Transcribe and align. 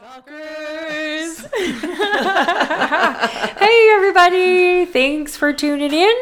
Stalkers. 0.00 1.40
hey, 3.58 3.90
everybody. 3.92 4.86
Thanks 4.86 5.36
for 5.36 5.52
tuning 5.52 5.92
in. 5.92 6.16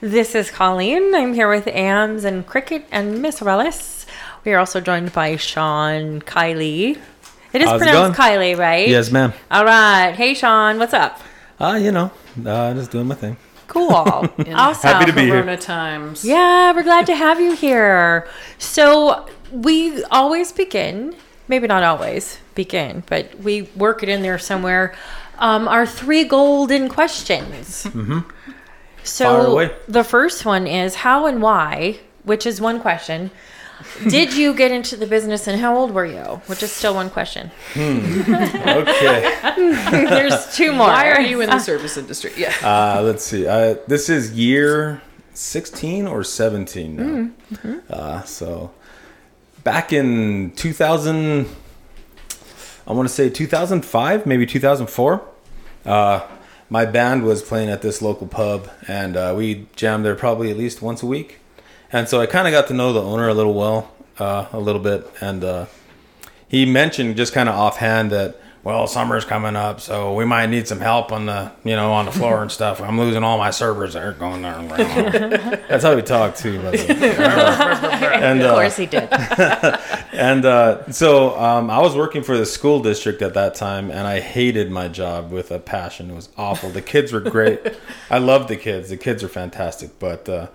This 0.00 0.34
is 0.34 0.50
Colleen. 0.50 1.14
I'm 1.14 1.32
here 1.32 1.48
with 1.48 1.68
Ams 1.68 2.24
and 2.24 2.44
Cricket 2.44 2.86
and 2.90 3.22
Miss 3.22 3.38
Rellis. 3.38 4.06
We 4.44 4.52
are 4.52 4.58
also 4.58 4.80
joined 4.80 5.12
by 5.12 5.36
Sean 5.36 6.22
Keily. 6.22 6.98
It 7.52 7.62
is 7.62 7.68
How's 7.68 7.80
it 7.80 7.84
pronounced 7.84 8.18
going? 8.18 8.32
Keily, 8.32 8.58
right? 8.58 8.88
Yes, 8.88 9.12
ma'am. 9.12 9.32
All 9.48 9.64
right. 9.64 10.12
Hey, 10.16 10.34
Sean. 10.34 10.80
What's 10.80 10.94
up? 10.94 11.20
Uh, 11.60 11.78
you 11.80 11.92
know, 11.92 12.10
uh, 12.44 12.74
just 12.74 12.90
doing 12.90 13.06
my 13.06 13.14
thing. 13.14 13.36
Cool. 13.68 13.92
awesome. 13.92 14.90
Happy 14.90 15.04
to 15.04 15.12
be 15.12 15.20
here. 15.22 15.34
Corona 15.34 15.56
times. 15.56 16.24
Yeah, 16.24 16.72
we're 16.72 16.82
glad 16.82 17.06
to 17.06 17.14
have 17.14 17.40
you 17.40 17.54
here. 17.54 18.26
So 18.58 19.28
we 19.52 20.02
always 20.06 20.50
begin, 20.50 21.14
maybe 21.48 21.66
not 21.66 21.82
always 21.82 22.38
begin, 22.54 23.02
but 23.06 23.38
we 23.38 23.62
work 23.76 24.02
it 24.02 24.08
in 24.08 24.22
there 24.22 24.38
somewhere. 24.38 24.94
Um, 25.38 25.68
our 25.68 25.86
three 25.86 26.24
golden 26.24 26.88
questions. 26.88 27.84
Mm-hmm. 27.84 28.20
So 29.02 29.70
the 29.86 30.04
first 30.04 30.46
one 30.46 30.66
is 30.66 30.96
how 30.96 31.26
and 31.26 31.42
why, 31.42 32.00
which 32.22 32.46
is 32.46 32.60
one 32.60 32.80
question. 32.80 33.30
Did 34.08 34.34
you 34.34 34.54
get 34.54 34.70
into 34.70 34.96
the 34.96 35.06
business 35.06 35.46
and 35.46 35.60
how 35.60 35.76
old 35.76 35.90
were 35.90 36.06
you? 36.06 36.40
Which 36.46 36.62
is 36.62 36.72
still 36.72 36.94
one 36.94 37.10
question. 37.10 37.50
Okay. 38.74 39.40
There's 40.08 40.56
two 40.56 40.72
more. 40.72 40.88
Why 40.88 41.10
are 41.10 41.20
you 41.20 41.40
in 41.40 41.50
the 41.50 41.58
service 41.58 41.96
industry? 41.96 42.32
Yeah. 42.36 42.54
uh, 42.62 43.02
let's 43.02 43.24
see. 43.24 43.46
Uh, 43.46 43.76
this 43.86 44.08
is 44.08 44.32
year 44.32 45.02
16 45.34 46.06
or 46.06 46.24
17 46.24 46.96
now. 46.96 47.30
Uh, 47.90 48.22
so 48.22 48.72
back 49.64 49.92
in 49.92 50.52
2000, 50.52 51.48
I 52.86 52.92
want 52.92 53.08
to 53.08 53.14
say 53.14 53.30
2005, 53.30 54.26
maybe 54.26 54.46
2004. 54.46 55.26
Uh, 55.84 56.26
my 56.68 56.84
band 56.84 57.24
was 57.24 57.42
playing 57.42 57.70
at 57.70 57.82
this 57.82 58.00
local 58.00 58.26
pub, 58.26 58.70
and 58.86 59.16
uh, 59.16 59.34
we 59.36 59.66
jammed 59.74 60.04
there 60.04 60.14
probably 60.14 60.50
at 60.50 60.56
least 60.56 60.82
once 60.82 61.02
a 61.02 61.06
week. 61.06 61.38
And 61.90 62.08
so 62.08 62.20
I 62.20 62.26
kind 62.26 62.46
of 62.46 62.52
got 62.52 62.68
to 62.68 62.74
know 62.74 62.92
the 62.92 63.02
owner 63.02 63.28
a 63.28 63.34
little 63.34 63.54
well, 63.54 63.92
uh, 64.18 64.46
a 64.52 64.60
little 64.60 64.80
bit, 64.80 65.10
and 65.20 65.42
uh, 65.42 65.66
he 66.48 66.66
mentioned 66.66 67.16
just 67.16 67.32
kind 67.32 67.48
of 67.48 67.54
offhand 67.54 68.10
that 68.12 68.40
well 68.64 68.86
summer's 68.86 69.24
coming 69.24 69.54
up 69.56 69.80
so 69.80 70.14
we 70.14 70.24
might 70.24 70.46
need 70.46 70.66
some 70.66 70.80
help 70.80 71.12
on 71.12 71.26
the 71.26 71.52
you 71.62 71.76
know 71.76 71.92
on 71.92 72.06
the 72.06 72.12
floor 72.12 72.42
and 72.42 72.50
stuff 72.50 72.80
i'm 72.80 72.98
losing 72.98 73.22
all 73.22 73.38
my 73.38 73.50
servers 73.50 73.92
they're 73.92 74.12
going 74.12 74.42
there 74.42 74.54
that's 75.68 75.84
how 75.84 75.94
we 75.94 76.02
talked 76.02 76.38
too 76.38 76.60
by 76.62 76.70
the 76.70 76.86
way. 76.88 78.14
and 78.14 78.40
Of 78.40 78.50
uh, 78.50 78.54
course 78.54 78.76
he 78.76 78.86
did. 78.86 79.08
and 80.12 80.44
uh, 80.44 80.90
so 80.90 81.38
um, 81.38 81.70
I 81.70 81.80
was 81.80 81.94
working 81.94 82.22
for 82.22 82.36
the 82.36 82.46
school 82.46 82.80
district 82.80 83.22
at 83.22 83.34
that 83.34 83.54
time, 83.54 83.90
and 83.90 84.06
I 84.06 84.20
hated 84.20 84.70
my 84.70 84.88
job 84.88 85.30
with 85.30 85.50
a 85.50 85.58
passion. 85.58 86.10
It 86.10 86.14
was 86.14 86.28
awful. 86.36 86.70
The 86.70 86.82
kids 86.82 87.12
were 87.12 87.20
great. 87.20 87.60
I 88.10 88.18
loved 88.18 88.48
the 88.48 88.56
kids. 88.56 88.88
The 88.88 88.96
kids 88.96 89.22
are 89.22 89.28
fantastic, 89.28 89.98
but 89.98 90.28
uh, 90.28 90.48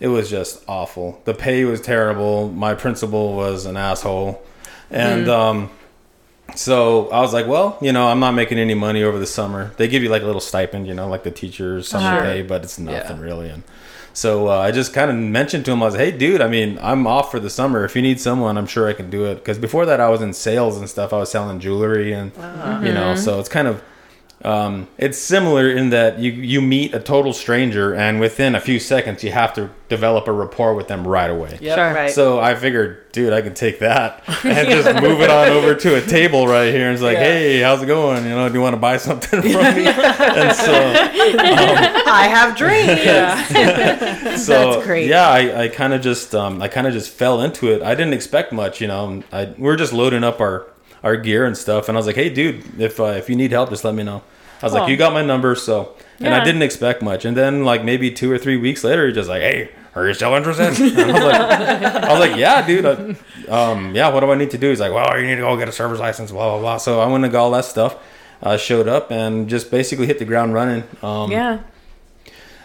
it 0.00 0.08
was 0.08 0.28
just 0.30 0.62
awful. 0.68 1.22
The 1.24 1.34
pay 1.34 1.64
was 1.64 1.80
terrible. 1.80 2.50
My 2.50 2.74
principal 2.74 3.34
was 3.34 3.66
an 3.66 3.76
asshole, 3.76 4.42
and 4.90 5.28
um, 5.28 5.70
so 6.54 7.08
I 7.10 7.20
was 7.20 7.32
like, 7.32 7.46
well, 7.46 7.78
you 7.80 7.92
know, 7.92 8.08
I'm 8.08 8.20
not 8.20 8.32
making 8.32 8.58
any 8.58 8.74
money 8.74 9.02
over 9.02 9.18
the 9.18 9.26
summer. 9.26 9.72
They 9.76 9.88
give 9.88 10.02
you 10.02 10.08
like 10.08 10.22
a 10.22 10.26
little 10.26 10.40
stipend, 10.40 10.86
you 10.86 10.94
know, 10.94 11.08
like 11.08 11.22
the 11.24 11.30
teacher's 11.30 11.88
summer 11.88 12.04
Sure. 12.04 12.12
Uh-huh. 12.18 12.32
pay, 12.32 12.42
but 12.42 12.62
it's 12.64 12.78
nothing 12.78 13.18
Yeah. 13.18 13.22
really. 13.22 13.48
And 13.50 13.62
so 14.12 14.48
uh, 14.48 14.58
I 14.58 14.70
just 14.70 14.92
kind 14.92 15.10
of 15.10 15.16
mentioned 15.16 15.64
to 15.64 15.72
him, 15.72 15.82
I 15.82 15.86
was, 15.86 15.94
like, 15.94 16.04
hey, 16.04 16.16
dude, 16.16 16.40
I 16.40 16.48
mean, 16.48 16.78
I'm 16.80 17.06
off 17.06 17.30
for 17.30 17.40
the 17.40 17.50
summer. 17.50 17.84
If 17.84 17.96
you 17.96 18.02
need 18.02 18.20
someone, 18.20 18.56
I'm 18.56 18.66
sure 18.66 18.88
I 18.88 18.92
can 18.92 19.10
do 19.10 19.24
it. 19.26 19.36
Because 19.36 19.58
before 19.58 19.86
that, 19.86 20.00
I 20.00 20.08
was 20.08 20.22
in 20.22 20.32
sales 20.32 20.76
and 20.78 20.88
stuff. 20.88 21.12
I 21.12 21.18
was 21.18 21.30
selling 21.30 21.58
jewelry 21.58 22.12
and, 22.12 22.30
uh-huh. 22.36 22.80
you 22.84 22.92
know, 22.92 23.14
mm-hmm. 23.14 23.20
so 23.20 23.40
it's 23.40 23.48
kind 23.48 23.66
of, 23.66 23.82
um, 24.42 24.88
it's 24.98 25.16
similar 25.16 25.70
in 25.70 25.90
that 25.90 26.18
you, 26.18 26.30
you 26.32 26.60
meet 26.60 26.92
a 26.94 27.00
total 27.00 27.32
stranger 27.32 27.94
and 27.94 28.20
within 28.20 28.54
a 28.54 28.60
few 28.60 28.78
seconds, 28.78 29.24
you 29.24 29.32
have 29.32 29.54
to 29.54 29.70
develop 29.88 30.28
a 30.28 30.32
rapport 30.32 30.74
with 30.74 30.88
them 30.88 31.06
right 31.06 31.30
away. 31.30 31.58
Yep. 31.62 31.76
Sure. 31.78 31.94
Right. 31.94 32.10
So 32.10 32.40
I 32.40 32.54
figured, 32.54 33.10
dude, 33.12 33.32
I 33.32 33.40
can 33.40 33.54
take 33.54 33.78
that 33.78 34.22
and 34.44 34.68
just 34.68 35.00
move 35.02 35.20
it 35.22 35.30
on 35.30 35.48
over 35.48 35.74
to 35.74 35.96
a 35.96 36.00
table 36.02 36.46
right 36.46 36.72
here. 36.72 36.86
And 36.86 36.92
it's 36.94 37.02
like, 37.02 37.14
Yeah. 37.16 37.24
hey, 37.24 37.60
how's 37.60 37.82
it 37.82 37.86
going? 37.86 38.24
You 38.24 38.30
know, 38.30 38.48
do 38.48 38.54
you 38.54 38.60
want 38.60 38.74
to 38.74 38.80
buy 38.80 38.96
something 38.98 39.40
from 39.40 39.50
me? 39.50 39.54
and 39.86 40.54
so, 40.56 40.72
I 42.06 42.28
have 42.30 42.56
dreams. 42.56 42.84
Yeah. 43.04 44.36
so 44.36 44.72
That's 44.72 44.86
great. 44.86 45.08
yeah, 45.08 45.28
I, 45.28 45.64
I 45.64 45.68
kind 45.68 45.92
of 45.92 46.00
just, 46.02 46.34
um, 46.34 46.60
I 46.60 46.68
kind 46.68 46.86
of 46.86 46.92
just 46.92 47.10
fell 47.10 47.40
into 47.40 47.70
it. 47.72 47.82
I 47.82 47.94
didn't 47.94 48.14
expect 48.14 48.52
much, 48.52 48.80
you 48.80 48.88
know. 48.88 49.22
I 49.32 49.54
we 49.58 49.68
are 49.68 49.76
just 49.76 49.92
loading 49.92 50.24
up 50.24 50.40
our 50.40 50.66
our 51.04 51.16
gear 51.16 51.44
and 51.46 51.56
stuff, 51.56 51.88
and 51.88 51.96
I 51.96 51.98
was 52.00 52.06
like, 52.06 52.16
hey, 52.16 52.30
dude, 52.30 52.80
if 52.80 52.98
uh, 52.98 53.04
if 53.20 53.28
you 53.30 53.36
need 53.36 53.52
help, 53.52 53.70
just 53.70 53.84
let 53.84 53.94
me 53.94 54.02
know. 54.02 54.22
I 54.62 54.66
was 54.66 54.72
Cool. 54.72 54.80
like, 54.82 54.90
you 54.90 54.96
got 54.96 55.12
my 55.12 55.22
number, 55.22 55.54
so. 55.54 55.94
And 56.18 56.28
Yeah. 56.28 56.40
I 56.40 56.44
didn't 56.44 56.62
expect 56.62 57.02
much, 57.02 57.24
and 57.24 57.36
then 57.36 57.64
like 57.64 57.84
maybe 57.84 58.10
two 58.10 58.30
or 58.32 58.38
three 58.38 58.56
weeks 58.56 58.82
later, 58.82 59.06
he's 59.06 59.14
just 59.14 59.28
like, 59.28 59.42
hey. 59.42 59.68
Are 59.96 60.08
you 60.08 60.14
still 60.14 60.34
interested? 60.34 60.74
And 60.98 61.10
I 61.12 61.14
was 61.14 61.22
like, 61.22 62.04
I 62.04 62.10
was 62.10 62.18
like, 62.28 62.36
yeah, 62.36 62.66
dude. 62.66 62.84
I, 62.84 62.92
um, 63.48 63.94
yeah, 63.94 64.08
what 64.08 64.20
do 64.20 64.32
I 64.32 64.34
need 64.34 64.50
to 64.50 64.58
do? 64.58 64.70
He's 64.70 64.80
like, 64.80 64.92
well, 64.92 65.16
you 65.16 65.24
need 65.24 65.36
to 65.36 65.42
go 65.42 65.56
get 65.56 65.68
a 65.68 65.72
server's 65.72 66.00
license, 66.00 66.32
blah 66.32 66.50
blah 66.50 66.58
blah. 66.58 66.76
So 66.78 66.98
I 66.98 67.06
went 67.06 67.22
and 67.22 67.32
got 67.32 67.44
all 67.44 67.52
that 67.52 67.64
stuff, 67.64 67.94
uh, 68.42 68.56
showed 68.56 68.88
up, 68.88 69.12
and 69.12 69.48
just 69.48 69.70
basically 69.70 70.06
hit 70.08 70.18
the 70.18 70.24
ground 70.24 70.52
running. 70.52 70.82
Um, 71.00 71.30
Yeah. 71.30 71.58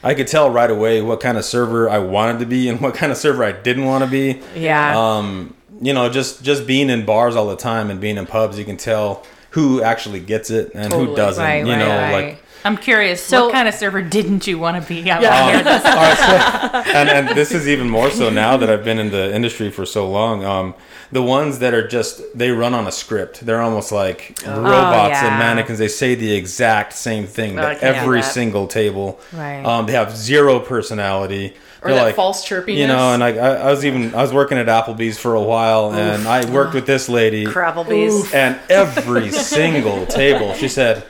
I 0.04 0.16
could 0.16 0.26
tell 0.28 0.50
right 0.50 0.72
away 0.72 1.02
what 1.04 1.20
kind 1.20 1.38
of 1.38 1.44
server 1.46 1.88
I 1.90 2.00
wanted 2.00 2.40
to 2.40 2.46
be 2.48 2.68
and 2.70 2.80
what 2.82 2.96
kind 2.96 3.12
of 3.12 3.18
server 3.20 3.44
I 3.44 3.52
didn't 3.52 3.86
want 3.86 4.04
to 4.04 4.10
be. 4.10 4.42
Yeah. 4.56 4.98
Um, 4.98 5.54
you 5.82 5.94
know, 5.94 6.10
just 6.10 6.44
just 6.44 6.68
being 6.68 6.90
in 6.90 7.06
bars 7.06 7.36
all 7.36 7.48
the 7.48 7.56
time 7.56 7.90
and 7.90 8.00
being 8.00 8.18
in 8.18 8.26
pubs, 8.26 8.58
you 8.58 8.66
can 8.66 8.78
tell 8.78 9.26
who 9.52 9.82
actually 9.82 10.20
gets 10.20 10.50
it 10.50 10.72
and 10.74 10.94
who 10.94 11.16
doesn't. 11.16 11.44
right, 11.44 11.66
you 11.66 11.72
right, 11.72 11.80
know, 11.80 11.88
right. 11.90 12.12
like 12.12 12.44
I'm 12.66 12.78
curious, 12.78 13.24
So- 13.24 13.46
what 13.46 13.54
kind 13.54 13.68
of 13.68 13.74
server 13.74 14.02
didn't 14.02 14.46
you 14.48 14.60
want 14.60 14.82
to 14.82 14.88
be? 14.88 15.10
I 15.10 15.22
Yeah. 15.22 15.42
wanna 15.42 15.52
hear 15.54 15.64
this. 15.64 15.86
all 15.86 15.96
right, 15.96 16.84
so, 16.86 16.92
and 16.92 17.10
and 17.10 17.30
this 17.38 17.52
is 17.52 17.68
even 17.68 17.90
more 17.90 18.10
so 18.12 18.30
now 18.30 18.58
that 18.58 18.70
I've 18.70 18.84
been 18.84 19.00
in 19.00 19.12
the 19.12 19.34
industry 19.34 19.70
for 19.72 19.86
so 19.86 20.10
long. 20.10 20.44
Um, 20.44 20.74
the 21.12 21.24
ones 21.24 21.58
that 21.60 21.74
are 21.74 21.88
just 21.88 22.22
they 22.38 22.52
run 22.52 22.74
on 22.76 22.86
a 22.86 22.92
script. 22.92 23.44
They're 23.46 23.62
almost 23.62 23.92
like 23.92 24.38
robots 24.46 25.10
yeah. 25.22 25.28
and 25.30 25.40
mannequins. 25.40 25.80
They 25.80 25.88
say 25.88 26.14
the 26.16 26.34
exact 26.36 26.94
same 26.94 27.26
thing 27.26 27.58
Oh, 27.58 27.62
to 27.74 27.84
every 27.84 28.22
that. 28.22 28.32
single 28.32 28.68
table. 28.68 29.20
Right. 29.34 29.64
Um, 29.66 29.86
they 29.88 29.94
have 29.94 30.16
zero 30.16 30.60
personality. 30.60 31.56
Or 31.82 31.92
They're 31.92 32.06
that 32.06 32.16
false 32.16 32.46
chirpiness. 32.48 32.76
You 32.78 32.88
know, 32.88 33.14
and 33.14 33.24
I, 33.24 33.30
I, 33.38 33.50
I 33.54 33.72
was 33.72 33.86
even 33.86 34.14
I 34.14 34.22
was 34.22 34.34
working 34.34 34.58
at 34.58 34.68
Applebee's 34.68 35.18
for 35.18 35.34
a 35.34 35.42
while, 35.42 35.94
and 35.94 36.28
I 36.28 36.44
worked 36.52 36.74
with 36.74 36.86
this 36.86 37.08
lady, 37.08 37.46
Crabblebees. 37.46 38.34
and 38.34 38.60
every 38.70 39.32
single 39.56 40.06
table 40.06 40.54
she 40.56 40.68
said, 40.68 41.06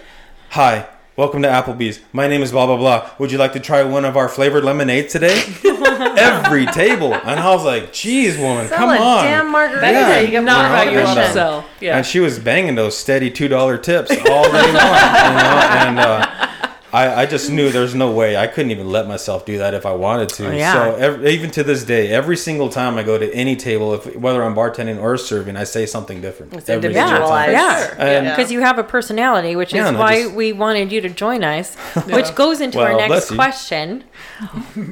"Hi, 0.50 0.86
welcome 1.20 1.42
to 1.42 1.50
Applebee's. 1.50 2.00
My 2.14 2.30
name 2.30 2.42
is 2.42 2.54
blah 2.54 2.66
blah 2.66 2.78
blah. 2.78 3.10
Would 3.20 3.30
you 3.30 3.38
like 3.38 3.52
to 3.52 3.60
try 3.60 3.84
one 3.84 4.06
of 4.06 4.16
our 4.16 4.30
flavored 4.30 4.64
lemonades 4.64 5.12
today?" 5.12 5.44
every 6.18 6.66
table, 6.68 7.14
and 7.14 7.40
I 7.40 7.54
was 7.54 7.66
like, 7.66 7.92
"Geez, 7.92 8.38
woman, 8.38 8.70
Sell 8.70 8.78
come 8.78 8.90
a 8.90 8.94
on." 8.94 9.26
damn 9.26 9.52
margarita. 9.52 9.88
Yeah. 9.88 10.20
You 10.22 10.28
get 10.32 10.44
not 10.46 10.70
more 10.70 10.78
how 10.78 10.84
you 10.90 11.04
want 11.04 11.20
to 11.20 11.32
sell. 11.34 11.66
Yeah. 11.82 11.98
And 11.98 12.06
she 12.06 12.22
was 12.22 12.40
banging 12.40 12.76
those 12.76 12.98
steady 12.98 13.30
two 13.30 13.50
dollar 13.50 13.78
tips 13.78 14.12
all 14.12 14.44
day 14.44 14.72
long, 14.72 14.72
you 14.72 15.36
know. 15.36 15.60
And 15.76 16.00
uh, 16.00 16.49
I, 16.92 17.22
I 17.22 17.26
just 17.28 17.52
knew 17.52 17.70
there's 17.72 17.94
no 17.94 18.12
way 18.12 18.36
I 18.36 18.48
couldn't 18.48 18.72
even 18.72 18.90
let 18.90 19.08
myself 19.08 19.46
do 19.46 19.58
that 19.60 19.74
if 19.74 19.86
I 19.86 19.92
wanted 19.94 20.30
to. 20.30 20.48
Oh, 20.48 20.52
yeah. 20.52 20.74
So 20.74 20.96
ev 20.96 21.26
even 21.26 21.52
to 21.52 21.64
this 21.64 21.84
day, 21.84 22.10
every 22.10 22.36
single 22.38 22.70
time 22.70 22.98
I 22.98 23.04
go 23.04 23.18
to 23.18 23.32
any 23.34 23.56
table, 23.56 23.94
if 23.94 24.16
whether 24.16 24.44
I'm 24.44 24.56
bartending 24.56 25.00
or 25.00 25.16
serving, 25.18 25.56
I 25.56 25.66
say 25.66 25.86
something 25.86 26.20
different. 26.22 26.54
It's 26.54 26.68
every 26.70 26.94
single 26.94 27.02
individualized. 27.12 27.54
time. 27.56 27.98
Yeah. 28.00 28.06
And- 28.06 28.26
Because 28.30 28.52
you 28.52 28.62
have 28.62 28.80
a 28.80 28.84
personality, 28.84 29.56
which 29.56 29.74
Yeah, 29.74 29.84
is 29.84 29.90
and 29.90 30.00
why 30.00 30.24
just- 30.24 30.34
we 30.36 30.52
wanted 30.54 30.92
you 30.92 31.02
to 31.02 31.10
join 31.10 31.44
us, 31.44 31.76
which 32.08 32.34
goes 32.36 32.60
into 32.62 32.80
our 32.80 32.96
next 32.96 33.32
question. 33.32 34.04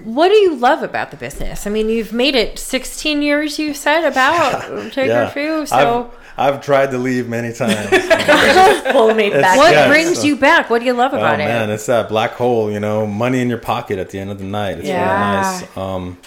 what 0.03 0.27
do 0.29 0.35
you 0.35 0.55
love 0.55 0.83
about 0.83 1.11
the 1.11 1.17
business? 1.17 1.65
I 1.65 1.69
mean, 1.69 1.89
you've 1.89 2.13
made 2.13 2.35
it 2.35 2.59
16 2.59 3.21
years, 3.21 3.57
you 3.59 3.73
said, 3.73 4.03
about 4.03 4.91
Take 4.93 5.07
Yeah. 5.07 5.31
a. 5.35 5.65
So, 5.67 6.11
I've, 6.11 6.26
I've 6.37 6.61
tried 6.61 6.91
to 6.91 6.97
leave 6.99 7.27
many 7.27 7.51
times. 7.51 7.89
Pull 8.91 9.13
me 9.15 9.29
back. 9.31 9.57
what 9.57 9.71
yeah, 9.73 9.87
brings 9.87 10.19
so- 10.19 10.23
you 10.27 10.35
back? 10.35 10.69
What 10.69 10.79
do 10.79 10.85
you 10.85 10.93
love 10.93 11.13
about 11.13 11.33
Oh 11.35 11.37
man, 11.37 11.41
it? 11.49 11.53
Man, 11.53 11.69
it's 11.71 11.87
that 11.87 12.09
black 12.09 12.31
hole, 12.33 12.71
you 12.71 12.79
know, 12.79 13.07
money 13.07 13.41
in 13.41 13.49
your 13.49 13.57
pocket 13.57 13.97
at 13.97 14.11
the 14.11 14.19
end 14.19 14.29
of 14.29 14.37
the 14.37 14.43
night. 14.45 14.77
It's 14.79 14.87
Yeah. 14.87 15.01
really 15.01 15.61
nice. 15.61 15.77
Um, 15.77 16.17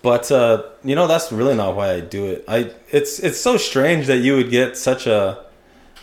but 0.00 0.30
uh, 0.30 0.62
you 0.84 0.94
know, 0.94 1.06
that's 1.08 1.32
really 1.32 1.56
not 1.56 1.74
why 1.74 1.92
I 1.94 2.00
do 2.00 2.26
it. 2.26 2.44
I 2.46 2.70
it's 2.90 3.18
it's 3.18 3.38
so 3.40 3.56
strange 3.56 4.06
that 4.06 4.18
you 4.18 4.36
would 4.36 4.50
get 4.50 4.76
such 4.76 5.06
a. 5.08 5.44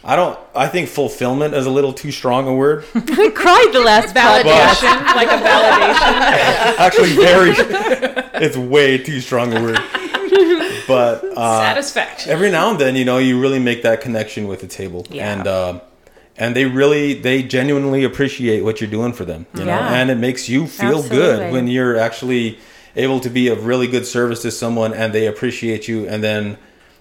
I 0.03 0.15
don't. 0.15 0.37
I 0.53 0.67
think 0.67 0.89
fulfillment 0.89 1.53
is 1.55 1.65
a 1.65 1.69
little 1.71 1.93
too 1.93 2.11
strong 2.11 2.47
a 2.47 2.53
word. 2.53 2.83
I 2.93 3.31
cried 3.33 3.69
the 3.73 3.79
last 3.79 4.13
podcast. 4.13 4.43
validation, 4.83 5.15
like 5.15 5.27
a 5.29 5.41
validation. 5.41 6.77
Actually, 6.77 7.15
very. 7.15 7.53
it's 8.45 8.57
way 8.57 8.97
too 8.99 9.19
strong 9.21 9.53
a 9.55 9.61
word. 9.63 9.79
But 10.87 11.23
uh, 11.37 11.59
Satisfaction. 11.59 12.31
every 12.31 12.51
now 12.51 12.69
and 12.71 12.79
then, 12.79 12.95
you 12.95 13.05
know, 13.05 13.17
you 13.17 13.39
really 13.39 13.59
make 13.59 13.81
that 13.83 14.01
connection 14.01 14.47
with 14.47 14.61
the 14.61 14.67
table, 14.67 15.05
Yeah. 15.09 15.33
and 15.33 15.47
uh, 15.47 15.79
and 16.37 16.55
they 16.55 16.65
really, 16.65 17.13
they 17.13 17.43
genuinely 17.43 18.03
appreciate 18.03 18.61
what 18.61 18.81
you're 18.81 18.89
doing 18.89 19.13
for 19.13 19.23
them, 19.25 19.45
you 19.53 19.63
know, 19.65 19.71
and 19.71 20.09
it 20.11 20.15
makes 20.17 20.49
you 20.49 20.67
feel 20.67 20.97
Absolutely. 20.99 21.17
good 21.17 21.53
when 21.53 21.67
you're 21.67 21.97
actually 21.97 22.59
able 22.97 23.19
to 23.21 23.29
be 23.29 23.47
of 23.47 23.65
really 23.65 23.87
good 23.87 24.05
service 24.05 24.41
to 24.41 24.51
someone, 24.51 24.93
and 24.93 25.13
they 25.13 25.27
appreciate 25.27 25.87
you, 25.87 26.07
and 26.07 26.23
then 26.23 26.57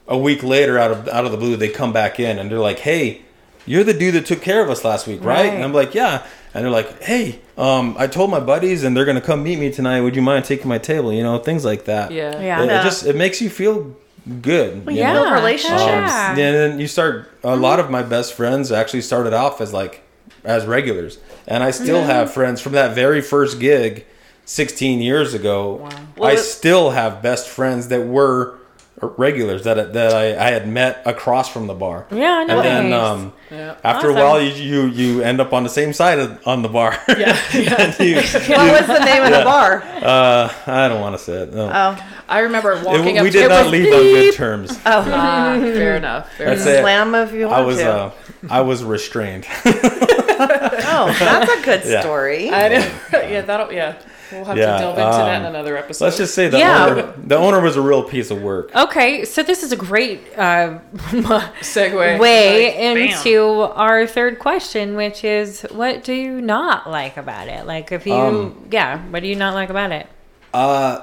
a 0.07 0.17
week 0.19 0.43
later, 0.43 0.79
out 0.79 0.91
of 0.91 1.09
out 1.09 1.25
of 1.25 1.33
the 1.33 1.39
blue, 1.39 1.57
they 1.57 1.69
come 1.69 1.93
back 1.93 2.21
in 2.21 2.39
and 2.39 2.51
they're 2.51 2.59
like, 2.59 2.81
"Hey, 2.81 3.23
you're 3.67 3.85
the 3.85 3.95
dude 3.95 4.15
that 4.15 4.27
took 4.27 4.43
care 4.43 4.63
of 4.63 4.69
us 4.71 4.85
last 4.85 5.07
week, 5.07 5.25
right? 5.25 5.47
Right. 5.47 5.55
And 5.55 5.65
I'm 5.65 5.73
like, 5.73 5.95
yeah. 5.95 6.27
And 6.55 6.65
they're 6.65 6.71
like, 6.71 7.03
hey, 7.03 7.41
um, 7.59 7.97
I 7.99 8.07
told 8.07 8.31
my 8.31 8.39
buddies 8.41 8.85
and 8.85 8.97
they're 8.97 9.05
gonna 9.05 9.21
come 9.21 9.43
meet 9.43 9.59
me 9.59 9.73
tonight. 9.73 10.01
Would 10.01 10.15
you 10.15 10.23
mind 10.23 10.45
taking 10.45 10.69
my 10.69 10.79
table? 10.79 11.13
You 11.13 11.23
know, 11.25 11.39
things 11.39 11.65
like 11.65 11.85
that. 11.87 12.13
Yeah. 12.13 12.41
Yeah. 12.41 12.63
It, 12.63 12.67
it 12.71 12.83
just 12.83 13.05
it 13.05 13.17
makes 13.17 13.41
you 13.43 13.51
feel 13.51 13.95
good. 14.41 14.85
you 14.87 14.93
yeah. 14.93 15.13
know? 15.15 15.33
relationships. 15.35 15.81
Um, 15.83 15.89
Yeah. 15.89 16.31
and 16.31 16.37
then 16.57 16.81
you 16.81 16.87
start. 16.87 17.31
A 17.43 17.57
lot 17.57 17.81
of 17.81 17.91
my 17.91 18.03
best 18.03 18.35
friends 18.35 18.71
actually 18.73 19.03
started 19.03 19.33
off 19.33 19.61
as 19.61 19.73
like 19.73 20.03
as 20.45 20.65
regulars, 20.67 21.19
and 21.47 21.63
I 21.63 21.71
still 21.71 22.05
have 22.05 22.33
friends 22.33 22.61
from 22.61 22.73
that 22.73 22.95
very 22.95 23.21
first 23.21 23.59
gig, 23.61 24.05
16 24.45 25.01
years 25.01 25.35
ago. 25.35 25.89
Well, 26.17 26.31
I 26.31 26.35
it- 26.35 26.39
still 26.39 26.91
have 26.91 27.21
best 27.23 27.49
friends 27.49 27.89
that 27.89 28.07
were 28.07 28.59
regulars 29.03 29.65
that 29.65 29.93
that 29.93 30.15
I, 30.15 30.49
I 30.49 30.51
had 30.51 30.69
met 30.69 31.03
across 31.05 31.49
from 31.49 31.67
the 31.67 31.75
bar. 31.75 32.07
Yeah, 32.11 32.39
I 32.39 32.45
know. 32.45 32.61
And 32.61 32.91
nice. 32.91 32.91
then 32.91 32.93
um, 32.93 33.33
Yeah. 33.51 33.77
after 33.83 34.09
Awesome. 34.11 34.17
a 34.21 34.25
while, 34.25 34.41
you, 34.41 34.53
you 34.53 34.87
you 34.87 35.23
end 35.23 35.41
up 35.41 35.53
on 35.53 35.63
the 35.65 35.69
same 35.69 35.93
side 35.93 36.19
of, 36.21 36.47
on 36.47 36.63
the 36.63 36.69
bar. 36.69 36.97
Yeah. 37.09 37.37
And 37.55 37.99
you- 37.99 38.17
What 38.17 38.81
was 38.81 38.87
the 38.87 39.05
name 39.05 39.23
of 39.25 39.31
the 39.33 39.43
bar? 39.45 39.83
uh, 39.83 40.53
I 40.67 40.89
don't 40.89 41.01
want 41.01 41.17
to 41.19 41.23
say 41.23 41.35
it. 41.43 41.53
No. 41.53 41.71
Oh, 41.73 42.09
I 42.29 42.39
remember 42.41 42.73
It- 42.73 42.85
walking 42.85 43.19
up 43.19 43.23
to 43.23 43.23
we 43.25 43.31
did 43.31 43.47
it 43.47 43.49
not 43.49 43.65
was 43.65 43.73
leave 43.73 43.93
on 43.93 44.01
good 44.01 44.35
terms. 44.35 44.71
oh, 44.73 44.81
Ah, 44.87 45.57
fair 45.61 45.97
enough. 45.97 46.33
Fair 46.35 46.53
enough. 46.53 46.67
it. 46.67 46.81
slam 46.81 47.15
if 47.17 47.33
you 47.33 47.47
want 47.49 47.59
I 47.59 47.61
was 47.65 47.79
to. 47.79 47.93
uh, 47.93 48.11
I 48.49 48.61
was 48.61 48.85
restrained. 48.85 49.47
oh, 49.67 51.17
that's 51.19 51.51
a 51.53 51.65
good 51.65 51.83
Yeah. 51.85 52.01
story. 52.01 52.51
I 52.51 52.69
know. 52.69 52.91
yeah, 53.13 53.41
that'll 53.43 53.73
yeah. 53.73 53.97
We'll 54.35 54.45
have 54.47 54.57
Yeah, 54.57 54.73
to 54.73 54.79
delve 54.79 54.99
into 54.99 55.11
that 55.11 55.41
in 55.41 55.47
um, 55.47 55.55
another 55.55 55.77
episode. 55.77 56.05
Let's 56.05 56.17
just 56.17 56.35
say 56.35 56.49
the 56.49 56.59
Yeah. 56.59 56.87
owner 56.87 57.15
the 57.17 57.37
owner 57.37 57.61
was 57.61 57.77
a 57.77 57.81
real 57.81 58.03
piece 58.03 58.31
of 58.31 58.43
work. 58.43 58.75
Okay, 58.75 59.25
so 59.25 59.43
this 59.43 59.63
is 59.63 59.73
a 59.73 59.77
great 59.77 60.21
uh, 60.37 60.79
segue 61.61 62.19
way 62.19 62.67
Like, 62.67 62.77
into 62.77 63.61
our 63.75 64.07
third 64.07 64.39
question, 64.39 64.97
which 64.97 65.25
is 65.25 65.63
what 65.71 66.05
do 66.05 66.13
you 66.13 66.41
not 66.41 66.91
like 66.91 67.17
about 67.17 67.49
it? 67.49 67.67
Like, 67.67 67.93
if 67.93 68.07
you, 68.07 68.13
Um, 68.15 68.67
yeah, 68.71 68.99
what 69.11 69.23
do 69.23 69.29
you 69.29 69.37
not 69.37 69.55
like 69.55 69.71
about 69.71 69.93
it? 69.93 70.07
Uh 70.53 71.01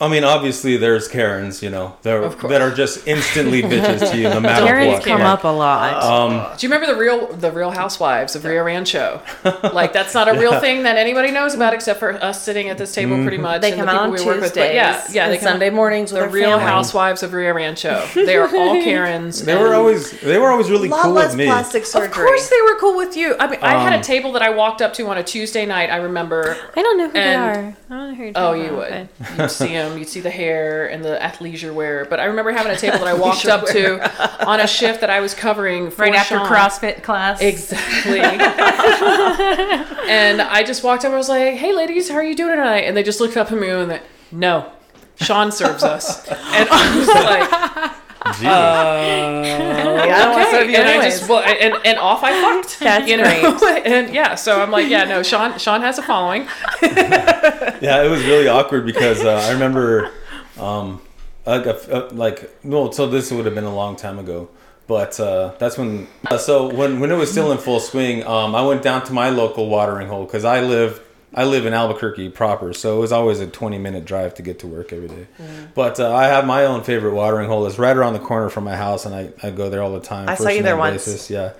I 0.00 0.08
mean, 0.08 0.24
obviously, 0.24 0.76
there's 0.76 1.06
Karens, 1.06 1.62
you 1.62 1.70
know, 1.70 1.96
that 2.02 2.14
are, 2.16 2.28
that 2.48 2.60
are 2.60 2.72
just 2.74 3.06
instantly 3.06 3.62
bitches 3.62 4.10
to 4.10 4.16
you, 4.18 4.24
no 4.24 4.40
matter 4.40 4.66
Karens 4.66 4.94
what. 4.94 5.04
come 5.04 5.20
Like, 5.20 5.28
up 5.38 5.44
a 5.44 5.48
lot. 5.48 6.02
Um, 6.02 6.56
Do 6.58 6.66
you 6.66 6.72
remember 6.72 6.92
the 6.92 6.98
real 7.00 7.28
the 7.32 7.52
Real 7.52 7.70
Housewives 7.70 8.34
of 8.34 8.44
Rio 8.44 8.64
Rancho? 8.64 9.22
Like 9.72 9.92
that's 9.92 10.12
not 10.12 10.28
a 10.28 10.38
real 10.38 10.60
thing 10.60 10.82
that 10.82 10.96
anybody 10.96 11.30
knows 11.30 11.54
about 11.54 11.74
except 11.74 11.98
for 12.00 12.12
us 12.12 12.42
sitting 12.42 12.68
at 12.68 12.76
this 12.78 12.92
table 12.94 13.22
pretty 13.22 13.38
much. 13.38 13.60
They 13.62 13.70
and 13.72 13.78
come 13.80 13.86
the 13.86 13.92
out 13.92 14.02
on 14.02 14.10
we 14.10 14.18
Tuesdays. 14.18 14.40
with. 14.40 14.56
Yeah, 14.56 15.04
yeah, 15.10 15.28
they 15.28 15.34
and 15.36 15.40
come 15.42 15.52
Sunday 15.52 15.68
out- 15.68 15.74
mornings 15.74 16.12
with 16.12 16.22
The 16.22 16.28
Real 16.28 16.50
family. 16.50 16.64
Housewives 16.64 17.22
of 17.22 17.32
Rio 17.32 17.54
Rancho. 17.54 18.04
They 18.14 18.36
are 18.36 18.48
all 18.48 18.74
Karens. 18.84 19.42
they 19.44 19.54
were 19.56 19.74
always 19.74 20.10
they 20.20 20.38
were 20.38 20.50
always 20.50 20.70
really 20.70 20.88
A 20.88 20.90
lot 20.90 21.04
cool 21.04 21.12
less 21.12 21.30
with 21.30 21.38
me. 21.38 21.46
plastic 21.46 21.86
surgery. 21.86 22.08
Of 22.08 22.12
course, 22.14 22.48
they 22.50 22.60
were 22.62 22.78
cool 22.78 22.96
with 22.96 23.16
you. 23.16 23.36
I 23.38 23.46
mean, 23.48 23.60
I 23.62 23.80
had 23.82 23.94
Um, 23.94 24.00
a 24.00 24.02
table 24.02 24.32
that 24.32 24.42
I 24.42 24.50
walked 24.50 24.82
up 24.82 24.92
to 24.94 25.06
on 25.06 25.18
a 25.18 25.22
Tuesday 25.24 25.64
night. 25.66 25.88
I 25.90 25.96
remember. 25.96 26.56
I 26.76 26.82
don't 26.82 26.98
know 26.98 27.06
who 27.06 27.12
they 27.12 27.34
are. 27.34 27.52
I 27.52 27.74
don't 27.88 28.08
know 28.10 28.14
who 28.16 28.22
you're 28.24 28.32
Oh, 28.34 28.54
talking 28.54 28.62
you 28.64 28.74
about, 28.76 28.90
would. 28.90 29.38
You'd 29.38 29.50
see 29.50 29.68
them. 29.68 29.93
Um, 29.94 29.98
you'd 29.98 30.08
see 30.08 30.20
the 30.20 30.30
hair 30.30 30.86
and 30.86 31.04
the 31.04 31.18
athleisure 31.20 31.72
wear. 31.72 32.04
But 32.04 32.20
I 32.20 32.24
remember 32.24 32.52
having 32.52 32.72
a 32.72 32.76
table 32.76 32.98
that 32.98 33.06
I 33.06 33.14
walked 33.18 33.46
up 33.46 33.66
to 33.68 34.46
on 34.46 34.60
a 34.60 34.66
shift 34.66 35.00
that 35.00 35.10
I 35.10 35.20
was 35.20 35.34
covering 35.34 35.90
for 35.90 36.02
right 36.02 36.14
after 36.14 36.36
Sean. 36.36 36.46
CrossFit 36.46 37.02
class. 37.02 37.40
Exactly. 37.40 38.20
and 40.08 40.42
I 40.42 40.62
just 40.64 40.82
walked 40.84 41.04
up. 41.04 41.12
I 41.12 41.16
was 41.16 41.28
like, 41.28 41.54
"Hey, 41.54 41.72
ladies, 41.72 42.08
how 42.08 42.16
are 42.16 42.24
you 42.24 42.34
doing 42.34 42.56
tonight?" 42.56 42.82
And 42.82 42.96
they 42.96 43.02
just 43.02 43.20
looked 43.20 43.36
up 43.36 43.50
at 43.50 43.58
me 43.58 43.68
and 43.68 43.90
they, 43.90 44.00
"No, 44.32 44.70
Sean 45.16 45.52
serves 45.52 45.82
us." 45.82 46.26
And 46.28 46.68
I 46.70 46.98
was 46.98 47.08
like, 47.08 48.03
Jesus. 48.26 48.42
Yeah, 48.42 50.14
I 50.14 50.18
don't 50.24 50.32
want 50.32 50.44
to 50.44 50.50
serve 50.50 50.70
you 50.70 50.76
and 50.76 50.88
I 50.88 51.08
just 51.10 51.28
well, 51.28 51.42
and, 51.42 51.74
and 51.84 51.98
off 51.98 52.22
I 52.22 52.32
fucked. 52.40 52.78
That's 52.80 53.08
you 53.08 53.16
know? 53.18 53.24
and 53.84 54.14
yeah, 54.14 54.34
so 54.34 54.62
I'm 54.62 54.70
like, 54.70 54.88
yeah, 54.88 55.04
no, 55.04 55.22
Sean 55.22 55.58
Sean 55.58 55.82
has 55.82 55.98
a 55.98 56.02
following. 56.02 56.42
yeah, 56.82 58.02
it 58.02 58.10
was 58.10 58.24
really 58.24 58.48
awkward 58.48 58.86
because 58.86 59.22
uh, 59.22 59.34
I 59.48 59.52
remember, 59.52 60.10
um, 60.58 61.02
like, 61.44 61.66
a, 61.66 61.78
a- 61.90 62.14
like 62.14 62.64
no, 62.64 62.90
so 62.90 63.06
this 63.06 63.30
would 63.30 63.44
have 63.44 63.54
been 63.54 63.64
a 63.64 63.74
long 63.74 63.94
time 63.96 64.18
ago, 64.18 64.48
but 64.86 65.18
uh, 65.20 65.52
that's 65.58 65.76
when. 65.76 66.06
Uh, 66.26 66.38
so 66.38 66.72
when 66.74 67.00
when 67.00 67.10
it 67.10 67.16
was 67.16 67.30
still 67.30 67.52
in 67.52 67.58
full 67.58 67.80
swing, 67.80 68.24
um, 68.26 68.54
I 68.54 68.62
went 68.62 68.82
down 68.82 69.04
to 69.04 69.12
my 69.12 69.28
local 69.28 69.68
watering 69.68 70.08
hole 70.08 70.24
because 70.24 70.44
I 70.44 70.60
live. 70.60 71.00
I 71.36 71.44
live 71.44 71.66
in 71.66 71.74
Albuquerque 71.74 72.28
proper, 72.30 72.72
so 72.72 72.96
it 72.96 73.00
was 73.00 73.10
always 73.12 73.40
a 73.40 73.46
20 73.46 73.78
minute 73.78 74.04
drive 74.04 74.34
to 74.34 74.42
get 74.42 74.60
to 74.60 74.66
work 74.66 74.92
every 74.92 75.08
day. 75.08 75.26
But 75.74 75.98
uh, 75.98 76.14
I 76.14 76.26
have 76.28 76.46
my 76.46 76.64
own 76.64 76.84
favorite 76.84 77.14
watering 77.14 77.48
hole. 77.48 77.66
It's 77.66 77.78
right 77.78 77.96
around 77.96 78.12
the 78.12 78.20
corner 78.20 78.48
from 78.48 78.64
my 78.64 78.76
house, 78.76 79.04
and 79.04 79.14
I, 79.14 79.30
I 79.42 79.50
go 79.50 79.68
there 79.68 79.82
all 79.82 79.92
the 79.92 80.00
time. 80.00 80.28
I 80.28 80.36
saw 80.36 80.48
you 80.48 80.62
there 80.62 80.76
then 80.76 80.78
once. 80.78 81.30
Yeah. 81.30 81.54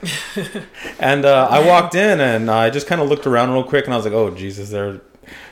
and 1.01 1.25
uh, 1.25 1.49
I 1.51 1.67
walked 1.67 1.95
in, 1.95 2.21
and 2.21 2.51
I 2.51 2.71
just 2.71 2.87
kind 2.87 3.01
of 3.01 3.09
looked 3.09 3.27
around 3.27 3.53
real 3.53 3.65
quick, 3.65 3.85
and 3.87 3.95
I 3.95 3.97
was 3.97 4.07
like, 4.07 4.15
"Oh 4.15 4.31
Jesus, 4.31 4.71
they're 4.71 5.01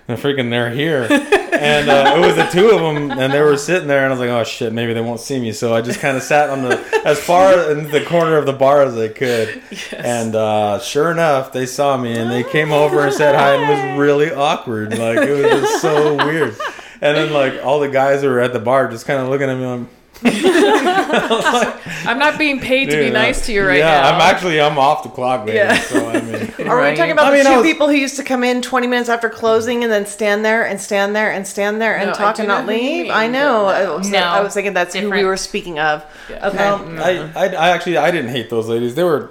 they're 0.06 0.16
freaking 0.16 0.50
they're 0.50 0.70
here." 0.70 1.06
and 1.10 1.88
uh, 1.88 2.14
it 2.16 2.20
was 2.20 2.36
the 2.36 2.48
two 2.50 2.70
of 2.70 2.80
them, 2.80 3.10
and 3.10 3.32
they 3.32 3.40
were 3.40 3.56
sitting 3.56 3.88
there, 3.88 4.04
and 4.04 4.06
I 4.06 4.10
was 4.10 4.20
like, 4.20 4.30
"Oh 4.30 4.44
shit, 4.44 4.72
maybe 4.72 4.94
they 4.94 5.00
won't 5.00 5.20
see 5.20 5.40
me." 5.40 5.52
So 5.52 5.74
I 5.74 5.80
just 5.82 6.00
kind 6.00 6.16
of 6.16 6.22
sat 6.22 6.50
on 6.50 6.62
the 6.62 7.02
as 7.04 7.18
far 7.20 7.70
in 7.70 7.90
the 7.90 8.04
corner 8.04 8.36
of 8.36 8.46
the 8.46 8.52
bar 8.52 8.82
as 8.82 8.96
I 8.96 9.08
could, 9.08 9.62
and 9.96 10.34
uh, 10.34 10.78
sure 10.80 11.10
enough, 11.10 11.52
they 11.52 11.66
saw 11.66 11.96
me, 11.96 12.16
and 12.16 12.30
they 12.30 12.42
came 12.44 12.72
over 12.72 13.00
and 13.04 13.12
said 13.12 13.34
hi, 13.34 13.54
and 13.54 13.62
it 13.64 13.68
was 13.92 13.98
really 13.98 14.32
awkward, 14.32 14.96
like 14.98 15.18
it 15.18 15.30
was 15.30 15.60
just 15.60 15.82
so 15.82 16.16
weird. 16.16 16.56
And 17.00 17.16
then 17.16 17.32
like 17.32 17.64
all 17.64 17.80
the 17.80 17.88
guys 17.88 18.22
who 18.22 18.28
were 18.28 18.40
at 18.40 18.52
the 18.52 18.60
bar 18.60 18.88
just 18.88 19.06
kind 19.06 19.20
of 19.20 19.28
looking 19.28 19.48
at 19.50 19.56
me 19.56 19.66
like. 19.66 19.88
I'm 22.06 22.18
not 22.18 22.38
being 22.38 22.60
paid 22.60 22.86
to 22.90 22.96
be 22.96 23.04
Dude, 23.04 23.12
nice 23.12 23.46
to 23.46 23.52
you 23.52 23.66
right 23.66 23.78
yeah, 23.78 24.02
now. 24.02 24.14
I'm 24.14 24.20
actually 24.20 24.60
I'm 24.60 24.78
off 24.78 25.02
the 25.02 25.08
clock, 25.08 25.46
baby. 25.46 25.58
Yeah. 25.58 25.74
So 25.80 26.08
I 26.08 26.20
mean, 26.20 26.34
Are 26.68 26.80
we 26.80 26.96
talking 26.96 27.12
about 27.12 27.26
I 27.26 27.30
the 27.30 27.36
mean, 27.38 27.46
I 27.46 27.50
two 27.54 27.56
was- 27.58 27.66
people 27.66 27.88
who 27.88 27.94
used 27.94 28.16
to 28.16 28.24
come 28.24 28.44
in 28.44 28.62
20 28.62 28.86
minutes 28.86 29.08
after 29.08 29.28
closing 29.28 29.82
and 29.82 29.92
then 29.92 30.06
stand 30.06 30.44
there 30.44 30.66
and 30.66 30.80
stand 30.80 31.14
there 31.16 31.30
and 31.32 31.46
stand 31.46 31.80
there 31.80 31.96
and 31.96 32.08
No, 32.08 32.14
talk 32.14 32.36
do 32.36 32.42
and 32.42 32.48
not 32.48 32.66
leave? 32.66 33.04
mean, 33.04 33.10
I 33.12 33.26
know. 33.28 33.64
but 33.64 33.76
I, 33.76 33.84
no. 33.84 33.96
was, 33.98 34.10
No. 34.10 34.18
I 34.18 34.40
was 34.40 34.54
thinking 34.54 34.72
that's 34.74 34.94
who 34.94 35.10
we 35.10 35.24
were 35.24 35.36
speaking 35.36 35.78
of. 35.78 36.04
Yeah. 36.30 36.48
Okay. 36.48 36.58
Um, 36.64 36.98
I, 36.98 37.30
I, 37.34 37.46
I 37.48 37.68
actually 37.70 37.96
I 37.96 38.10
didn't 38.10 38.30
hate 38.30 38.50
those 38.50 38.68
ladies. 38.68 38.94
They 38.94 39.04
were 39.04 39.30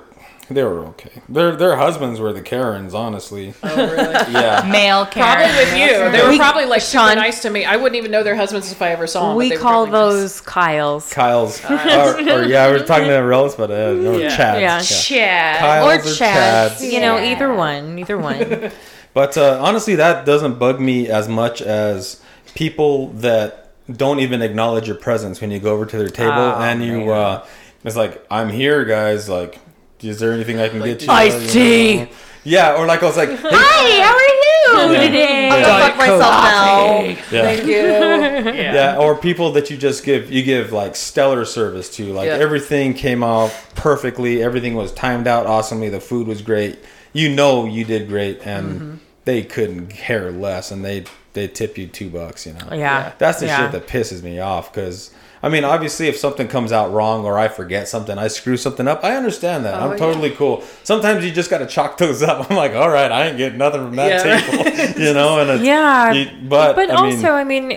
they 0.53 0.63
were 0.63 0.79
okay. 0.87 1.21
Their 1.29 1.55
their 1.55 1.75
husbands 1.75 2.19
were 2.19 2.31
the 2.33 2.41
Karens, 2.41 2.93
honestly. 2.93 3.53
Oh, 3.63 3.75
really? 3.75 3.97
Yeah. 4.31 4.67
Male 4.71 5.05
Karens. 5.05 5.41
Probably 5.43 5.55
with 5.65 5.77
you. 5.77 6.11
They 6.11 6.23
were 6.23 6.29
We- 6.29 6.37
probably 6.37 6.65
like 6.65 6.81
super 6.81 7.07
Sean- 7.07 7.15
nice 7.17 7.41
to 7.43 7.49
me. 7.49 7.65
I 7.65 7.75
wouldn't 7.75 7.95
even 7.95 8.11
know 8.11 8.23
their 8.23 8.35
husbands 8.35 8.71
if 8.71 8.81
I 8.81 8.89
ever 8.89 9.07
saw 9.07 9.29
them. 9.29 9.37
we 9.37 9.49
but 9.49 9.49
they 9.49 9.55
were 9.57 9.61
call 9.61 9.87
probably 9.87 9.91
nice. 10.13 10.21
those 10.21 10.41
Kyles. 10.41 11.11
Kyle's 11.13 11.63
or, 11.65 12.17
or 12.39 12.43
yeah, 12.45 12.71
we 12.71 12.79
were 12.79 12.85
talking 12.85 13.07
to 13.07 13.17
Relics, 13.17 13.55
but 13.55 13.71
uh, 13.71 13.93
no, 13.93 14.17
Yeah. 14.17 14.29
Chads. 14.37 14.61
Yeah. 14.61 14.81
Chad. 14.81 15.59
Kyle's 15.59 16.05
or 16.05 16.09
or 16.09 16.13
Chads. 16.13 16.69
Chads. 16.77 16.91
You 16.91 16.99
know, 17.01 17.17
Yeah. 17.17 17.31
either 17.35 17.53
one. 17.53 17.99
Either 17.99 18.17
one. 18.17 18.71
But 19.13 19.37
uh, 19.37 19.59
honestly, 19.61 19.95
that 19.95 20.25
doesn't 20.25 20.57
bug 20.57 20.79
me 20.79 21.09
as 21.09 21.27
much 21.27 21.61
as 21.61 22.21
people 22.55 23.07
that 23.15 23.71
don't 23.91 24.21
even 24.21 24.41
acknowledge 24.41 24.87
your 24.87 24.95
presence 24.95 25.41
when 25.41 25.51
you 25.51 25.59
go 25.59 25.73
over 25.73 25.85
to 25.85 25.97
their 25.97 26.07
table 26.07 26.31
Oh, 26.31 26.61
and 26.61 26.81
you. 26.81 26.99
man. 26.99 27.09
Uh, 27.09 27.45
it's 27.83 27.97
like 27.97 28.25
I'm 28.31 28.47
here, 28.47 28.85
guys. 28.85 29.27
Like, 29.27 29.59
is 30.03 30.19
there 30.19 30.31
anything 30.33 30.59
I 30.59 30.69
can 30.69 30.81
get 30.81 31.01
you? 31.03 31.09
Iced 31.09 31.41
You 31.41 31.47
tea. 31.49 31.95
know? 31.97 32.07
Yeah, 32.43 32.75
or 32.75 32.85
like 32.87 33.03
I 33.03 33.05
was 33.05 33.17
like, 33.17 33.29
hey, 33.29 33.37
Hi, 33.39 34.03
how 34.03 34.15
are 34.15 34.87
you 34.87 34.93
Yeah. 34.93 35.05
today? 35.05 35.49
I'm 35.49 35.61
gonna 35.61 35.83
fuck 35.83 35.97
myself 35.97 36.19
now. 36.21 37.01
yeah. 37.03 37.21
Thank 37.29 37.65
you. 37.65 38.51
Yeah, 38.53 38.97
or 38.97 39.15
people 39.15 39.51
that 39.53 39.69
you 39.69 39.77
just 39.77 40.03
give 40.03 40.31
you 40.31 40.41
give 40.43 40.71
like 40.71 40.95
stellar 40.95 41.45
service 41.45 41.89
to. 41.97 42.05
Like 42.13 42.27
Yeah. 42.27 42.33
everything 42.37 42.93
came 42.93 43.23
out 43.23 43.53
perfectly, 43.75 44.41
everything 44.41 44.73
was 44.75 44.91
timed 44.91 45.27
out 45.27 45.45
awesomely, 45.45 45.89
the 45.89 45.99
food 45.99 46.25
was 46.27 46.41
great. 46.41 46.79
You 47.13 47.29
know 47.29 47.65
you 47.65 47.83
did 47.85 48.07
great 48.07 48.39
and 48.45 48.65
Mm-hmm. 48.71 48.93
they 49.25 49.43
couldn't 49.43 49.87
care 49.89 50.31
less 50.31 50.71
and 50.71 50.83
they 50.83 51.03
they 51.33 51.47
tip 51.47 51.77
you 51.77 51.87
2 51.87 52.09
bucks, 52.09 52.45
you 52.45 52.53
know. 52.53 52.75
Yeah. 52.75 53.11
That's 53.17 53.39
the 53.39 53.45
Yeah. 53.45 53.57
shit 53.61 53.71
that 53.73 53.87
pisses 53.87 54.21
me 54.23 54.39
off 54.39 54.73
cuz 54.73 55.11
I 55.43 55.49
mean, 55.49 55.63
obviously, 55.63 56.07
if 56.07 56.17
something 56.17 56.47
comes 56.47 56.71
out 56.71 56.91
wrong 56.93 57.25
or 57.25 57.37
I 57.39 57.47
forget 57.47 57.87
something, 57.87 58.17
I 58.17 58.27
screw 58.27 58.57
something 58.57 58.87
up. 58.87 59.03
I 59.03 59.15
understand 59.15 59.65
that. 59.65 59.73
Oh, 59.73 59.91
I'm 59.91 59.97
totally 59.97 60.29
cool. 60.31 60.63
Sometimes 60.83 61.25
you 61.25 61.31
just 61.31 61.49
got 61.49 61.57
to 61.59 61.65
chalk 61.65 61.97
those 61.97 62.21
up. 62.21 62.47
I'm 62.51 62.55
like, 62.55 62.73
all 62.73 62.89
right, 62.89 63.11
I 63.11 63.27
ain't 63.29 63.37
getting 63.37 63.57
nothing 63.57 63.81
from 63.87 63.95
that 63.95 64.23
Yeah. 64.25 64.39
table, 64.39 64.99
you 65.01 65.13
know. 65.13 65.39
And 65.39 65.49
it's, 65.49 65.63
Yeah, 65.63 66.11
you- 66.13 66.29
but 66.47 66.75
but 66.75 66.91
I 66.91 67.01
mean, 67.01 67.15
also, 67.15 67.31
I 67.31 67.43
mean, 67.43 67.71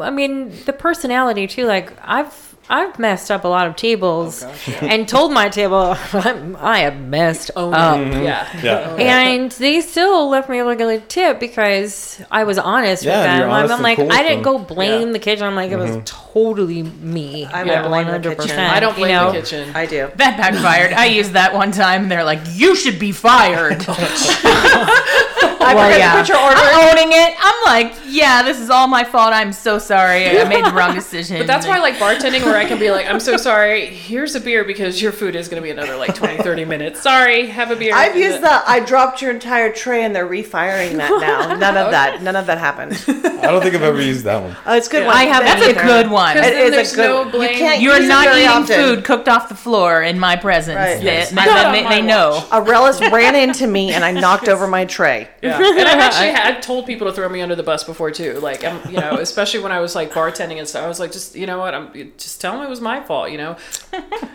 I 0.00 0.10
mean, 0.10 0.52
the 0.64 0.72
personality 0.72 1.46
too. 1.46 1.66
Like 1.66 1.92
I've 2.02 2.51
I've 2.72 2.98
messed 2.98 3.30
up 3.30 3.44
a 3.44 3.48
lot 3.48 3.66
of 3.66 3.76
tables 3.76 4.42
and 4.80 5.06
told 5.06 5.30
my 5.30 5.50
table 5.50 5.94
I'm, 6.14 6.56
I 6.56 6.78
have 6.80 6.98
messed 6.98 7.50
Own 7.54 7.74
up. 7.74 7.98
it. 7.98 8.04
Mm-hmm. 8.06 8.22
Yeah. 8.24 8.62
yeah. 8.62 9.18
And 9.18 9.52
they 9.52 9.82
still 9.82 10.30
left 10.30 10.48
me 10.48 10.58
a 10.58 10.64
little 10.64 11.00
tip 11.06 11.38
because 11.38 12.22
I 12.30 12.44
was 12.44 12.56
honest 12.56 13.02
Yeah, 13.04 13.18
with 13.18 13.24
them. 13.26 13.38
you're 13.40 13.48
I'm, 13.48 13.52
honest 13.52 13.74
I'm 13.74 13.82
like, 13.82 13.98
cool 13.98 14.10
I 14.10 14.22
didn't 14.22 14.42
go 14.42 14.58
blame 14.58 15.08
Yeah. 15.08 15.12
the 15.12 15.18
kitchen. 15.18 15.44
I'm 15.44 15.54
like, 15.54 15.70
it 15.70 15.76
was 15.76 15.90
mm-hmm. 15.90 16.04
totally 16.32 16.82
me. 16.82 17.44
I 17.44 17.62
Yeah, 17.64 17.82
would 17.82 17.88
blame 17.88 18.22
the 18.22 18.34
kitchen. 18.34 18.58
I 18.58 18.80
don't 18.80 18.96
blame 18.96 19.10
you 19.10 19.16
know? 19.16 19.32
the 19.32 19.40
kitchen. 19.40 19.76
I 19.76 19.84
do. 19.84 20.10
That 20.16 20.38
backfired. 20.38 20.94
I 20.94 21.06
used 21.06 21.32
that 21.32 21.52
one 21.52 21.72
time. 21.72 22.02
and 22.02 22.10
They're 22.10 22.24
like, 22.24 22.40
"You 22.52 22.74
should 22.74 22.98
be 22.98 23.12
fired." 23.12 23.86
I 25.64 25.74
well, 25.74 25.84
forgot 25.86 25.98
yeah. 25.98 26.12
to 26.12 26.18
put 26.20 26.28
your 26.28 26.38
order. 26.38 26.56
I'm 26.58 26.90
owning 26.90 27.12
it. 27.12 27.34
I'm 27.38 27.54
like, 27.64 27.94
yeah, 28.06 28.42
this 28.42 28.58
is 28.60 28.70
all 28.70 28.86
my 28.86 29.04
fault. 29.04 29.32
I'm 29.32 29.52
so 29.52 29.78
sorry. 29.78 30.38
I 30.38 30.44
made 30.44 30.64
the 30.64 30.72
wrong 30.72 30.94
decision. 31.02 31.38
But 31.38 31.46
that's 31.46 31.66
why 31.66 31.76
I 31.78 31.80
like 31.80 31.94
bartending 31.98 32.44
where 32.44 32.56
I 32.56 32.64
can 32.64 32.78
be 32.78 32.90
like, 32.90 33.06
I'm 33.06 33.20
so 33.20 33.36
sorry, 33.36 33.86
here's 33.86 34.34
a 34.34 34.40
beer 34.40 34.64
because 34.64 35.00
your 35.00 35.12
food 35.12 35.36
is 35.36 35.48
going 35.48 35.60
to 35.60 35.64
be 35.64 35.70
another 35.70 35.96
like 35.96 36.14
20, 36.14 36.38
30 36.42 36.64
minutes. 36.64 37.00
Sorry, 37.02 37.46
have 37.46 37.70
a 37.70 37.76
beer. 37.76 37.92
I've 37.94 38.16
used 38.16 38.42
that. 38.42 38.64
I 38.66 38.80
dropped 38.80 39.22
your 39.22 39.30
entire 39.30 39.72
tray 39.72 40.04
and 40.04 40.14
they're 40.14 40.26
refiring 40.26 40.96
that 40.98 41.10
now. 41.20 41.56
None 41.56 41.76
of 41.76 41.90
that. 41.90 42.22
None 42.22 42.36
of 42.36 42.46
that 42.46 42.58
happened. 42.58 42.92
I 43.08 43.46
don't 43.50 43.62
think 43.62 43.74
I've 43.74 43.82
ever 43.82 44.00
used 44.00 44.24
that 44.24 44.42
one. 44.42 44.56
Oh, 44.66 44.76
it's 44.76 44.88
a 44.88 44.90
good 44.90 45.00
Yeah. 45.02 45.06
one. 45.08 45.16
I 45.16 45.22
have. 45.24 45.42
That's 45.44 45.66
a 45.66 45.82
good 45.82 46.10
one. 46.10 46.34
Because 46.36 46.50
It 46.52 46.68
a 46.68 46.70
there's 46.70 46.94
good- 46.94 47.02
no 47.08 47.24
you 47.24 47.30
blame. 47.30 47.58
can't- 47.58 47.80
You 47.80 47.90
are 47.90 47.96
use 47.96 48.04
it 48.06 48.08
not 48.08 48.24
very 48.26 48.38
eating 48.42 48.48
often. 48.50 48.76
food 48.76 49.04
cooked 49.04 49.28
off 49.28 49.48
the 49.48 49.54
floor 49.54 50.02
in 50.02 50.18
my 50.18 50.36
presence. 50.36 50.76
Right. 50.76 50.98
They, 50.98 51.04
Yes. 51.04 51.30
they, 51.30 51.82
they- 51.82 51.88
they 51.88 52.02
know. 52.02 52.44
watch. 52.50 53.00
Ran 53.12 53.34
into 53.34 53.66
me 53.66 53.92
and 53.92 54.04
I 54.04 54.12
knocked 54.12 54.48
over 54.48 54.66
my 54.66 54.84
tray. 54.84 55.28
Yeah, 55.42 55.51
and 55.78 55.88
I've 55.88 55.98
actually 56.00 56.30
had 56.30 56.62
told 56.62 56.86
people 56.86 57.06
to 57.06 57.12
throw 57.12 57.28
me 57.28 57.40
under 57.40 57.54
the 57.54 57.62
bus 57.62 57.84
before 57.84 58.10
too. 58.10 58.38
Like, 58.40 58.64
I'm, 58.64 58.80
you 58.90 58.98
know, 58.98 59.16
especially 59.20 59.60
when 59.60 59.72
I 59.72 59.80
was 59.80 59.94
like 59.94 60.12
bartending 60.12 60.58
and 60.58 60.68
stuff. 60.68 60.84
I 60.84 60.88
was 60.88 61.00
like, 61.00 61.12
just 61.12 61.34
you 61.36 61.46
know 61.46 61.58
what, 61.58 61.74
I'm 61.74 61.92
just 62.18 62.40
tell 62.40 62.52
them 62.52 62.62
it 62.66 62.70
was 62.70 62.80
my 62.80 63.02
fault. 63.02 63.30
You 63.30 63.38
know, 63.38 63.56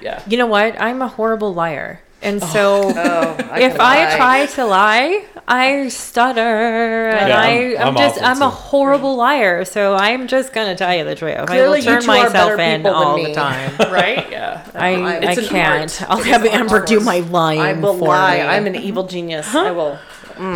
yeah. 0.02 0.22
You 0.28 0.38
know 0.38 0.48
what? 0.48 0.80
I'm 0.82 1.02
a 1.02 1.08
horrible 1.08 1.54
liar. 1.54 2.02
And 2.20 2.42
so 2.42 2.82
Oh, 2.86 2.94
oh 2.96 3.56
if 3.58 3.74
can 3.74 3.78
I 3.80 4.16
try 4.18 4.46
to 4.48 4.66
lie, 4.66 5.26
I 5.48 5.88
stutter 5.90 7.10
and 7.10 7.30
Yeah, 7.30 7.40
I, 7.40 7.46
I'm- 7.46 7.78
I'm, 7.80 7.88
I'm 7.90 7.96
just 7.96 8.22
I'm 8.24 8.42
a 8.42 8.50
horrible 8.50 9.16
liar. 9.16 9.64
So 9.66 9.94
I'm 9.94 10.28
just 10.28 10.52
gonna 10.52 10.76
tell 10.76 10.96
you 10.96 11.04
the 11.04 11.14
truth. 11.16 11.46
Clearly 11.46 11.80
I 11.80 11.84
you 11.84 11.90
will 11.92 12.02
turn 12.02 12.02
two 12.02 12.12
are 12.12 12.24
myself 12.24 12.58
better 12.58 12.62
in 12.62 12.80
people 12.82 12.92
than 12.94 13.04
all 13.08 13.18
me. 13.18 13.26
the 13.28 13.34
time. 13.34 13.78
Right? 13.94 14.32
Yeah. 14.32 14.68
I, 14.74 14.96
I 14.96 15.14
It's 15.32 15.38
an 15.44 15.48
can't. 15.48 16.02
art. 16.02 16.10
I'll 16.12 16.20
It 16.20 16.26
have 16.28 16.44
Amber 16.46 16.84
do 16.86 17.00
my 17.00 17.20
lying 17.20 17.60
I 17.62 17.74
will 17.74 17.98
for 17.98 18.08
lie. 18.08 18.38
me. 18.38 18.42
I'm 18.44 18.66
an 18.66 18.76
evil 18.76 19.06
genius. 19.06 19.54
I 19.54 19.70
will. 19.72 20.00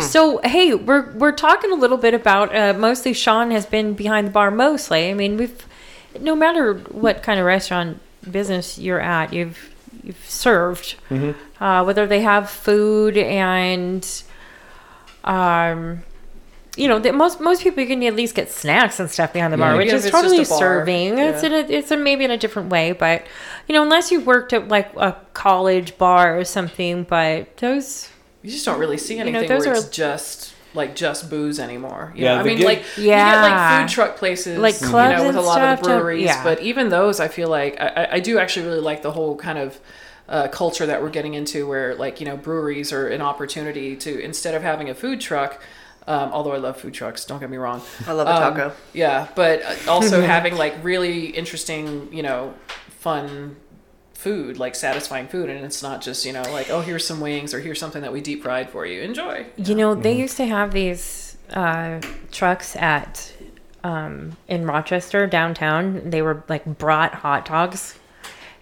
So 0.00 0.40
hey, 0.44 0.74
we're 0.74 1.10
we're 1.12 1.32
talking 1.32 1.72
a 1.72 1.76
little 1.76 1.96
bit 1.98 2.14
about 2.14 2.54
uh, 2.54 2.74
mostly 2.74 3.12
Sean 3.12 3.50
has 3.50 3.66
been 3.66 3.94
behind 3.94 4.26
the 4.28 4.30
bar 4.30 4.50
mostly. 4.50 5.10
I 5.10 5.14
mean, 5.14 5.36
we've 5.36 5.66
no 6.20 6.34
matter 6.36 6.74
what 6.74 7.22
kind 7.22 7.40
of 7.40 7.46
restaurant 7.46 7.98
business 8.30 8.78
you're 8.78 9.00
at, 9.00 9.32
you've 9.32 9.74
you've 10.04 10.24
served, 10.28 10.96
uh, 11.60 11.82
whether 11.84 12.06
they 12.06 12.20
have 12.22 12.50
food 12.50 13.16
and 13.16 14.06
um. 15.24 16.02
You 16.74 16.88
know, 16.88 16.98
the, 16.98 17.12
most 17.12 17.38
most 17.38 17.62
people 17.62 17.82
you 17.82 17.86
can 17.86 18.02
at 18.04 18.16
least 18.16 18.34
get 18.34 18.50
snacks 18.50 18.98
and 18.98 19.10
stuff 19.10 19.34
behind 19.34 19.52
the 19.52 19.58
bar, 19.58 19.72
Yeah. 19.72 19.76
which 19.76 19.92
is 19.92 20.06
if 20.06 20.10
totally 20.12 20.36
a 20.42 20.46
bar. 20.46 20.58
serving. 20.58 21.18
It's 21.18 21.42
in 21.42 21.52
a, 21.52 21.58
it's 21.58 21.90
a, 21.90 21.98
maybe 21.98 22.24
in 22.24 22.30
a 22.30 22.38
different 22.38 22.70
way, 22.70 22.92
but 22.92 23.26
you 23.68 23.74
know, 23.74 23.82
unless 23.82 24.10
you 24.10 24.22
worked 24.22 24.54
at 24.54 24.68
like 24.68 24.90
a 24.96 25.14
college 25.34 25.98
bar 25.98 26.38
or 26.38 26.44
something, 26.46 27.02
but 27.04 27.58
those 27.58 28.08
You 28.42 28.50
just 28.50 28.64
don't 28.64 28.78
really 28.78 28.98
see 28.98 29.16
know, 29.16 29.22
anything 29.22 29.48
those 29.48 29.66
where 29.66 29.74
are- 29.74 29.78
it's 29.78 29.88
just 29.88 30.52
like 30.74 30.94
just 30.96 31.28
booze 31.30 31.60
anymore. 31.60 32.12
You 32.16 32.24
Yeah, 32.24 32.34
know? 32.36 32.40
I 32.40 32.42
mean, 32.44 32.56
gig- 32.56 32.66
like 32.66 32.78
you 32.96 33.04
get 33.04 33.16
Yeah. 33.18 33.42
like 33.42 33.80
food 33.88 33.94
truck 33.94 34.16
places, 34.16 34.58
Like 34.58 34.80
you 34.80 34.86
clubs 34.88 35.20
know, 35.20 35.26
with 35.26 35.36
a 35.36 35.38
and 35.38 35.46
lot 35.46 35.60
of 35.62 35.78
the 35.78 35.84
stuff, 35.84 35.96
breweries. 35.98 36.24
yeah. 36.24 36.42
But 36.42 36.60
even 36.60 36.88
those, 36.88 37.20
I 37.20 37.28
feel 37.28 37.48
like 37.48 37.78
I, 37.80 37.86
I- 37.88 38.08
I 38.14 38.20
do 38.20 38.38
actually 38.38 38.66
really 38.66 38.80
like 38.80 39.02
the 39.02 39.12
whole 39.12 39.36
kind 39.36 39.58
of. 39.58 39.78
Uh, 40.28 40.46
culture 40.48 40.86
that 40.86 41.02
we're 41.02 41.10
getting 41.10 41.34
into 41.34 41.66
where 41.66 41.94
like 41.96 42.18
you 42.20 42.24
know 42.24 42.36
breweries 42.36 42.90
are 42.92 43.08
an 43.08 43.20
opportunity 43.20 43.96
to 43.96 44.18
instead 44.20 44.54
of 44.54 44.62
having 44.62 44.88
a 44.88 44.94
food 44.94 45.20
truck 45.20 45.60
um, 46.06 46.30
although 46.32 46.52
i 46.52 46.56
love 46.56 46.76
food 46.80 46.94
trucks 46.94 47.24
don't 47.26 47.40
get 47.40 47.50
me 47.50 47.56
wrong 47.58 47.82
I 48.06 48.12
love 48.12 48.28
a 48.28 48.30
Um, 48.30 48.54
taco. 48.54 48.72
yeah, 48.94 49.26
but 49.34 49.62
uh, 49.62 49.74
also 49.90 50.22
having 50.36 50.56
like 50.56 50.74
really 50.82 51.26
interesting, 51.26 52.08
you 52.12 52.22
know, 52.22 52.54
fun 53.00 53.56
food, 54.22 54.58
like 54.58 54.74
satisfying 54.74 55.26
food, 55.28 55.48
and 55.50 55.64
it's 55.64 55.82
not 55.82 56.00
just 56.00 56.24
you 56.24 56.32
know 56.32 56.42
like 56.52 56.70
oh 56.70 56.80
here's 56.80 57.06
some 57.06 57.20
wings 57.20 57.52
or 57.52 57.60
here's 57.60 57.78
something 57.80 58.02
that 58.02 58.12
we 58.12 58.20
deep 58.20 58.42
fried 58.42 58.70
for 58.70 58.86
you. 58.86 59.02
Enjoy. 59.02 59.46
You 59.56 59.74
know, 59.74 59.94
they 59.94 60.16
used 60.16 60.36
to 60.36 60.46
have 60.46 60.72
these 60.72 61.36
uh, 61.52 62.00
trucks 62.30 62.76
at 62.76 63.32
um, 63.84 64.36
in 64.48 64.64
Rochester 64.66 65.26
downtown. 65.26 66.08
They 66.10 66.22
were 66.22 66.44
like 66.48 66.64
brought 66.64 67.14
hot 67.14 67.44
dogs, 67.46 67.98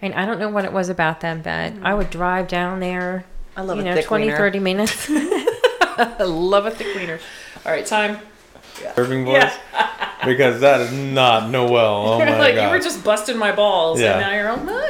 and 0.01 0.13
I 0.13 0.25
don't 0.25 0.39
know 0.39 0.49
what 0.49 0.65
it 0.65 0.73
was 0.73 0.89
about 0.89 1.21
them, 1.21 1.41
but 1.41 1.73
I 1.83 1.93
would 1.93 2.09
drive 2.09 2.47
down 2.47 2.79
there. 2.79 3.25
I 3.55 3.61
love 3.61 3.77
you 3.77 3.83
a 3.83 3.85
know, 3.85 3.95
thick 3.95 4.05
20, 4.05 4.25
wiener. 4.25 4.37
30 4.37 4.59
minutes. 4.59 5.07
I 5.09 6.15
love 6.23 6.65
a 6.65 6.71
thick 6.71 6.95
wiener. 6.95 7.19
All 7.65 7.71
right, 7.71 7.85
time. 7.85 8.17
Serving 8.95 9.25
voice? 9.25 9.53
Because 10.25 10.61
that 10.61 10.81
is 10.81 10.91
not 10.93 11.49
Noel. 11.49 12.13
Oh 12.13 12.19
my 12.19 12.37
like 12.39 12.55
god. 12.55 12.63
you 12.63 12.69
were 12.69 12.79
just 12.79 13.03
busting 13.03 13.37
my 13.37 13.51
balls, 13.51 13.99
Yeah. 13.99 14.13
and 14.13 14.21
now 14.21 14.33
you're 14.33 14.49
all 14.49 14.57
mine. 14.57 14.80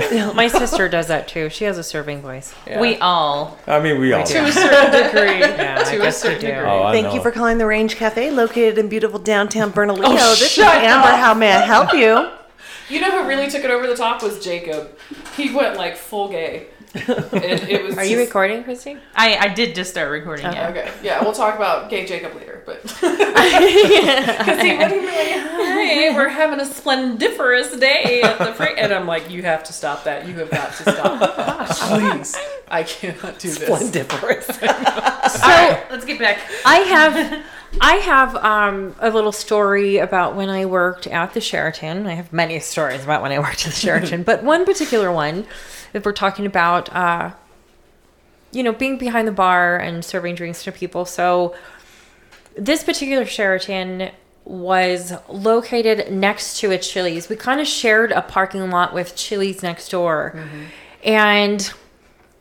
My 0.34 0.48
sister 0.48 0.88
does 0.88 1.08
that 1.08 1.28
too. 1.28 1.48
She 1.50 1.64
has 1.64 1.78
a 1.78 1.82
serving 1.84 2.20
voice. 2.22 2.54
We 2.78 2.96
all. 2.98 3.58
I 3.66 3.80
mean, 3.80 4.00
we 4.00 4.12
all. 4.12 4.24
to 4.24 4.44
a 4.44 4.52
certain 4.52 4.90
degree. 5.06 5.40
Yeah, 5.40 5.82
to 5.82 5.96
a 5.96 5.98
guess 6.02 6.20
certain 6.20 6.40
degree. 6.40 6.56
Oh, 6.68 6.84
I 6.84 6.92
Thank 6.92 7.06
know. 7.08 7.14
you 7.14 7.22
for 7.22 7.30
calling 7.30 7.58
the 7.58 7.66
Range 7.66 7.94
Cafe, 7.94 8.30
located 8.30 8.78
in 8.78 8.88
beautiful 8.88 9.18
downtown 9.18 9.70
Bernalillo. 9.74 10.04
Oh, 10.18 10.30
this 10.30 10.42
is 10.42 10.50
shut 10.50 10.74
Amber. 10.82 11.08
up. 11.08 11.18
How 11.20 11.34
may 11.34 11.52
I 11.52 11.60
help 11.60 11.92
you? 11.92 12.30
You 12.88 13.00
know 13.00 13.10
who 13.22 13.28
really 13.28 13.48
took 13.48 13.64
it 13.64 13.70
over 13.70 13.86
the 13.86 13.96
top 13.96 14.22
was 14.22 14.44
Jacob. 14.44 14.98
He 15.36 15.54
went 15.54 15.76
like 15.76 15.96
full 15.96 16.28
gay. 16.28 16.66
And 16.94 17.68
it 17.68 17.84
was 17.84 17.96
Are 17.98 18.04
you 18.04 18.16
just- 18.16 18.28
recording, 18.28 18.62
Christy? 18.64 18.98
I, 19.14 19.36
I 19.36 19.48
did 19.48 19.74
just 19.74 19.90
start 19.90 20.10
recording. 20.10 20.46
Yeah. 20.46 20.68
Okay, 20.68 20.90
yeah, 21.02 21.22
we'll 21.22 21.32
talk 21.32 21.56
about 21.56 21.90
gay 21.90 22.06
Jacob 22.06 22.34
later, 22.36 22.62
but 22.64 22.82
because 22.82 23.00
he 23.00 24.72
wouldn't 24.76 24.92
really. 24.92 25.54
Hey, 25.84 26.12
we're 26.14 26.28
having 26.28 26.60
a 26.60 26.64
splendiferous 26.64 27.76
day 27.78 28.22
at 28.22 28.38
the 28.38 28.52
free, 28.54 28.74
and 28.78 28.92
I'm 28.92 29.06
like, 29.06 29.30
you 29.30 29.42
have 29.42 29.64
to 29.64 29.72
stop 29.72 30.04
that. 30.04 30.26
You 30.26 30.34
have 30.34 30.50
got 30.50 30.72
to 30.74 30.82
stop, 30.92 31.70
please. 31.88 32.36
I 32.68 32.82
cannot 32.84 33.38
do 33.38 33.48
this. 33.48 33.58
Splendiferous. 33.68 34.46
So 35.24 35.40
Let's 35.90 36.04
get 36.04 36.18
back. 36.18 36.38
I 36.64 36.76
have 36.80 37.44
I 37.80 37.94
have 37.96 38.36
um, 38.36 38.94
a 39.00 39.10
little 39.10 39.32
story 39.32 39.96
about 39.98 40.36
when 40.36 40.48
I 40.50 40.66
worked 40.66 41.06
at 41.06 41.32
the 41.34 41.40
Sheraton. 41.40 42.06
I 42.06 42.12
have 42.14 42.32
many 42.32 42.60
stories 42.60 43.02
about 43.02 43.22
when 43.22 43.32
I 43.32 43.38
worked 43.38 43.66
at 43.66 43.72
the 43.72 43.78
Sheraton, 43.80 44.22
but 44.22 44.42
one 44.44 44.64
particular 44.64 45.10
one 45.10 45.46
that 45.94 46.04
we're 46.04 46.12
talking 46.12 46.44
about, 46.44 46.94
uh, 46.94 47.30
you 48.50 48.62
know, 48.62 48.72
being 48.72 48.98
behind 48.98 49.26
the 49.26 49.32
bar 49.32 49.78
and 49.78 50.04
serving 50.04 50.34
drinks 50.34 50.62
to 50.64 50.72
people. 50.72 51.04
So 51.04 51.54
this 52.58 52.82
particular 52.82 53.24
Sheraton 53.24 54.10
was 54.44 55.14
located 55.28 56.12
next 56.12 56.58
to 56.58 56.72
a 56.72 56.78
Chili's. 56.78 57.28
We 57.28 57.36
kind 57.36 57.60
of 57.60 57.66
shared 57.66 58.12
a 58.12 58.22
parking 58.22 58.68
lot 58.70 58.92
with 58.92 59.16
Chili's 59.16 59.62
next 59.62 59.88
door, 59.88 60.38
and 61.02 61.72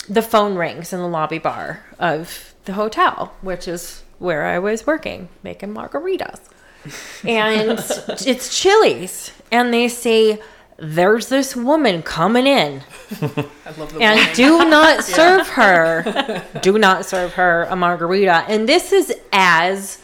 the 0.10 0.22
phone 0.22 0.56
rings 0.56 0.92
in 0.92 1.00
the 1.00 1.08
lobby 1.08 1.38
bar 1.40 1.86
of 2.00 2.54
the 2.66 2.74
hotel, 2.74 3.34
which 3.42 3.68
is 3.68 4.04
where 4.20 4.46
I 4.46 4.60
was 4.60 4.86
working, 4.88 5.30
making 5.44 5.74
margaritas. 5.74 6.40
And 7.26 7.80
it's 8.28 8.60
Chili's. 8.60 9.32
And 9.54 9.74
they 9.74 9.88
say, 9.88 10.42
There's 10.77 11.30
this 11.30 11.56
woman 11.56 12.01
coming 12.01 12.48
in. 12.48 12.82
I 13.22 13.72
love 13.77 13.94
the 13.94 14.00
And 14.01 14.36
do 14.36 14.58
not 14.70 15.03
serve 15.03 15.48
her. 15.50 16.44
Do 16.62 16.77
not 16.77 17.06
serve 17.06 17.34
her 17.34 17.63
a 17.63 17.75
margarita. 17.75 18.46
And 18.48 18.68
this 18.68 18.92
is 18.92 19.13
as 19.32 20.00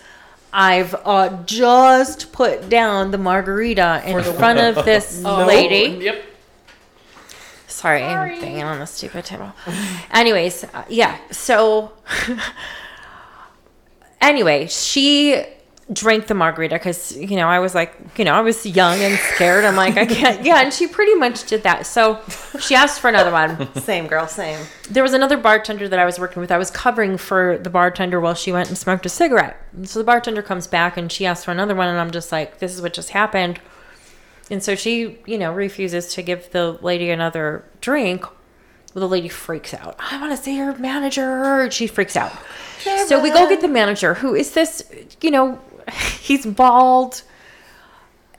I've 0.53 0.95
uh, 1.05 1.43
just 1.43 2.31
put 2.31 2.69
down 2.69 3.11
the 3.11 3.17
margarita 3.17 4.03
in 4.05 4.23
front 4.23 4.59
of 4.59 4.85
this 4.85 5.23
lady. 5.23 6.03
Yep. 6.05 6.25
Sorry, 7.67 8.03
I'm 8.03 8.39
banging 8.41 8.63
on 8.63 8.79
the 8.79 8.85
stupid 8.85 9.25
table. 9.25 9.53
Anyways, 10.11 10.65
uh, 10.65 10.83
yeah. 10.89 11.17
So, 11.31 11.93
anyway, 14.19 14.67
she 14.67 15.45
drank 15.91 16.27
the 16.27 16.35
margarita 16.35 16.75
because 16.75 17.15
you 17.17 17.35
know 17.35 17.47
I 17.47 17.59
was 17.59 17.73
like, 17.73 17.95
you 18.17 18.23
know, 18.25 18.33
I 18.33 18.41
was 18.41 18.65
young 18.65 18.99
and 18.99 19.17
scared. 19.33 19.65
I'm 19.65 19.75
like, 19.75 19.97
I 19.97 20.05
can't. 20.05 20.45
Yeah, 20.49 20.61
and 20.61 20.73
she 20.73 20.87
pretty 20.87 21.15
much 21.15 21.45
did 21.47 21.63
that. 21.63 21.85
So 21.85 22.21
she 22.59 22.75
asked 22.75 22.99
for 23.01 23.09
another 23.09 23.31
one. 23.31 23.73
Same 23.81 24.07
girl, 24.07 24.27
same. 24.27 24.65
There 24.89 25.03
was 25.03 25.13
another 25.13 25.37
bartender 25.37 25.87
that 25.89 25.99
I 25.99 26.05
was 26.05 26.17
working 26.19 26.41
with. 26.41 26.51
I 26.51 26.57
was 26.57 26.71
covering 26.71 27.17
for 27.17 27.57
the 27.57 27.69
bartender 27.69 28.19
while 28.19 28.33
she 28.35 28.51
went 28.51 28.69
and 28.69 28.77
smoked 28.77 29.05
a 29.05 29.09
cigarette. 29.09 29.57
And 29.73 29.89
so 29.89 29.99
the 29.99 30.05
bartender 30.05 30.41
comes 30.41 30.65
back 30.67 30.97
and 30.97 31.11
she 31.11 31.25
asks 31.25 31.45
for 31.45 31.51
another 31.51 31.75
one, 31.75 31.87
and 31.87 31.99
I'm 31.99 32.11
just 32.11 32.31
like, 32.31 32.59
this 32.59 32.73
is 32.73 32.81
what 32.81 32.93
just 32.93 33.09
happened. 33.09 33.59
And 34.49 34.63
so 34.63 34.75
she, 34.75 35.19
you 35.25 35.37
know, 35.37 35.53
refuses 35.53 36.13
to 36.15 36.21
give 36.21 36.49
the 36.51 36.73
lady 36.81 37.09
another 37.09 37.65
drink. 37.81 38.25
Well, 38.93 39.01
the 39.01 39.07
lady 39.07 39.29
freaks 39.29 39.73
out. 39.73 39.95
I 39.99 40.19
want 40.19 40.35
to 40.35 40.41
see 40.41 40.57
her 40.57 40.75
manager. 40.77 41.69
She 41.69 41.85
freaks 41.85 42.15
out. 42.15 42.31
So 43.07 43.21
we 43.21 43.29
go 43.29 43.47
get 43.47 43.61
the 43.61 43.67
manager. 43.67 44.15
Who 44.15 44.33
is 44.33 44.53
this? 44.53 44.83
You 45.21 45.29
know, 45.31 45.61
he's 46.21 46.45
bald. 46.45 47.23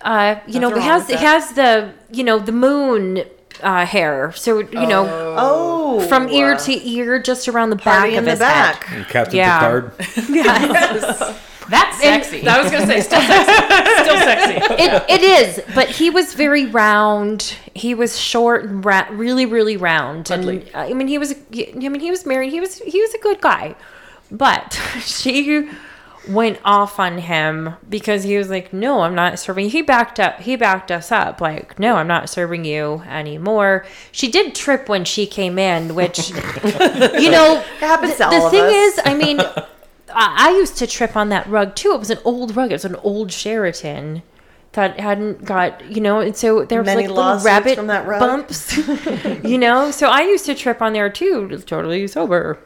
Uh, 0.00 0.40
you 0.46 0.58
know, 0.60 0.68
Nothing 0.70 0.82
he 0.82 0.88
has 0.88 1.06
he 1.08 1.14
has 1.16 1.52
the 1.52 1.92
you 2.10 2.24
know 2.24 2.38
the 2.38 2.52
moon 2.52 3.22
uh, 3.62 3.84
hair. 3.84 4.32
So 4.32 4.60
you 4.60 4.86
know, 4.86 5.06
Oh, 5.38 6.00
from 6.08 6.28
ear 6.30 6.56
to 6.56 6.88
ear, 6.88 7.20
just 7.20 7.48
around 7.48 7.70
the 7.70 7.76
party 7.76 8.10
back 8.10 8.12
in 8.12 8.18
of 8.20 8.24
the 8.24 8.30
his 8.30 8.38
back. 8.40 8.84
head. 8.84 9.08
Captain 9.08 9.36
Yeah. 9.36 9.58
Picard. 9.58 9.92
Yes. 10.30 11.38
That's 11.70 12.00
sexy. 12.02 12.48
I 12.48 12.60
was 12.62 12.72
gonna 12.72 12.84
say 12.86 13.00
still 13.00 13.20
sexy. 13.20 14.02
Still 14.02 14.16
sexy. 14.16 14.82
it, 14.82 15.04
it 15.08 15.22
is, 15.22 15.62
but 15.72 15.88
he 15.88 16.10
was 16.10 16.34
very 16.34 16.66
round. 16.66 17.42
He 17.74 17.94
was 17.94 18.18
short 18.18 18.64
and 18.64 18.84
ra- 18.84 19.06
really, 19.12 19.46
really 19.46 19.76
round. 19.76 20.28
And 20.32 20.42
Dudley. 20.42 20.74
uh, 20.74 20.80
I 20.80 20.94
mean, 20.94 21.06
he 21.06 21.16
was. 21.18 21.32
I 21.32 21.72
mean, 21.74 22.00
he 22.00 22.10
was 22.10 22.26
married. 22.26 22.50
He 22.50 22.58
was. 22.58 22.78
He 22.78 23.00
was 23.00 23.14
a 23.14 23.18
good 23.18 23.40
guy, 23.40 23.76
but 24.32 24.72
she 25.02 25.68
went 26.28 26.58
off 26.64 26.98
on 26.98 27.18
him 27.18 27.74
because 27.88 28.24
he 28.24 28.36
was 28.36 28.50
like, 28.50 28.72
"No, 28.72 29.00
I'm 29.00 29.14
not 29.14 29.38
serving." 29.38 29.70
He 29.70 29.82
backed 29.82 30.20
up. 30.20 30.40
He 30.40 30.56
backed 30.56 30.90
us 30.90 31.10
up. 31.10 31.40
Like, 31.40 31.78
"No, 31.78 31.96
I'm 31.96 32.06
not 32.06 32.28
serving 32.28 32.64
you 32.64 33.02
anymore." 33.08 33.86
She 34.12 34.30
did 34.30 34.54
trip 34.54 34.88
when 34.88 35.04
she 35.04 35.26
came 35.26 35.58
in, 35.58 35.94
which 35.94 36.30
you 37.18 37.30
know 37.30 37.64
happens 37.78 38.12
to 38.12 38.18
the, 38.18 38.24
all 38.26 38.30
the 38.30 38.46
of 38.46 38.50
thing 38.50 38.64
is, 38.66 39.00
I 39.04 39.14
mean, 39.14 39.40
I, 39.40 39.64
I 40.14 40.50
used 40.50 40.76
to 40.78 40.86
trip 40.86 41.16
on 41.16 41.30
that 41.30 41.46
rug 41.46 41.74
too. 41.74 41.92
It 41.92 41.98
was 41.98 42.10
an 42.10 42.18
old 42.24 42.56
rug. 42.56 42.70
It 42.70 42.74
was 42.74 42.84
an 42.84 42.96
old 42.96 43.32
Sheraton 43.32 44.22
that 44.72 45.00
hadn't 45.00 45.44
got 45.44 45.84
you 45.90 46.00
know, 46.00 46.20
and 46.20 46.36
so 46.36 46.64
there 46.64 46.80
was 46.80 46.86
Many 46.86 47.08
like 47.08 47.16
little 47.16 47.40
rabbit 47.40 47.76
from 47.76 47.88
that 47.88 48.06
rug. 48.06 48.20
bumps, 48.20 48.76
you 49.44 49.58
know. 49.58 49.90
So 49.90 50.08
I 50.08 50.22
used 50.22 50.46
to 50.46 50.54
trip 50.54 50.80
on 50.80 50.92
there 50.92 51.10
too, 51.10 51.48
just 51.48 51.66
totally 51.66 52.06
sober, 52.06 52.58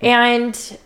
and 0.00 0.78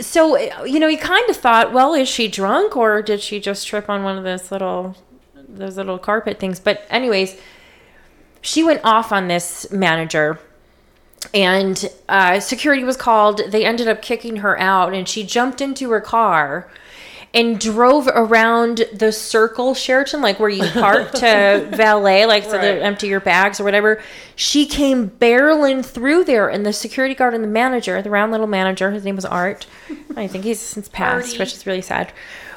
so 0.00 0.36
you 0.64 0.78
know, 0.78 0.88
you 0.88 0.98
kind 0.98 1.28
of 1.28 1.36
thought, 1.36 1.72
well, 1.72 1.94
is 1.94 2.08
she 2.08 2.28
drunk 2.28 2.76
or 2.76 3.02
did 3.02 3.20
she 3.20 3.40
just 3.40 3.66
trip 3.66 3.88
on 3.88 4.02
one 4.02 4.18
of 4.18 4.24
those 4.24 4.50
little 4.50 4.96
those 5.48 5.76
little 5.76 5.98
carpet 5.98 6.38
things? 6.38 6.60
But 6.60 6.86
anyways, 6.90 7.38
she 8.40 8.62
went 8.62 8.80
off 8.84 9.12
on 9.12 9.28
this 9.28 9.70
manager 9.70 10.38
and 11.34 11.90
uh, 12.08 12.40
security 12.40 12.84
was 12.84 12.96
called. 12.96 13.40
They 13.48 13.64
ended 13.64 13.88
up 13.88 14.02
kicking 14.02 14.36
her 14.36 14.58
out, 14.58 14.92
and 14.92 15.08
she 15.08 15.24
jumped 15.24 15.60
into 15.60 15.90
her 15.90 16.00
car 16.00 16.68
and 17.34 17.58
drove 17.58 18.06
around 18.08 18.84
the 18.92 19.10
circle 19.10 19.74
Sheraton, 19.74 20.20
like 20.20 20.38
where 20.38 20.50
you 20.50 20.64
park 20.70 21.12
to 21.12 21.66
valet, 21.74 22.26
like 22.26 22.44
so 22.44 22.52
Right. 22.58 22.74
to 22.74 22.82
empty 22.82 23.06
your 23.08 23.20
bags 23.20 23.58
or 23.58 23.64
whatever. 23.64 24.02
She 24.36 24.66
came 24.66 25.08
barreling 25.10 25.84
through 25.84 26.24
there, 26.24 26.48
and 26.48 26.66
the 26.66 26.72
security 26.72 27.14
guard 27.14 27.32
and 27.34 27.42
the 27.42 27.48
manager, 27.48 28.00
the 28.02 28.10
round 28.10 28.32
little 28.32 28.46
manager, 28.46 28.90
his 28.90 29.04
name 29.04 29.16
was 29.16 29.24
Art. 29.24 29.66
I 30.16 30.26
think 30.26 30.44
he's 30.44 30.60
since 30.60 30.88
passed, 30.88 31.28
Artie. 31.28 31.38
which 31.38 31.54
is 31.54 31.66
really 31.66 31.80
sad. 31.82 32.12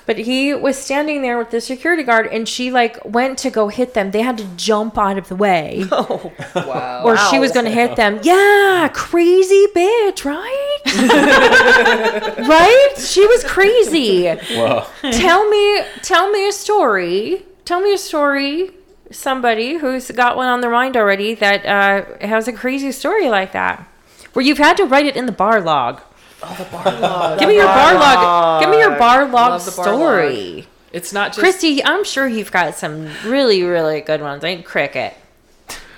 But 0.06 0.20
he 0.20 0.54
was 0.54 0.78
standing 0.78 1.24
there 1.24 1.38
with 1.38 1.50
the 1.50 1.60
security 1.60 2.04
guard, 2.04 2.28
and 2.28 2.48
she 2.48 2.70
like 2.72 3.00
went 3.04 3.40
to 3.40 3.50
go 3.50 3.70
hit 3.70 3.96
them. 3.96 4.12
They 4.12 4.22
had 4.22 4.38
to 4.38 4.46
jump 4.56 4.98
out 5.00 5.18
of 5.18 5.30
the 5.30 5.36
way 5.36 5.86
Wow. 5.92 7.02
or 7.04 7.18
she 7.18 7.40
was 7.40 7.52
going 7.52 7.66
to 7.66 7.72
hit 7.72 7.96
them. 7.96 8.20
Yeah, 8.22 8.88
crazy 8.94 9.66
bitch, 9.76 10.24
right? 10.24 10.78
right? 12.48 12.94
She 12.98 13.26
was 13.26 13.44
crazy. 13.44 14.26
Wow. 14.56 14.88
Tell 15.12 15.50
me, 15.50 15.82
tell 16.02 16.30
me 16.32 16.48
a 16.48 16.52
story. 16.52 17.44
Tell 17.66 17.82
me 17.82 17.94
a 17.94 17.98
story. 17.98 18.72
Somebody 19.12 19.78
who's 19.78 20.10
got 20.12 20.36
one 20.36 20.48
on 20.48 20.62
their 20.62 20.72
mind 20.72 20.98
already 20.98 21.36
that 21.36 21.66
uh, 21.66 22.26
has 22.28 22.48
a 22.48 22.54
crazy 22.54 22.92
story 22.92 23.30
like 23.30 23.52
that, 23.54 23.88
where 24.34 24.44
you've 24.44 24.58
had 24.58 24.78
to 24.78 24.86
write 24.86 25.06
it 25.06 25.16
in 25.16 25.26
the 25.26 25.32
bar 25.32 25.62
log. 25.62 26.02
Oh, 26.48 26.56
the 26.58 26.66
bar 26.66 26.92
log. 27.00 27.40
Give 27.40 27.50
me 27.50 27.56
your 27.56 27.66
bar 27.66 27.94
log. 27.96 28.62
Give 28.62 28.70
me 28.70 28.78
your 28.78 28.98
bar 28.98 29.26
log 29.26 29.52
Love 29.52 29.66
the 29.66 29.72
bar 29.72 29.86
story. 29.86 30.68
It's 30.92 31.12
not 31.12 31.30
just 31.30 31.40
Christy, 31.40 31.84
I'm 31.84 32.04
sure 32.04 32.28
you've 32.28 32.52
got 32.52 32.76
some 32.76 33.10
really, 33.26 33.64
really 33.64 34.02
good 34.02 34.22
ones. 34.22 34.44
Ain't 34.44 34.64
cricket. 34.66 35.16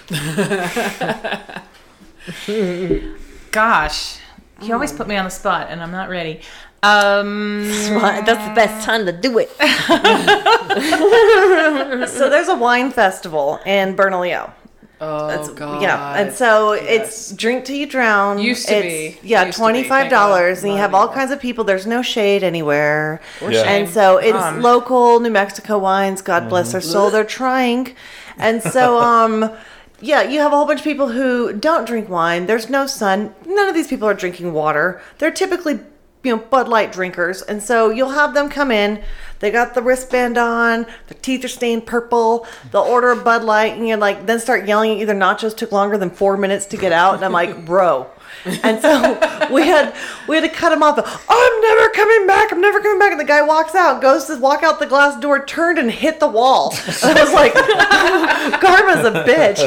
Gosh, 3.51 4.19
you 4.61 4.73
always 4.73 4.93
put 4.93 5.07
me 5.07 5.17
on 5.17 5.25
the 5.25 5.31
spot, 5.31 5.67
and 5.69 5.81
I'm 5.83 5.91
not 5.91 6.09
ready. 6.09 6.39
Um, 6.83 7.67
That's 7.67 8.47
the 8.47 8.53
best 8.55 8.85
time 8.85 9.05
to 9.05 9.11
do 9.11 9.39
it. 9.39 9.51
So 12.09 12.29
there's 12.29 12.47
a 12.47 12.55
wine 12.55 12.91
festival 12.91 13.59
in 13.65 13.95
Bernalillo. 13.95 14.53
Oh 14.99 15.27
That's, 15.27 15.49
god. 15.49 15.81
Yeah, 15.81 16.15
and 16.15 16.33
so 16.33 16.73
Yes. 16.73 16.85
it's 16.89 17.31
drink 17.33 17.65
till 17.65 17.75
you 17.75 17.85
drown. 17.85 18.39
Used 18.39 18.67
to 18.67 18.75
it's, 18.77 19.21
be. 19.21 19.27
Yeah, 19.27 19.45
Used 19.45 19.57
to 19.57 19.59
be, 19.59 19.63
twenty 19.63 19.79
thank 19.81 19.89
five 19.89 20.09
God. 20.11 20.29
dollars, 20.29 20.63
and 20.63 20.71
you 20.73 20.79
have 20.79 20.93
all 20.95 21.07
kinds 21.07 21.31
of 21.31 21.39
people. 21.39 21.63
There's 21.63 21.85
no 21.85 22.01
shade 22.01 22.43
anywhere, 22.43 23.21
Yeah. 23.41 23.61
and 23.63 23.87
so 23.87 24.17
it's 24.17 24.35
Um, 24.37 24.61
local 24.61 25.19
New 25.19 25.29
Mexico 25.29 25.77
wines. 25.77 26.21
God 26.23 26.49
bless 26.49 26.71
their 26.71 26.81
soul. 26.81 27.11
They're 27.11 27.23
trying, 27.23 27.95
and 28.37 28.61
so 28.63 28.97
um. 29.11 29.51
Yeah, 29.99 30.21
you 30.21 30.41
have 30.41 30.53
a 30.53 30.55
whole 30.55 30.67
bunch 30.67 30.81
of 30.81 30.83
people 30.83 31.07
who 31.09 31.51
don't 31.53 31.85
drink 31.87 32.07
wine. 32.07 32.45
There's 32.45 32.69
no 32.69 32.85
sun. 32.85 33.33
None 33.47 33.67
of 33.67 33.73
these 33.73 33.87
people 33.87 34.07
are 34.07 34.13
drinking 34.13 34.53
water. 34.53 35.01
They're 35.17 35.31
typically, 35.31 35.79
you 36.23 36.35
know, 36.35 36.41
Bud 36.41 36.67
Light 36.67 36.91
drinkers. 36.91 37.41
And 37.41 37.61
so 37.61 37.89
you'll 37.89 38.09
have 38.09 38.33
them 38.33 38.49
come 38.49 38.71
in. 38.71 39.03
They 39.39 39.51
got 39.51 39.73
the 39.73 39.81
wristband 39.81 40.37
on. 40.37 40.83
Their 40.83 41.19
teeth 41.21 41.45
are 41.45 41.49
stained 41.49 41.85
purple. 41.85 42.47
They'll 42.71 42.81
order 42.81 43.11
a 43.11 43.15
Bud 43.15 43.43
Light, 43.43 43.77
and 43.77 43.87
you're 43.87 43.97
like, 43.97 44.25
then 44.25 44.39
start 44.39 44.67
yelling 44.67 44.91
at 44.91 44.97
you. 44.97 45.05
Their 45.05 45.15
nachos 45.15 45.55
took 45.55 45.71
longer 45.71 45.97
than 45.97 46.09
four 46.09 46.37
minutes 46.37 46.65
to 46.67 46.77
get 46.77 46.91
out. 46.91 47.15
And 47.15 47.23
I'm 47.23 47.31
like, 47.31 47.65
bro. 47.65 48.09
And 48.45 48.81
so 48.81 49.47
we 49.51 49.65
had 49.67 49.93
we 50.27 50.35
had 50.37 50.41
to 50.41 50.49
cut 50.49 50.71
him 50.71 50.81
off. 50.83 50.97
I'm 51.29 51.61
never 51.61 51.89
coming 51.89 52.27
back. 52.27 52.51
I'm 52.51 52.61
never 52.61 52.79
coming 52.79 52.99
back. 52.99 53.11
And 53.11 53.19
the 53.19 53.25
guy 53.25 53.41
walks 53.41 53.75
out, 53.75 54.01
goes 54.01 54.25
to 54.25 54.37
walk 54.37 54.63
out 54.63 54.79
the 54.79 54.85
glass 54.85 55.19
door, 55.19 55.43
turned 55.45 55.77
and 55.79 55.91
hit 55.91 56.19
the 56.19 56.27
wall. 56.27 56.73
And 57.03 57.17
I 57.17 57.23
was 57.23 57.33
like, 57.33 57.53
Karma's 58.61 59.05
a 59.05 59.23
bitch. 59.23 59.57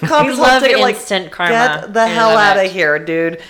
Cops 0.08 0.26
We 0.26 0.32
love 0.34 0.62
will 0.62 0.68
take 0.68 0.76
it, 0.76 0.80
like, 0.80 0.96
instant 0.96 1.30
karma. 1.32 1.52
Get 1.52 1.92
the 1.94 2.04
We 2.04 2.10
hell 2.10 2.36
out 2.36 2.56
it. 2.58 2.66
of 2.66 2.72
here, 2.72 2.98
dude. 2.98 3.40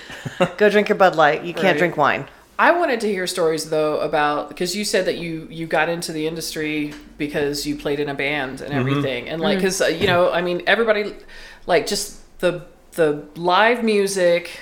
Go 0.57 0.71
drink 0.71 0.89
your 0.89 0.97
Bud 0.97 1.17
Light. 1.17 1.45
You 1.45 1.53
can't 1.55 1.67
Right. 1.67 1.79
drink 1.79 1.97
wine. 1.97 2.27
I 2.59 2.71
wanted 2.73 3.01
to 3.03 3.09
hear 3.09 3.27
stories 3.27 3.69
though 3.69 4.01
about 4.01 4.49
because 4.49 4.75
you 4.75 4.85
said 4.87 5.05
that 5.07 5.19
you 5.19 5.47
you 5.51 5.67
got 5.67 5.91
into 5.91 6.11
the 6.13 6.27
industry 6.27 6.95
because 7.19 7.67
you 7.67 7.77
played 7.77 8.01
in 8.01 8.09
a 8.09 8.15
band 8.15 8.63
and 8.63 8.73
everything, 8.73 9.29
and 9.29 9.43
like 9.43 9.59
because 9.59 9.83
uh, 9.83 9.87
you 9.89 10.07
know 10.07 10.33
I 10.33 10.41
mean 10.41 10.63
everybody 10.67 11.15
like 11.67 11.87
just 11.87 12.17
the 12.41 12.65
the 12.97 13.25
live 13.37 13.83
music 13.85 14.61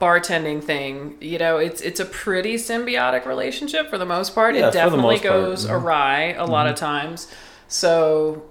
bartending 0.00 0.62
thing 0.62 1.16
you 1.20 1.38
know 1.38 1.56
it's 1.58 1.80
it's 1.80 1.98
a 2.00 2.04
pretty 2.04 2.54
symbiotic 2.54 3.26
relationship 3.26 3.90
for 3.90 3.98
the 3.98 4.06
most 4.06 4.34
part 4.34 4.54
Yeah, 4.54 4.68
it 4.68 4.72
definitely 4.72 5.16
part, 5.18 5.22
goes 5.24 5.66
mhm. 5.66 5.72
awry 5.72 6.32
a 6.34 6.44
lot 6.46 6.66
of 6.68 6.76
times 6.76 7.26
so 7.66 8.44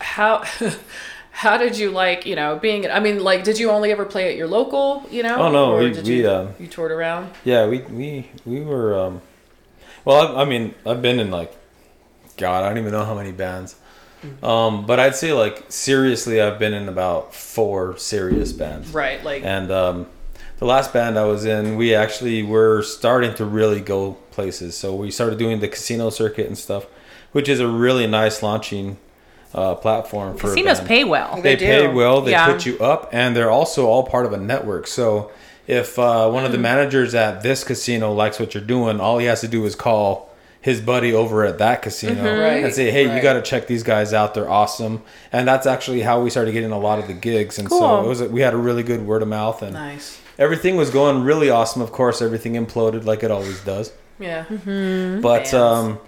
how 0.00 0.44
how 1.30 1.56
did 1.56 1.78
you 1.78 1.90
like 1.92 2.26
you 2.26 2.34
know 2.34 2.56
being 2.56 2.90
i 2.90 2.98
mean 2.98 3.22
like 3.22 3.44
did 3.44 3.58
you 3.58 3.70
only 3.70 3.92
ever 3.92 4.04
play 4.04 4.28
at 4.30 4.36
your 4.36 4.48
local 4.48 5.06
you 5.10 5.22
know 5.22 5.36
Oh, 5.36 5.50
no, 5.50 5.76
we- 5.76 5.92
did 5.92 6.06
we, 6.06 6.22
you, 6.22 6.30
um, 6.30 6.54
you 6.58 6.66
toured 6.66 6.90
around 6.90 7.30
Yeah, 7.44 7.66
we 7.68 7.80
we 7.82 8.28
we 8.44 8.60
were. 8.60 8.98
Um, 8.98 9.22
well, 10.04 10.36
I, 10.38 10.42
I 10.42 10.44
mean, 10.44 10.74
I've 10.86 11.02
been 11.02 11.20
in 11.20 11.30
like, 11.30 11.52
God, 12.38 12.64
I 12.64 12.68
don't 12.68 12.78
even 12.78 12.92
know 12.92 13.04
how 13.04 13.14
many 13.14 13.30
bands. 13.32 13.76
Um, 14.42 14.86
but 14.86 14.98
I'd 15.00 15.14
say 15.14 15.32
like 15.32 15.64
seriously, 15.68 16.40
I've 16.40 16.58
been 16.58 16.74
in 16.74 16.88
about 16.88 17.34
four 17.34 17.96
serious 17.98 18.52
bands. 18.52 18.90
right 18.90 19.22
like 19.24 19.44
And 19.44 19.70
um, 19.70 20.06
the 20.58 20.64
last 20.64 20.92
band 20.92 21.18
I 21.18 21.24
was 21.24 21.44
in, 21.44 21.76
we 21.76 21.94
actually 21.94 22.42
were 22.42 22.82
starting 22.82 23.34
to 23.34 23.44
really 23.44 23.80
go 23.80 24.12
places. 24.30 24.76
So 24.76 24.94
we 24.94 25.10
started 25.10 25.38
doing 25.38 25.60
the 25.60 25.68
casino 25.68 26.10
circuit 26.10 26.46
and 26.46 26.58
stuff, 26.58 26.86
which 27.32 27.48
is 27.48 27.60
a 27.60 27.68
really 27.68 28.06
nice 28.06 28.42
launching 28.42 28.98
uh, 29.54 29.74
platform 29.76 30.36
for 30.36 30.48
a 30.48 30.50
casinos 30.50 30.80
pay 30.80 31.04
well. 31.04 31.36
they, 31.40 31.54
They 31.54 31.64
pay 31.66 31.88
well 31.88 32.20
they 32.20 32.32
Yeah. 32.32 32.46
put 32.52 32.66
you 32.66 32.78
up 32.80 33.08
and 33.12 33.34
they're 33.34 33.50
also 33.50 33.86
all 33.86 34.02
part 34.04 34.26
of 34.26 34.32
a 34.34 34.36
network 34.36 34.86
so 34.86 35.30
if 35.66 35.98
uh, 35.98 36.28
one 36.28 36.44
of 36.44 36.52
the 36.52 36.58
managers 36.58 37.14
at 37.14 37.42
this 37.42 37.64
casino 37.64 38.12
likes 38.12 38.38
what 38.38 38.52
you're 38.52 38.62
doing 38.62 39.00
all 39.00 39.16
he 39.18 39.24
has 39.26 39.40
to 39.40 39.48
do 39.48 39.64
is 39.64 39.74
call 39.74 40.27
his 40.60 40.80
buddy 40.80 41.12
over 41.12 41.44
at 41.44 41.58
that 41.58 41.82
casino 41.82 42.22
Right, 42.40 42.64
and 42.64 42.74
say 42.74 42.90
hey 42.90 43.14
you 43.14 43.22
got 43.22 43.34
to 43.34 43.42
check 43.42 43.66
these 43.66 43.82
guys 43.82 44.12
out. 44.12 44.34
They're 44.34 44.50
awesome. 44.50 45.02
And 45.32 45.46
that's 45.46 45.66
actually 45.66 46.00
how 46.02 46.20
we 46.22 46.30
started 46.30 46.52
getting 46.52 46.72
a 46.72 46.78
lot 46.78 46.98
of 46.98 47.06
the 47.06 47.14
gigs. 47.14 47.58
And 47.58 47.68
so 47.68 48.04
it 48.04 48.08
was 48.08 48.22
we 48.22 48.40
had 48.40 48.54
a 48.54 48.58
really 48.58 48.82
good 48.82 49.06
word 49.06 49.22
of 49.22 49.28
mouth 49.28 49.62
and 49.62 49.74
nice. 49.74 50.20
everything 50.38 50.76
was 50.76 50.90
going 50.90 51.22
really 51.22 51.48
awesome. 51.50 51.80
Of 51.82 51.92
course 51.92 52.20
everything 52.20 52.54
imploded 52.54 53.04
like 53.04 53.22
it 53.22 53.30
always 53.30 53.60
does. 53.64 53.92
Yeah. 54.18 54.44
But 55.20 55.54
um 55.54 55.98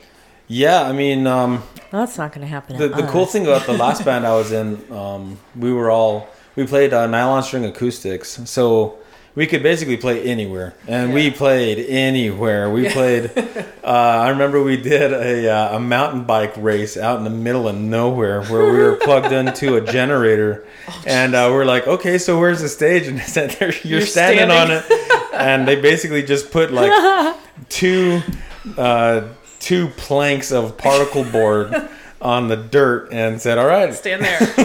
yeah 0.52 0.82
i 0.82 0.90
mean 0.90 1.28
um 1.28 1.62
That's 1.92 2.18
not 2.18 2.32
going 2.32 2.40
to 2.40 2.48
happen. 2.48 2.76
the, 2.76 2.88
the 2.88 3.06
cool 3.06 3.24
thing 3.24 3.46
about 3.46 3.66
the 3.66 3.72
last 3.72 4.04
band 4.08 4.26
I 4.26 4.34
was 4.34 4.50
in, 4.50 4.92
um, 4.92 5.38
we 5.54 5.72
were 5.72 5.92
all 5.92 6.28
we 6.56 6.66
played 6.66 6.92
uh, 6.92 7.06
nylon 7.06 7.44
string 7.44 7.64
acoustics, 7.64 8.40
so 8.50 8.98
we 9.34 9.46
could 9.46 9.62
basically 9.62 9.96
play 9.96 10.22
anywhere, 10.24 10.74
and 10.88 11.14
we 11.14 11.30
played 11.30 11.78
anywhere. 11.78 12.70
We 12.70 12.88
played. 12.88 13.30
uh, 13.84 13.86
I 13.86 14.28
remember 14.30 14.62
we 14.62 14.76
did 14.76 15.12
a, 15.12 15.48
uh, 15.48 15.76
a 15.76 15.80
mountain 15.80 16.24
bike 16.24 16.54
race 16.56 16.96
out 16.96 17.18
in 17.18 17.24
the 17.24 17.30
middle 17.30 17.68
of 17.68 17.76
nowhere 17.76 18.42
where 18.44 18.72
we 18.72 18.78
were 18.78 18.96
plugged 18.96 19.32
into 19.32 19.76
a 19.76 19.80
generator, 19.80 20.66
Oh, 20.88 21.02
and 21.06 21.34
uh, 21.34 21.48
we're 21.52 21.64
like, 21.64 21.86
okay, 21.86 22.18
so 22.18 22.38
where's 22.38 22.60
the 22.60 22.68
stage? 22.68 23.06
And 23.06 23.18
they 23.18 23.22
said, 23.24 23.56
you're, 23.60 23.72
You're 23.84 24.00
standing, 24.00 24.50
on 24.50 24.70
it, 24.70 24.84
and 25.32 25.66
they 25.68 25.80
basically 25.80 26.22
just 26.22 26.50
put 26.50 26.72
like 26.72 27.36
two 27.68 28.20
uh, 28.76 29.28
two 29.60 29.88
planks 29.88 30.50
of 30.50 30.76
particle 30.76 31.24
board 31.24 31.88
on 32.20 32.48
the 32.48 32.56
dirt 32.56 33.12
and 33.12 33.40
said, 33.40 33.58
"All 33.58 33.66
right." 33.66 33.94
stand 33.94 34.22
there 34.22 34.38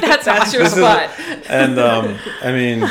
that's, 0.00 0.24
that's 0.24 0.52
your 0.54 0.62
is- 0.62 0.72
spot 0.72 1.10
And 1.48 1.78
um, 1.78 2.18
I 2.42 2.52
mean, 2.52 2.82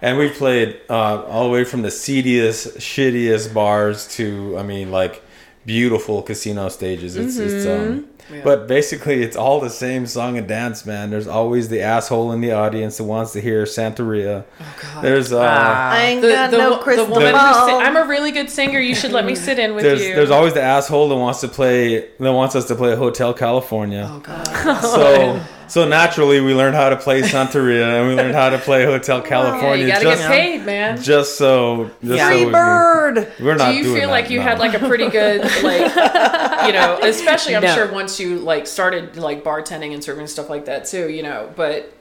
and 0.00 0.18
we 0.18 0.28
played 0.30 0.80
uh, 0.88 1.22
all 1.24 1.44
the 1.44 1.50
way 1.50 1.64
from 1.64 1.82
the 1.82 1.90
seediest, 1.90 2.76
shittiest 2.78 3.52
bars 3.52 4.06
to, 4.16 4.56
I 4.58 4.62
mean, 4.62 4.90
like 4.90 5.22
beautiful 5.66 6.22
casino 6.22 6.68
stages. 6.68 7.16
It's, 7.16 7.36
it's 7.38 7.66
um, 7.66 8.08
But 8.42 8.66
basically, 8.66 9.22
it's 9.22 9.36
all 9.36 9.60
the 9.60 9.68
same 9.70 10.06
song 10.06 10.38
and 10.38 10.48
dance, 10.48 10.86
man. 10.86 11.10
There's 11.10 11.26
always 11.26 11.68
the 11.68 11.82
asshole 11.82 12.32
in 12.32 12.40
the 12.40 12.52
audience 12.52 12.96
that 12.96 13.04
wants 13.04 13.32
to 13.34 13.40
hear 13.40 13.64
Santeria. 13.64 14.44
Oh 14.60 14.76
God. 14.82 15.04
There's 15.04 15.32
uh, 15.32 15.40
I 15.40 16.02
ain't 16.04 16.22
The, 16.22 16.28
got 16.30 16.50
the, 16.50 16.56
no 16.58 16.70
wo- 16.70 16.76
the 16.78 16.82
crystal 16.82 17.06
woman 17.06 17.26
who 17.26 17.32
ball. 17.32 17.66
sing, 17.66 17.76
I'm 17.76 17.96
a 17.96 18.06
really 18.06 18.32
good 18.32 18.48
singer. 18.50 18.80
You 18.80 18.94
should 18.94 19.12
let 19.12 19.24
me 19.26 19.34
sit 19.34 19.58
in 19.58 19.74
with 19.74 19.84
there's 19.84 20.02
you. 20.02 20.14
there's 20.14 20.30
always 20.30 20.54
the 20.54 20.62
asshole 20.62 21.08
that 21.10 21.16
wants 21.16 21.40
to 21.42 21.48
play 21.48 22.08
that 22.18 22.32
wants 22.32 22.56
us 22.56 22.66
to 22.68 22.74
play 22.74 22.96
Hotel 22.96 23.34
California. 23.34 24.08
oh 24.10 24.20
God. 24.20 24.80
So 24.80 25.40
so 25.68 25.86
naturally, 25.88 26.40
we 26.40 26.54
learned 26.54 26.74
how 26.76 26.88
to 26.90 26.96
play 26.96 27.22
Santeria 27.22 27.98
and 28.00 28.08
we 28.08 28.14
learned 28.20 28.34
how 28.34 28.50
to 28.50 28.58
play 28.58 28.84
Hotel 28.84 29.18
Yeah, 29.20 29.28
California. 29.28 29.86
you 29.86 29.92
gotta 29.92 30.04
just, 30.04 30.22
get 30.22 30.30
paid, 30.30 30.64
man. 30.66 31.02
just 31.02 31.36
so 31.38 31.90
just 32.02 32.16
Yeah. 32.18 32.30
so 32.30 32.42
Free 32.42 32.50
bird. 32.52 33.32
We're 33.40 33.54
not 33.56 33.70
Do 33.70 33.76
you 33.76 33.82
doing 33.84 33.96
feel 34.00 34.08
that, 34.08 34.12
like 34.14 34.30
you 34.30 34.38
no. 34.38 34.44
had 34.44 34.58
like 34.58 34.74
a 34.74 34.78
pretty 34.86 35.08
good 35.08 35.40
like 35.62 36.66
you 36.66 36.72
know, 36.72 36.98
especially 37.02 37.56
I'm 37.56 37.62
No. 37.62 37.74
sure 37.74 37.92
once 37.92 38.18
you 38.20 38.38
like 38.38 38.66
started 38.66 39.16
like 39.16 39.44
bartending 39.44 39.92
and 39.94 40.02
serving 40.02 40.26
stuff 40.26 40.48
like 40.50 40.64
that 40.66 40.86
too, 40.86 41.08
you 41.10 41.22
know, 41.22 41.50
but 41.56 41.92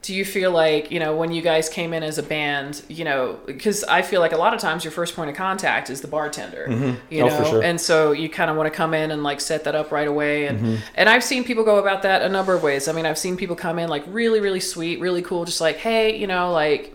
do 0.00 0.14
you 0.14 0.24
feel 0.24 0.52
like, 0.52 0.90
you 0.92 1.00
know, 1.00 1.16
when 1.16 1.32
you 1.32 1.42
guys 1.42 1.68
came 1.68 1.92
in 1.92 2.02
as 2.04 2.18
a 2.18 2.22
band, 2.22 2.82
you 2.88 3.04
know, 3.04 3.38
because 3.46 3.82
I 3.84 4.02
feel 4.02 4.20
like 4.20 4.32
a 4.32 4.36
lot 4.36 4.54
of 4.54 4.60
times 4.60 4.84
your 4.84 4.92
first 4.92 5.16
point 5.16 5.28
of 5.28 5.34
contact 5.36 5.90
is 5.90 6.00
the 6.00 6.08
bartender, 6.08 6.96
you 7.10 7.24
Oh, 7.24 7.28
know, 7.28 7.44
sure. 7.50 7.62
and 7.64 7.80
so 7.80 8.12
you 8.12 8.28
kind 8.28 8.48
of 8.50 8.56
want 8.56 8.72
to 8.72 8.76
come 8.76 8.94
in 8.94 9.10
and 9.10 9.22
like 9.24 9.40
set 9.40 9.64
that 9.64 9.74
up 9.74 9.90
right 9.90 10.06
away. 10.08 10.46
And, 10.46 10.58
Mm-hmm. 10.60 10.76
and 10.94 11.08
I've 11.08 11.24
seen 11.24 11.42
people 11.44 11.64
go 11.64 11.78
about 11.78 12.02
that 12.02 12.22
a 12.22 12.28
number 12.28 12.54
of 12.54 12.62
ways. 12.62 12.86
I 12.88 12.92
mean, 12.92 13.06
I've 13.06 13.18
seen 13.18 13.36
people 13.36 13.56
come 13.56 13.78
in 13.78 13.88
like 13.88 14.04
really, 14.06 14.40
really 14.40 14.60
sweet, 14.60 15.00
really 15.00 15.20
cool, 15.22 15.44
just 15.44 15.60
like, 15.60 15.76
hey, 15.76 16.16
you 16.16 16.26
know, 16.28 16.52
like 16.52 16.94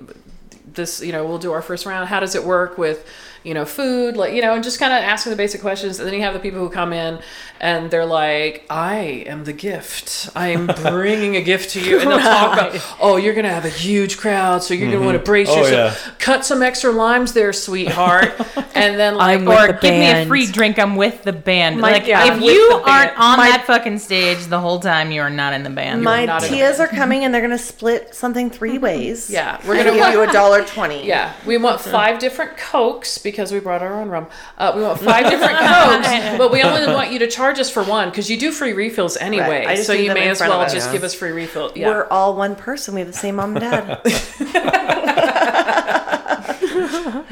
this, 0.74 1.02
you 1.02 1.12
know, 1.12 1.26
we'll 1.26 1.40
do 1.40 1.52
our 1.52 1.62
first 1.62 1.86
round. 1.86 2.10
How 2.10 2.20
does 2.20 2.36
it 2.36 2.44
work 2.44 2.78
with, 2.78 3.08
you 3.44 3.54
know, 3.54 3.66
food, 3.66 4.16
like, 4.16 4.34
you 4.34 4.42
know, 4.42 4.54
and 4.54 4.64
just 4.64 4.80
kind 4.80 4.94
of 4.94 5.00
asking 5.00 5.32
the 5.32 5.36
basic 5.36 5.62
questions. 5.62 6.00
And 6.00 6.08
then 6.08 6.16
you 6.16 6.22
have 6.22 6.34
the 6.34 6.40
people 6.40 6.60
who 6.60 6.70
come 6.70 6.94
in 6.94 7.20
and 7.60 7.92
they're 7.92 8.06
like, 8.06 8.66
I 8.70 9.24
am 9.26 9.44
the 9.44 9.54
gift. 9.54 10.30
I'm 10.36 10.68
bringing 10.82 11.36
a 11.36 11.42
gift 11.42 11.72
to 11.72 11.82
you. 11.82 12.00
And 12.00 12.10
they'll 12.10 12.20
talk 12.20 12.54
about, 12.54 12.96
oh, 13.00 13.18
you're 13.18 13.34
going 13.34 13.46
to 13.46 13.52
have 13.52 13.66
a 13.66 13.70
huge 13.70 14.18
crowd. 14.18 14.64
So 14.64 14.74
you're 14.74 14.82
going 14.82 14.92
to 14.92 14.98
mm-hmm. 14.98 15.06
want 15.06 15.18
to 15.18 15.24
brace 15.24 15.50
Oh, 15.50 15.58
yourself. 15.58 16.20
Cut 16.20 16.46
some 16.46 16.62
extra 16.62 16.92
limes 16.92 17.34
there, 17.34 17.54
sweetheart. 17.54 18.34
and 18.76 19.00
then, 19.00 19.16
like, 19.16 19.40
I'm 19.40 19.48
Or 19.48 19.68
the 19.68 19.74
give 19.74 19.94
me 19.94 20.10
a 20.10 20.26
free 20.26 20.48
drink. 20.48 20.80
I'm 20.80 20.96
with 20.96 21.24
the 21.24 21.34
band. 21.34 21.80
My- 21.80 21.92
like 21.92 22.08
yeah, 22.08 22.36
if 22.36 22.42
you 22.42 22.82
aren't 22.86 23.18
on 23.20 23.38
My- 23.38 23.50
that 23.50 23.66
fucking 23.66 24.00
stage 24.00 24.46
the 24.46 24.60
whole 24.60 24.80
time, 24.80 25.12
you 25.12 25.22
are 25.22 25.30
not 25.30 25.54
in 25.54 25.64
the 25.64 25.70
band. 25.70 26.02
My 26.02 26.26
not 26.26 26.44
a 26.44 26.48
tias 26.48 26.80
are 26.80 26.88
coming 26.88 27.24
and 27.24 27.34
they're 27.34 27.42
gonna 27.42 27.58
split 27.58 28.16
something 28.16 28.50
three 28.50 28.78
ways. 28.78 29.30
Yeah, 29.34 29.60
we're 29.64 29.70
We're 29.70 29.84
gonna 29.84 29.98
gonna 29.98 30.12
give 30.12 30.14
you 30.14 30.30
a 30.30 30.32
dollar 30.32 30.62
twenty. 30.67 31.06
Yeah, 31.06 31.34
we 31.45 31.58
want 31.58 31.82
five 31.82 32.19
different 32.19 32.58
cokes 32.58 33.17
because 33.17 33.52
we 33.52 33.60
brought 33.60 33.82
our 33.82 33.99
own 33.99 34.10
rum. 34.10 34.28
Uh, 34.58 34.73
we 34.76 34.82
want 34.82 34.99
five 34.99 35.30
different 35.30 35.58
cokes, 35.60 36.08
but 36.38 36.52
we 36.52 36.63
only 36.63 36.93
want 36.93 37.12
you 37.12 37.19
to 37.19 37.28
charge 37.28 37.60
us 37.60 37.69
for 37.69 37.84
one 37.84 38.10
because 38.10 38.30
you 38.30 38.38
do 38.38 38.52
free 38.52 38.73
refills 38.73 39.17
anyway. 39.17 39.65
I 39.65 39.76
just 39.76 39.88
so 39.88 39.93
you 39.93 40.13
may 40.13 40.30
as 40.30 40.39
well 40.39 40.67
just 40.69 40.91
give 40.91 41.04
us 41.04 41.13
free 41.13 41.32
refill. 41.32 41.71
Yeah. 41.76 41.89
We're 41.89 42.08
all 42.08 42.36
one 42.36 42.56
person. 42.56 42.95
We 42.95 43.02
have 43.02 43.08
the 43.08 43.13
same 43.13 43.36
mom 43.36 43.58
and 43.58 43.62
dad. 43.62 44.02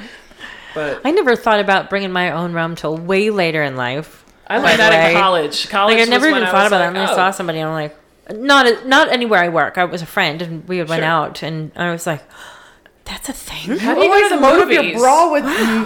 but 0.73 1.01
I 1.05 1.11
never 1.11 1.35
thought 1.35 1.59
about 1.59 1.89
bringing 1.89 2.11
my 2.11 2.31
own 2.31 2.53
rum 2.53 2.75
till 2.75 2.97
way 2.97 3.29
later 3.29 3.63
in 3.63 3.75
life. 3.75 4.25
I 4.47 4.57
learned 4.57 4.79
that 4.79 5.11
in 5.11 5.17
college. 5.17 5.69
College. 5.69 5.97
Like 5.97 6.07
I 6.07 6.09
never 6.09 6.27
when 6.27 6.35
even 6.35 6.47
I 6.47 6.51
thought 6.51 6.67
about 6.67 6.81
like, 6.81 6.93
that. 6.93 6.99
And 6.99 7.09
I 7.09 7.11
oh. 7.11 7.15
saw 7.15 7.31
somebody, 7.31 7.59
and 7.59 7.69
I'm 7.69 7.73
like, 7.73 7.97
not 8.33 8.85
not 8.85 9.09
anywhere 9.09 9.39
I 9.39 9.49
work. 9.49 9.77
I 9.77 9.85
was 9.85 10.01
a 10.01 10.05
friend, 10.05 10.41
and 10.41 10.67
we 10.67 10.77
went 10.77 10.89
Sure. 10.89 11.03
out, 11.03 11.43
and 11.43 11.71
I 11.75 11.91
was 11.91 12.05
like, 12.05 12.23
that's 13.11 13.27
a 13.29 13.33
thing. 13.33 13.77
How 13.77 13.93
do 13.93 14.01
you 14.01 14.07
Always 14.09 14.21
go 14.23 14.29
to 14.29 14.35
the 14.35 14.41
load 14.41 14.61
up 14.63 14.69
your 14.71 14.83
movies? 14.83 14.99
bra 15.01 15.31
with 15.33 15.43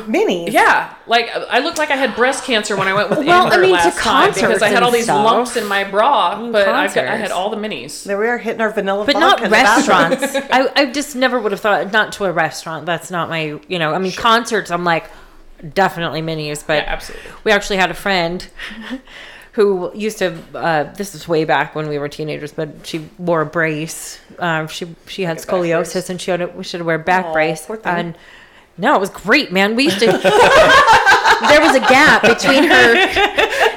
minis. 0.08 0.52
Yeah, 0.52 0.94
like 1.08 1.30
I 1.36 1.60
looked 1.60 1.78
like 1.80 1.90
I 1.90 1.96
had 1.96 2.16
breast 2.16 2.44
cancer 2.44 2.76
when 2.78 2.88
I 2.88 2.94
went 2.94 3.10
with 3.10 3.20
Well, 3.20 3.48
I 3.48 3.54
Amber 3.56 3.62
mean, 3.62 3.70
to 3.78 3.84
last 3.84 3.98
time 4.00 4.32
because 4.34 4.62
I 4.62 4.70
had 4.70 4.84
all 4.84 4.92
these 4.92 5.06
stuff. 5.06 5.26
lumps 5.26 5.56
in 5.58 5.66
my 5.66 5.84
bra, 5.84 6.52
but 6.52 6.68
I've 6.68 6.94
got, 6.94 7.06
I 7.08 7.16
had 7.16 7.32
all 7.32 7.50
the 7.50 7.58
minis. 7.58 8.04
There 8.04 8.18
we 8.20 8.28
are 8.28 8.38
hitting 8.38 8.62
our 8.62 8.70
vanilla 8.70 9.06
But 9.06 9.18
not 9.18 9.42
in 9.44 9.50
restaurants. 9.52 10.24
I, 10.52 10.70
I 10.76 10.86
just 10.92 11.16
never 11.16 11.40
would 11.40 11.52
have 11.52 11.62
thought 11.62 11.92
not 11.92 12.12
to 12.14 12.26
a 12.26 12.32
restaurant. 12.32 12.86
That's 12.86 13.10
not 13.10 13.28
my 13.30 13.60
you 13.68 13.80
know. 13.80 13.94
I 13.94 13.98
mean 13.98 14.12
concerts. 14.14 14.70
I'm 14.70 14.84
like 14.84 15.10
definitely 15.74 16.22
minis, 16.22 16.66
but 16.66 16.84
Yeah, 16.84 16.92
absolutely. 16.94 17.32
we 17.44 17.52
actually 17.52 17.78
had 17.78 17.90
a 17.90 17.96
friend 17.96 18.48
who 19.56 19.89
used 19.96 20.18
to. 20.18 20.38
Uh, 20.54 20.84
this 20.94 21.15
is 21.15 21.28
way 21.30 21.46
back 21.46 21.76
when 21.76 21.88
we 21.88 21.98
were 21.98 22.10
teenagers, 22.10 22.52
but 22.52 22.86
she 22.86 23.10
wore 23.18 23.39
a 23.39 23.46
brace. 23.46 24.20
Um, 24.38 24.68
she 24.68 24.94
she 25.08 25.24
had 25.24 25.38
scoliosis, 25.38 26.10
and 26.10 26.20
she 26.20 26.32
had 26.32 26.56
we 26.58 26.63
should 26.65 26.82
wear 26.82 26.98
a 26.98 27.00
back 27.00 27.26
Aw, 27.28 27.34
brace. 27.34 27.70
And 27.86 28.18
no, 28.78 28.96
it 28.96 29.00
was 29.00 29.10
great, 29.10 29.54
man. 29.54 29.76
We 29.76 29.86
used 29.86 30.00
to. 30.00 30.08
there 31.48 31.62
was 31.62 31.76
a 31.76 31.80
gap 31.80 32.22
between 32.24 32.65
her. 32.65 32.96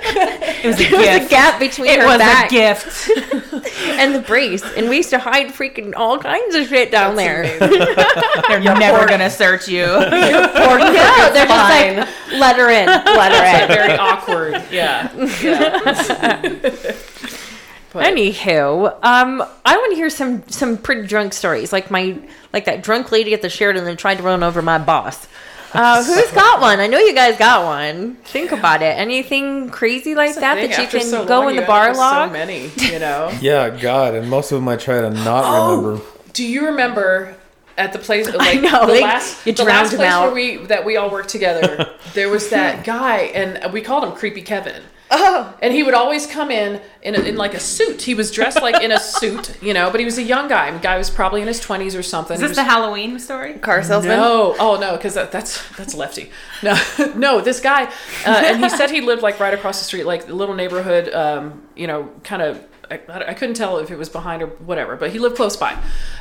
it 0.62 0.66
was 0.66 0.81
a 0.81 0.85
There 0.90 0.99
was 0.99 1.07
a 1.09 1.18
gift. 1.21 1.31
gap 1.31 1.59
between 1.61 1.90
It 1.90 2.01
her 2.01 2.07
was 2.07 2.18
back 2.18 2.47
a 2.47 2.55
gift. 2.55 3.11
and 3.99 4.14
the 4.14 4.21
brace, 4.21 4.62
and 4.77 4.88
we 4.88 4.99
used 4.99 5.11
to 5.11 5.18
hide 5.18 5.49
freaking 5.49 5.92
all 5.97 6.18
kinds 6.18 6.55
of 6.55 6.66
shit 6.68 6.90
down 6.90 7.16
there. 7.16 7.59
They're 7.59 8.61
never 8.61 9.07
gonna 9.07 9.31
search 9.31 9.68
you. 9.68 9.85
Or 9.85 9.99
no, 10.79 11.31
they're 11.33 11.47
just 11.47 11.49
like, 11.49 12.09
let 12.40 12.57
her 12.57 12.71
in, 12.71 12.87
let 12.87 13.33
her 13.33 13.62
in. 13.62 13.68
Very 13.68 13.97
awkward. 13.99 14.62
Yeah. 14.71 15.11
yeah. 15.42 16.94
But- 17.90 18.05
Anywho, 18.05 18.88
um, 19.03 19.42
I 19.64 19.77
want 19.77 19.90
to 19.92 19.97
hear 19.97 20.11
some 20.11 20.47
some 20.49 20.77
pretty 20.77 21.07
drunk 21.07 21.33
stories, 21.33 21.73
like 21.73 21.90
my 21.90 22.18
like 22.53 22.66
that 22.66 22.83
drunk 22.83 23.11
lady 23.11 23.33
at 23.33 23.40
the 23.40 23.49
Sheraton 23.49 23.85
that 23.87 23.99
tried 23.99 24.16
to 24.18 24.23
run 24.23 24.42
over 24.42 24.61
my 24.61 24.77
boss. 24.79 25.27
Uh, 25.74 26.02
who's 26.02 26.31
got 26.33 26.61
one? 26.61 26.81
I 26.81 26.87
know 26.87 26.98
you 26.98 27.14
guys 27.14 27.37
got 27.38 27.64
one. 27.64 28.14
Think 28.24 28.52
about 28.52 28.83
it. 28.83 28.96
Anything 28.98 29.68
crazy 29.70 30.14
like 30.14 30.35
that 30.37 30.54
thing, 30.57 30.70
that 30.70 30.78
you 30.78 30.85
after 30.85 30.98
can 30.98 31.07
so 31.07 31.24
go 31.26 31.40
long, 31.40 31.50
in 31.50 31.57
the 31.57 31.62
you 31.62 31.66
bar 31.68 31.88
have 31.88 31.96
log? 31.96 32.28
So 32.28 32.33
many, 32.33 32.70
you 32.76 32.98
know. 33.04 33.31
Yeah, 33.40 33.70
God, 33.70 34.14
and 34.14 34.28
most 34.31 34.50
of 34.52 34.59
them 34.59 34.68
I 34.68 34.76
try 34.76 35.00
to 35.02 35.11
not 35.11 35.44
Oh, 35.46 35.76
remember. 35.76 36.04
Do 36.33 36.44
you 36.46 36.66
remember 36.66 37.37
at 37.76 37.92
the 37.92 37.98
place 37.98 38.26
like 38.35 38.61
know, 38.62 38.87
the 38.87 38.92
they- 38.92 39.02
last 39.02 39.46
you 39.46 39.52
the 39.52 39.64
last 39.64 39.94
place 39.94 40.09
out. 40.09 40.26
where 40.26 40.35
we 40.35 40.57
that 40.66 40.85
we 40.85 40.96
all 40.96 41.11
worked 41.11 41.28
together? 41.28 41.90
there 42.14 42.28
was 42.31 42.48
that 42.50 42.85
guy, 42.85 43.18
and 43.35 43.72
we 43.72 43.83
called 43.83 44.04
him 44.04 44.12
Creepy 44.12 44.42
Kevin. 44.42 44.83
Oh, 45.11 45.55
And 45.62 45.73
he 45.73 45.83
would 45.83 45.94
always 45.94 46.27
come 46.27 46.51
in 46.51 46.81
in, 47.03 47.14
a, 47.14 47.21
in 47.21 47.37
like 47.37 47.55
a 47.55 47.61
suit. 47.61 48.03
He 48.03 48.14
was 48.14 48.31
dressed 48.31 48.61
like 48.61 48.83
in 48.83 48.92
a 48.92 48.99
suit, 49.18 49.57
you 49.62 49.73
know, 49.73 49.90
but 49.90 50.01
he 50.01 50.05
was 50.05 50.18
a 50.18 50.23
young 50.23 50.49
guy. 50.49 50.71
The 50.71 50.79
guy 50.79 50.99
was 50.99 51.09
probably 51.09 51.40
in 51.40 51.47
his 51.49 51.61
twenties 51.61 51.97
or 51.97 52.03
something. 52.03 52.35
Is 52.35 52.40
He 52.40 52.44
this 52.44 52.51
was- 52.51 52.57
the 52.59 52.64
Halloween 52.71 53.18
story? 53.18 53.55
car 53.55 53.83
salesman. 53.83 54.18
no, 54.18 54.55
oh 54.59 54.79
no, 54.79 54.97
because 54.97 55.14
that, 55.14 55.33
that's 55.33 55.66
that's 55.77 55.94
lefty. 55.94 56.31
No, 56.62 56.77
no, 57.16 57.40
this 57.40 57.61
guy, 57.61 57.85
uh, 57.85 58.42
and 58.44 58.62
he 58.62 58.68
said 58.68 58.90
he 58.90 59.01
lived 59.01 59.23
like 59.23 59.40
right 59.40 59.55
across 59.55 59.79
the 59.79 59.85
street, 59.85 60.05
like 60.05 60.29
a 60.29 60.33
little 60.35 60.55
neighborhood. 60.55 61.12
Um, 61.14 61.62
you 61.75 61.87
know, 61.87 62.11
kind 62.25 62.42
of. 62.42 62.62
I, 62.90 62.99
I 63.29 63.35
couldn't 63.35 63.55
tell 63.57 63.77
if 63.81 63.90
it 63.90 63.99
was 63.99 64.09
behind 64.09 64.40
or 64.42 64.47
whatever, 64.47 64.97
but 64.97 65.11
he 65.11 65.18
lived 65.18 65.37
close 65.37 65.59
by, 65.59 65.79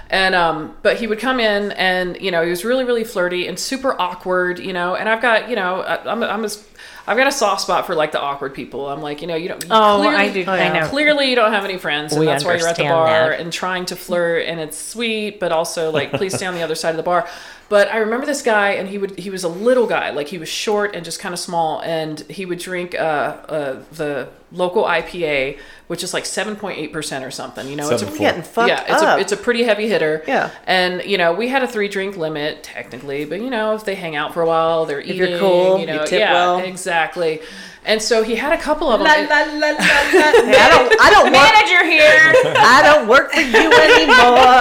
and 0.10 0.36
um, 0.36 0.76
but 0.82 0.97
he 0.97 1.08
would 1.08 1.17
come 1.17 1.39
in 1.39 1.71
and 1.71 2.19
you 2.21 2.30
know 2.30 2.43
he 2.43 2.50
was 2.50 2.65
really 2.65 2.84
really 2.84 3.06
flirty 3.06 3.47
and 3.47 3.58
super 3.58 3.95
awkward, 4.02 4.60
you 4.60 4.73
know. 4.73 4.93
And 4.93 5.08
I've 5.08 5.21
got 5.21 5.50
you 5.50 5.56
know 5.56 5.80
I, 5.82 6.12
I'm 6.12 6.21
I'm 6.23 6.43
as 6.43 6.67
I've 7.08 7.15
got 7.17 7.28
a 7.28 7.32
soft 7.32 7.62
spot 7.62 7.86
for 7.88 7.96
like 7.96 8.12
the 8.12 8.22
awkward 8.22 8.54
people. 8.54 8.88
I'm 8.89 9.02
like 9.02 9.22
you 9.22 9.28
know 9.28 9.36
you 9.36 9.48
don't. 9.48 9.63
you 9.63 9.70
Oh, 9.72 10.00
clearly- 10.02 10.15
I 10.17 10.30
do. 10.32 10.46
I 10.46 10.80
know. 10.80 10.88
Clearly, 10.89 11.30
you 11.30 11.36
don't 11.36 11.54
have 11.54 11.63
any 11.63 11.78
friends, 11.78 12.12
and 12.12 12.20
We 12.20 12.26
that's 12.26 12.43
why 12.43 12.56
you're 12.58 12.67
at 12.67 12.76
the 12.76 12.84
bar 12.84 13.30
that. 13.30 13.39
and 13.39 13.52
trying 13.54 13.86
to 13.86 13.96
flirt, 13.96 14.46
and 14.46 14.60
it's 14.60 14.78
sweet, 14.78 15.39
but 15.39 15.52
also 15.54 15.89
like, 15.91 16.12
please 16.12 16.34
stay 16.36 16.46
on 16.46 16.54
the 16.54 16.62
other 16.63 16.76
side 16.76 16.89
of 16.91 16.98
the 16.98 17.04
bar. 17.04 17.28
But 17.69 17.91
I 17.91 17.97
remember 17.97 18.25
this 18.25 18.41
guy, 18.41 18.71
and 18.71 18.88
he 18.88 18.97
would 18.97 19.17
he 19.19 19.30
was 19.30 19.43
a 19.43 19.49
little 19.49 19.88
guy, 19.88 20.12
like 20.12 20.27
he 20.30 20.38
was 20.38 20.47
short 20.47 20.95
and 20.95 21.03
just 21.03 21.19
kind 21.19 21.34
of 21.34 21.39
small, 21.39 21.82
and 21.82 22.19
he 22.30 22.45
would 22.45 22.60
drink 22.60 22.95
uh, 22.95 22.97
uh, 22.97 23.84
the 23.91 24.30
local 24.53 24.84
IPA, 24.86 25.60
which 25.88 26.01
is 26.01 26.13
like 26.13 26.25
seven 26.25 26.56
point 26.56 26.77
eight 26.80 26.93
percent 26.93 27.25
or 27.25 27.32
something. 27.32 27.67
You 27.67 27.75
know, 27.75 27.89
it's 27.89 28.01
a, 28.01 28.06
Seven 28.06 28.13
We're 28.13 28.19
getting 28.19 28.41
fucked 28.43 28.69
yeah, 28.69 28.84
it's 28.84 29.03
up. 29.03 29.17
a 29.17 29.21
it's 29.21 29.32
a 29.34 29.38
pretty 29.38 29.63
heavy 29.63 29.89
hitter. 29.89 30.23
Yeah. 30.25 30.51
and 30.65 31.03
you 31.03 31.17
know 31.17 31.34
we 31.34 31.49
had 31.49 31.62
a 31.62 31.67
three 31.67 31.89
drink 31.89 32.15
limit 32.15 32.63
technically, 32.63 33.25
but 33.25 33.41
you 33.41 33.49
know 33.49 33.75
if 33.75 33.84
they 33.84 33.95
hang 33.95 34.15
out 34.15 34.34
for 34.34 34.41
a 34.41 34.47
while, 34.47 34.86
they're 34.86 35.01
If 35.01 35.15
you're 35.17 35.38
cool, 35.38 35.77
you 35.80 35.88
know, 35.88 36.01
you 36.01 36.08
tip 36.08 36.19
yeah, 36.19 36.34
well. 36.34 36.60
exactly. 36.60 37.41
And 37.88 38.02
so 38.02 38.21
he 38.21 38.36
had 38.36 38.52
a 38.52 38.58
couple 38.58 38.91
of 38.91 39.00
them. 39.00 39.08
La, 39.08 39.13
la, 39.15 39.43
la, 39.54 39.60
la, 39.60 39.71
la. 39.71 39.78
Hey, 39.82 40.60
I 40.60 40.69
don't. 40.69 40.93
I 41.00 41.10
don't 41.10 41.32
work. 41.32 41.32
Manager 41.32 41.86
here. 41.86 42.34
I 42.58 42.82
don't 42.84 43.08
work 43.08 43.32
for 43.32 43.39
you 43.39 43.71
anymore. 43.71 44.52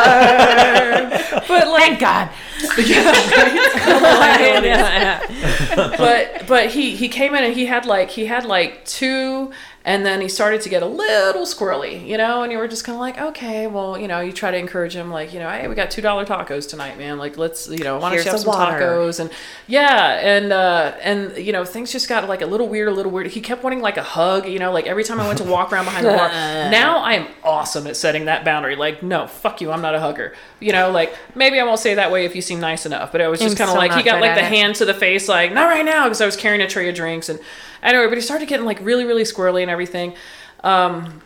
but 1.49 1.67
like 1.67 1.83
Thank 1.83 2.01
God. 2.01 2.31
Yeah. 4.63 5.21
but 5.99 6.47
but 6.47 6.71
he 6.71 6.95
he 6.95 7.09
came 7.09 7.35
in 7.35 7.43
and 7.43 7.53
he 7.53 7.67
had 7.67 7.85
like 7.85 8.11
he 8.11 8.27
had 8.27 8.45
like 8.45 8.85
two 8.85 9.51
and 9.87 10.05
then 10.05 10.21
he 10.21 10.29
started 10.29 10.61
to 10.61 10.69
get 10.69 10.83
a 10.83 10.87
little 10.87 11.47
squirrely 11.47 12.05
you 12.07 12.19
know 12.19 12.43
and 12.43 12.51
you 12.53 12.59
were 12.59 12.69
just 12.69 12.85
kind 12.85 12.97
of 12.97 13.01
like 13.01 13.19
okay 13.19 13.69
well 13.69 13.97
you 13.97 14.09
know 14.09 14.21
you 14.21 14.33
try 14.33 14.51
to 14.51 14.59
encourage 14.59 14.95
him 14.95 15.11
like 15.11 15.33
you 15.33 15.39
know 15.39 15.49
hey 15.49 15.69
we 15.69 15.75
got 15.77 15.91
two 15.91 16.03
dollar 16.03 16.27
tacos 16.27 16.69
tonight 16.69 16.99
man. 16.99 17.19
Like 17.19 17.39
let's 17.39 17.69
you 17.69 17.85
know 17.85 17.99
why 17.99 18.11
don't 18.11 18.13
Here's 18.13 18.25
you 18.27 18.31
have 18.33 18.41
some 18.41 18.49
water. 18.49 18.81
tacos? 18.81 19.21
And 19.21 19.31
yeah 19.67 20.19
and 20.21 20.53
uh 20.53 20.93
and 21.01 21.37
you 21.39 21.53
know 21.53 21.65
things 21.65 21.93
just 21.93 22.09
got 22.09 22.29
like 22.29 22.43
a 22.43 22.47
little 22.47 22.69
weird 22.69 22.89
a 22.89 22.93
little 22.93 23.13
weird. 23.13 23.29
He 23.29 23.41
kept 23.41 23.63
wanting 23.63 23.81
like 23.81 23.97
a 23.97 24.03
hug 24.03 24.49
you 24.49 24.59
know 24.59 24.73
like 24.73 24.87
every 24.87 25.05
time 25.05 25.21
i 25.21 25.27
went 25.27 25.39
to 25.39 25.45
walk 25.45 25.73
around 25.73 25.85
behind 25.85 26.05
the 26.05 26.11
bar. 26.11 26.29
Now 26.67 26.99
i 26.99 27.15
am 27.15 27.29
awesome 27.45 27.87
at 27.87 27.97
setting 27.97 28.25
that 28.27 28.45
boundary. 28.45 28.77
Like 28.77 29.03
no 29.03 29.27
fuck 29.27 29.61
you 29.61 29.71
i'm 29.71 29.83
not 29.83 29.95
a 29.95 30.01
hugger. 30.01 30.35
You 30.61 30.73
know 30.73 30.91
like 30.91 31.15
maybe 31.35 31.61
i 31.61 31.65
won't 31.65 31.79
say 31.81 31.95
that 31.95 32.11
way 32.11 32.25
if 32.25 32.35
you 32.35 32.43
seem 32.43 32.59
nice 32.61 32.87
enough 32.87 33.13
but 33.13 33.21
it 33.21 33.29
was 33.29 33.41
just 33.41 33.57
kind 33.57 33.71
of 33.71 33.77
like 33.77 33.93
he 33.93 34.03
got 34.03 34.21
like 34.21 34.35
the 34.35 34.45
hand 34.45 34.75
to 34.77 34.85
the 34.85 34.95
face 34.95 35.29
like 35.29 35.53
not 35.53 35.67
right 35.67 35.85
now 35.85 36.05
because 36.05 36.21
i 36.21 36.27
was 36.27 36.37
carrying 36.37 36.61
a 36.61 36.67
tray 36.67 36.89
of 36.89 36.95
drinks 36.95 37.29
and 37.29 37.39
anyway 37.83 38.07
but 38.07 38.17
he 38.17 38.21
started 38.23 38.49
getting 38.49 38.67
like 38.67 38.79
really 38.81 39.05
really 39.05 39.25
squirrely 39.25 39.63
and 39.63 39.71
everything 39.71 40.15
Um, 40.65 41.23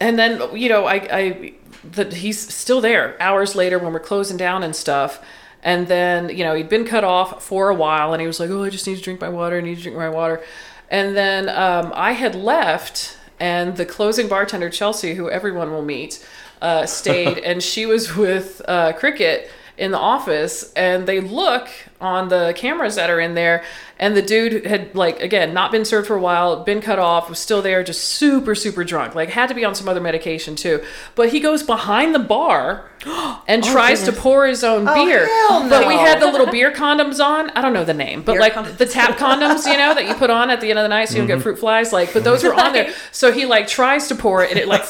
and 0.00 0.18
then 0.18 0.40
you 0.56 0.68
know, 0.68 0.86
I, 0.86 0.94
I 0.94 1.52
that 1.92 2.12
he's 2.12 2.38
still 2.52 2.80
there 2.80 3.16
hours 3.20 3.54
later 3.54 3.78
when 3.78 3.92
we're 3.92 4.00
closing 4.00 4.36
down 4.36 4.62
and 4.62 4.74
stuff. 4.74 5.24
And 5.62 5.86
then 5.86 6.28
you 6.28 6.44
know 6.44 6.54
he'd 6.54 6.68
been 6.68 6.84
cut 6.84 7.04
off 7.04 7.44
for 7.44 7.68
a 7.68 7.74
while, 7.74 8.12
and 8.12 8.20
he 8.20 8.26
was 8.26 8.40
like, 8.40 8.50
"Oh, 8.50 8.64
I 8.64 8.70
just 8.70 8.86
need 8.86 8.96
to 8.96 9.02
drink 9.02 9.20
my 9.20 9.28
water. 9.28 9.58
I 9.58 9.60
need 9.60 9.76
to 9.76 9.82
drink 9.82 9.96
my 9.96 10.08
water." 10.08 10.42
And 10.90 11.16
then 11.16 11.48
um, 11.48 11.92
I 11.94 12.12
had 12.12 12.34
left, 12.34 13.16
and 13.38 13.76
the 13.76 13.86
closing 13.86 14.28
bartender 14.28 14.70
Chelsea, 14.70 15.14
who 15.14 15.30
everyone 15.30 15.70
will 15.70 15.84
meet, 15.84 16.24
uh, 16.60 16.86
stayed, 16.86 17.38
and 17.48 17.62
she 17.62 17.86
was 17.86 18.16
with 18.16 18.60
uh, 18.66 18.92
Cricket 18.94 19.50
in 19.78 19.92
the 19.92 19.98
office, 19.98 20.72
and 20.74 21.06
they 21.06 21.20
look 21.20 21.68
on 22.02 22.28
the 22.28 22.54
cameras 22.56 22.94
that 22.94 23.10
are 23.10 23.18
in 23.18 23.34
there, 23.34 23.64
and 23.98 24.16
the 24.16 24.22
dude 24.22 24.64
had 24.64 24.94
like 24.94 25.20
again 25.20 25.52
not 25.52 25.72
been 25.72 25.84
served 25.84 26.06
for 26.06 26.16
a 26.16 26.20
while, 26.20 26.62
been 26.62 26.80
cut 26.80 27.00
off, 27.00 27.28
was 27.28 27.38
still 27.40 27.62
there, 27.62 27.82
just 27.82 28.04
super 28.04 28.54
super 28.54 28.84
drunk, 28.84 29.16
like 29.16 29.30
had 29.30 29.48
to 29.48 29.54
be 29.54 29.64
on 29.64 29.74
some 29.74 29.88
other 29.88 30.00
medication 30.00 30.54
too. 30.54 30.82
But 31.16 31.30
he 31.30 31.40
goes 31.40 31.64
behind 31.64 32.14
the 32.14 32.20
bar 32.20 32.90
and 33.48 33.64
oh, 33.64 33.72
tries 33.72 34.04
to 34.04 34.12
pour 34.12 34.46
his 34.46 34.62
own 34.62 34.86
oh, 34.86 34.94
beer. 34.94 35.26
hell 35.26 35.68
But 35.68 35.88
we 35.88 35.94
had 35.94 36.20
the 36.20 36.26
little 36.26 36.46
beer 36.46 36.70
condoms 36.70 37.24
on. 37.24 37.50
I 37.50 37.60
don't 37.62 37.72
don't 37.72 37.80
know 37.80 37.84
the 37.84 37.94
name, 37.94 38.22
but 38.22 38.32
Beer 38.32 38.40
like 38.40 38.54
condoms. 38.54 38.76
the 38.76 38.86
tap 38.86 39.18
condoms, 39.18 39.66
you 39.66 39.76
know, 39.76 39.94
that 39.94 40.06
you 40.06 40.14
put 40.14 40.30
on 40.30 40.50
at 40.50 40.60
the 40.60 40.70
end 40.70 40.78
of 40.78 40.84
the 40.84 40.88
night 40.88 41.08
so 41.08 41.14
you 41.14 41.20
don't 41.20 41.26
get 41.26 41.34
mm-hmm. 41.34 41.42
fruit 41.42 41.58
flies. 41.58 41.92
Like, 41.92 42.12
but 42.12 42.24
those 42.24 42.44
were 42.44 42.54
on 42.54 42.72
there. 42.72 42.92
So 43.10 43.32
he 43.32 43.46
like 43.46 43.66
tries 43.66 44.08
to 44.08 44.14
pour 44.14 44.44
it 44.44 44.50
and 44.50 44.58
it 44.58 44.68
like 44.68 44.84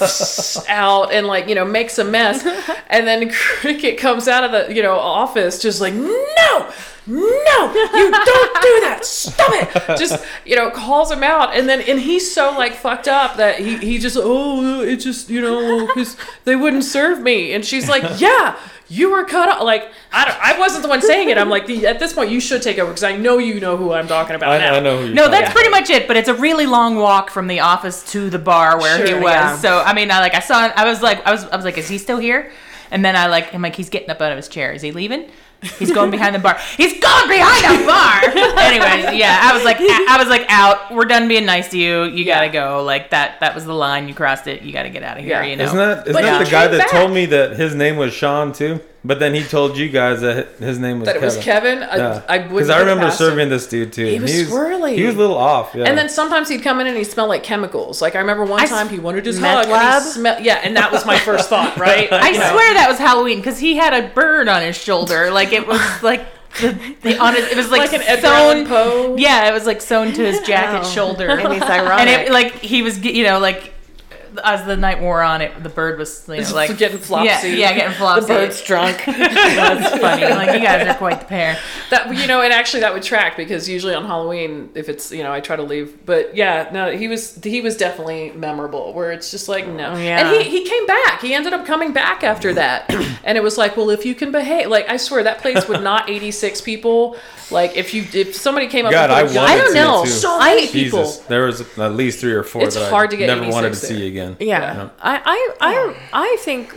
out 0.68 1.12
and 1.12 1.26
like, 1.26 1.48
you 1.48 1.54
know, 1.54 1.64
makes 1.64 1.98
a 1.98 2.04
mess. 2.04 2.44
And 2.88 3.06
then 3.06 3.30
Cricket 3.60 3.96
comes 3.96 4.28
out 4.28 4.44
of 4.44 4.52
the, 4.52 4.74
you 4.74 4.82
know, 4.82 4.98
office 4.98 5.62
just 5.62 5.80
like, 5.80 5.94
no, 5.94 6.72
no, 7.06 7.72
you 7.74 8.10
don't 8.10 8.62
do 8.62 8.80
that. 8.80 9.00
Stop 9.02 9.50
it. 9.54 9.98
Just, 9.98 10.24
you 10.44 10.54
know, 10.56 10.70
calls 10.70 11.10
him 11.10 11.22
out. 11.22 11.54
And 11.54 11.68
then, 11.68 11.80
and 11.80 11.98
he's 11.98 12.32
so 12.32 12.50
like 12.56 12.74
fucked 12.74 13.08
up 13.08 13.36
that 13.38 13.58
he, 13.58 13.76
he 13.78 13.98
just, 13.98 14.16
oh, 14.20 14.82
it 14.82 14.96
just, 14.96 15.28
you 15.28 15.40
know, 15.40 15.86
because 15.86 16.16
they 16.44 16.54
wouldn't 16.54 16.84
serve 16.84 17.20
me. 17.20 17.52
And 17.54 17.64
she's 17.64 17.88
like, 17.88 18.20
yeah, 18.20 18.56
you 18.88 19.10
were 19.10 19.24
cut 19.24 19.48
off. 19.48 19.62
Like, 19.62 19.90
I, 20.12 20.24
don't, 20.26 20.38
I 20.40 20.58
wasn't 20.58 20.82
the 20.84 20.88
one 20.88 21.02
saying 21.02 21.30
it. 21.30 21.38
I'm 21.38 21.48
like, 21.48 21.68
at 21.68 21.98
this 21.98 22.12
point, 22.12 22.30
you 22.30 22.40
should 22.40 22.62
take 22.62 22.78
over 22.78 22.90
because 22.90 23.02
I 23.04 23.16
know 23.16 23.38
you 23.38 23.58
know 23.58 23.76
who 23.76 23.92
I'm 23.92 24.06
talking 24.06 24.36
about 24.36 24.50
I, 24.52 24.58
now. 24.58 24.74
I 24.74 24.80
know 24.80 25.06
No, 25.08 25.28
that's 25.28 25.42
about. 25.44 25.54
pretty 25.54 25.70
much 25.70 25.90
it. 25.90 26.06
But 26.06 26.16
it's 26.16 26.28
a 26.28 26.34
really 26.34 26.66
long 26.66 26.96
walk 26.96 27.30
from 27.30 27.48
the 27.48 27.60
office 27.60 28.12
to 28.12 28.30
the 28.30 28.38
bar 28.38 28.78
where 28.78 29.04
he 29.04 29.14
was. 29.14 29.24
yeah. 29.24 29.56
So 29.56 29.80
I 29.80 29.92
mean, 29.92 30.10
I 30.10 30.20
like 30.20 30.34
I 30.34 30.40
saw. 30.40 30.68
I 30.76 30.84
was 30.84 31.02
like, 31.02 31.26
I 31.26 31.32
was, 31.32 31.44
I 31.46 31.56
was 31.56 31.64
like, 31.64 31.78
is 31.78 31.88
he 31.88 31.98
still 31.98 32.18
here? 32.18 32.52
And 32.92 33.04
then 33.04 33.16
I 33.16 33.26
like, 33.26 33.54
I'm 33.54 33.62
like, 33.62 33.74
he's 33.74 33.88
getting 33.88 34.10
up 34.10 34.20
out 34.20 34.30
of 34.30 34.36
his 34.36 34.48
chair. 34.48 34.70
Is 34.72 34.82
he 34.82 34.92
leaving? 34.92 35.30
He's 35.78 35.92
going 35.92 36.10
behind 36.10 36.34
the 36.34 36.40
bar. 36.40 36.58
He's 36.76 36.98
going 36.98 37.28
behind 37.28 37.80
the 37.80 37.86
bar. 37.86 38.20
Anyways, 38.58 39.16
yeah, 39.18 39.38
I 39.42 39.54
was 39.54 39.64
like, 39.64 39.76
I 39.80 40.16
was 40.18 40.28
like, 40.28 40.44
out. 40.48 40.92
We're 40.92 41.04
done 41.04 41.28
being 41.28 41.46
nice 41.46 41.70
to 41.70 41.78
you. 41.78 42.04
You 42.04 42.24
gotta 42.24 42.48
go. 42.48 42.82
Like 42.82 43.10
that. 43.10 43.38
That 43.40 43.54
was 43.54 43.64
the 43.64 43.72
line. 43.74 44.08
You 44.08 44.14
crossed 44.14 44.48
it. 44.48 44.62
You 44.62 44.72
gotta 44.72 44.90
get 44.90 45.02
out 45.04 45.18
of 45.18 45.24
here. 45.24 45.40
Yeah. 45.40 45.46
You 45.48 45.56
know. 45.56 45.64
Isn't 45.64 45.76
that 45.76 45.98
isn't 46.08 46.12
But 46.12 46.22
that 46.22 46.44
the 46.44 46.50
guy 46.50 46.62
came 46.68 46.78
that 46.78 46.78
back. 46.78 46.90
told 46.90 47.12
me 47.12 47.26
that 47.26 47.52
his 47.56 47.74
name 47.74 47.96
was 47.96 48.12
Sean 48.12 48.52
too? 48.52 48.80
But 49.04 49.18
then 49.18 49.34
he 49.34 49.42
told 49.42 49.76
you 49.76 49.88
guys 49.88 50.20
that 50.20 50.58
his 50.60 50.78
name 50.78 51.00
was 51.00 51.06
that 51.06 51.16
it 51.16 51.20
Kevin. 51.20 51.36
was 51.36 51.44
Kevin. 51.44 51.82
I, 51.82 51.96
Yeah, 51.96 52.22
I 52.28 52.38
because 52.38 52.70
I 52.70 52.74
put 52.74 52.80
remember 52.82 53.04
past 53.06 53.20
him. 53.20 53.26
serving 53.30 53.48
this 53.48 53.66
dude 53.66 53.92
too. 53.92 54.04
He 54.06 54.14
and 54.14 54.22
was 54.22 54.32
swirly. 54.32 54.94
He 54.96 55.04
was 55.04 55.16
a 55.16 55.18
little 55.18 55.36
off. 55.36 55.74
Yeah. 55.74 55.86
And 55.86 55.98
then 55.98 56.08
sometimes 56.08 56.48
he'd 56.48 56.62
come 56.62 56.78
in 56.80 56.86
and 56.86 56.96
he 56.96 57.02
smelled 57.02 57.28
like 57.28 57.42
chemicals. 57.42 58.00
Like 58.00 58.14
I 58.14 58.20
remember 58.20 58.44
one 58.44 58.60
I 58.60 58.66
time 58.66 58.88
he 58.88 59.00
wanted 59.00 59.26
his 59.26 59.40
Meth 59.40 59.64
hug. 59.64 59.72
lab? 59.72 59.94
And 59.96 60.04
he 60.04 60.10
smell, 60.12 60.40
yeah, 60.40 60.60
and 60.62 60.76
that 60.76 60.92
was 60.92 61.04
my 61.04 61.18
first 61.18 61.48
thought, 61.48 61.76
right? 61.78 62.12
I 62.12 62.28
You 62.30 62.38
know. 62.38 62.50
swear 62.52 62.74
that 62.74 62.86
was 62.88 62.98
Halloween 62.98 63.38
because 63.38 63.58
he 63.58 63.74
had 63.76 63.92
a 63.92 64.08
bird 64.14 64.46
on 64.46 64.62
his 64.62 64.76
shoulder. 64.76 65.32
Like 65.32 65.52
it 65.52 65.66
was 65.66 65.80
like 66.04 66.24
the, 66.60 66.78
the 67.02 67.18
on 67.18 67.34
his, 67.34 67.46
it 67.46 67.56
was 67.56 67.70
like, 67.72 67.80
Like 67.90 67.94
an 67.94 68.06
Edgar 68.06 68.28
sewn. 68.28 68.32
Allan 68.36 68.66
Poe. 68.68 69.16
Yeah, 69.18 69.48
it 69.48 69.52
was 69.52 69.66
like 69.66 69.80
sewn 69.80 70.12
to 70.12 70.24
his 70.24 70.38
jacket 70.42 70.86
Oh. 70.86 70.90
shoulder. 70.90 71.26
Maybe 71.36 71.56
it's 71.56 71.64
and 71.64 71.72
ironic. 71.88 72.28
it 72.28 72.30
like 72.30 72.52
he 72.60 72.82
was 72.82 73.04
you 73.04 73.24
know 73.24 73.40
like 73.40 73.71
as 74.44 74.64
the 74.66 74.76
night 74.76 75.00
wore 75.00 75.22
on 75.22 75.40
it 75.40 75.62
the 75.62 75.68
bird 75.68 75.98
was 75.98 76.24
you 76.28 76.40
know, 76.40 76.54
like 76.54 76.76
getting 76.78 76.98
flopsy. 76.98 77.26
yeah 77.26 77.44
yeah 77.44 77.72
getting 77.74 77.90
the 77.90 77.96
flopsy 77.96 78.26
bird's 78.26 78.62
drunk. 78.62 79.02
that's 79.06 80.00
funny 80.00 80.22
like 80.24 80.58
you 80.58 80.64
guys 80.64 80.86
are 80.86 80.94
quite 80.94 81.20
the 81.20 81.26
pair 81.26 81.58
That 81.90 82.14
you 82.14 82.26
know, 82.26 82.40
and 82.40 82.52
actually 82.52 82.80
that 82.80 82.94
would 82.94 83.02
track 83.02 83.36
because 83.36 83.68
usually 83.68 83.94
on 83.94 84.04
Halloween, 84.06 84.70
if 84.74 84.88
it's 84.88 85.12
you 85.12 85.22
know, 85.22 85.32
I 85.32 85.40
try 85.40 85.56
to 85.56 85.62
leave. 85.62 86.06
But 86.06 86.34
yeah, 86.34 86.70
no, 86.72 86.90
he 86.96 87.06
was 87.08 87.36
he 87.42 87.60
was 87.60 87.76
definitely 87.76 88.30
memorable. 88.32 88.92
Where 88.94 89.12
it's 89.12 89.30
just 89.30 89.48
like 89.48 89.66
no, 89.66 89.94
yeah. 89.96 90.20
and 90.20 90.36
he 90.36 90.48
he 90.48 90.64
came 90.68 90.86
back. 90.86 91.20
He 91.20 91.34
ended 91.34 91.52
up 91.52 91.66
coming 91.66 91.92
back 91.92 92.24
after 92.24 92.54
that, 92.54 92.90
and 93.24 93.36
it 93.36 93.42
was 93.42 93.58
like, 93.58 93.76
well, 93.76 93.90
if 93.90 94.06
you 94.06 94.14
can 94.14 94.32
behave, 94.32 94.68
like 94.68 94.88
I 94.88 94.96
swear 94.96 95.22
that 95.24 95.38
place 95.40 95.68
would 95.68 95.82
not 95.82 96.08
eighty 96.08 96.30
six 96.30 96.60
people. 96.60 97.16
Like 97.50 97.76
if 97.76 97.92
you 97.92 98.06
if 98.14 98.34
somebody 98.34 98.66
came 98.68 98.86
up, 98.86 98.92
God, 98.92 99.10
and 99.10 99.12
I 99.12 99.22
put 99.22 99.30
a 99.32 99.34
gun- 99.34 99.44
wanted 99.44 99.60
I 99.60 99.64
don't 99.64 99.74
know. 99.74 100.04
so 100.06 100.38
I- 100.40 100.54
many 100.54 100.68
people. 100.68 101.12
There 101.28 101.44
was 101.44 101.60
at 101.78 101.92
least 101.92 102.20
three 102.20 102.32
or 102.32 102.42
four 102.42 102.62
It's 102.64 102.76
that 102.76 102.90
hard 102.90 103.08
I 103.08 103.10
to 103.10 103.16
get 103.18 103.26
never 103.26 103.50
wanted 103.50 103.74
to 103.74 103.76
86 103.76 103.88
see 103.88 103.94
there. 103.94 104.21
Again. 104.22 104.36
Yeah. 104.40 104.60
Yeah. 104.74 104.88
I, 105.00 105.16
I, 105.24 105.54
I, 105.60 105.96
I 106.12 106.36
think, 106.40 106.74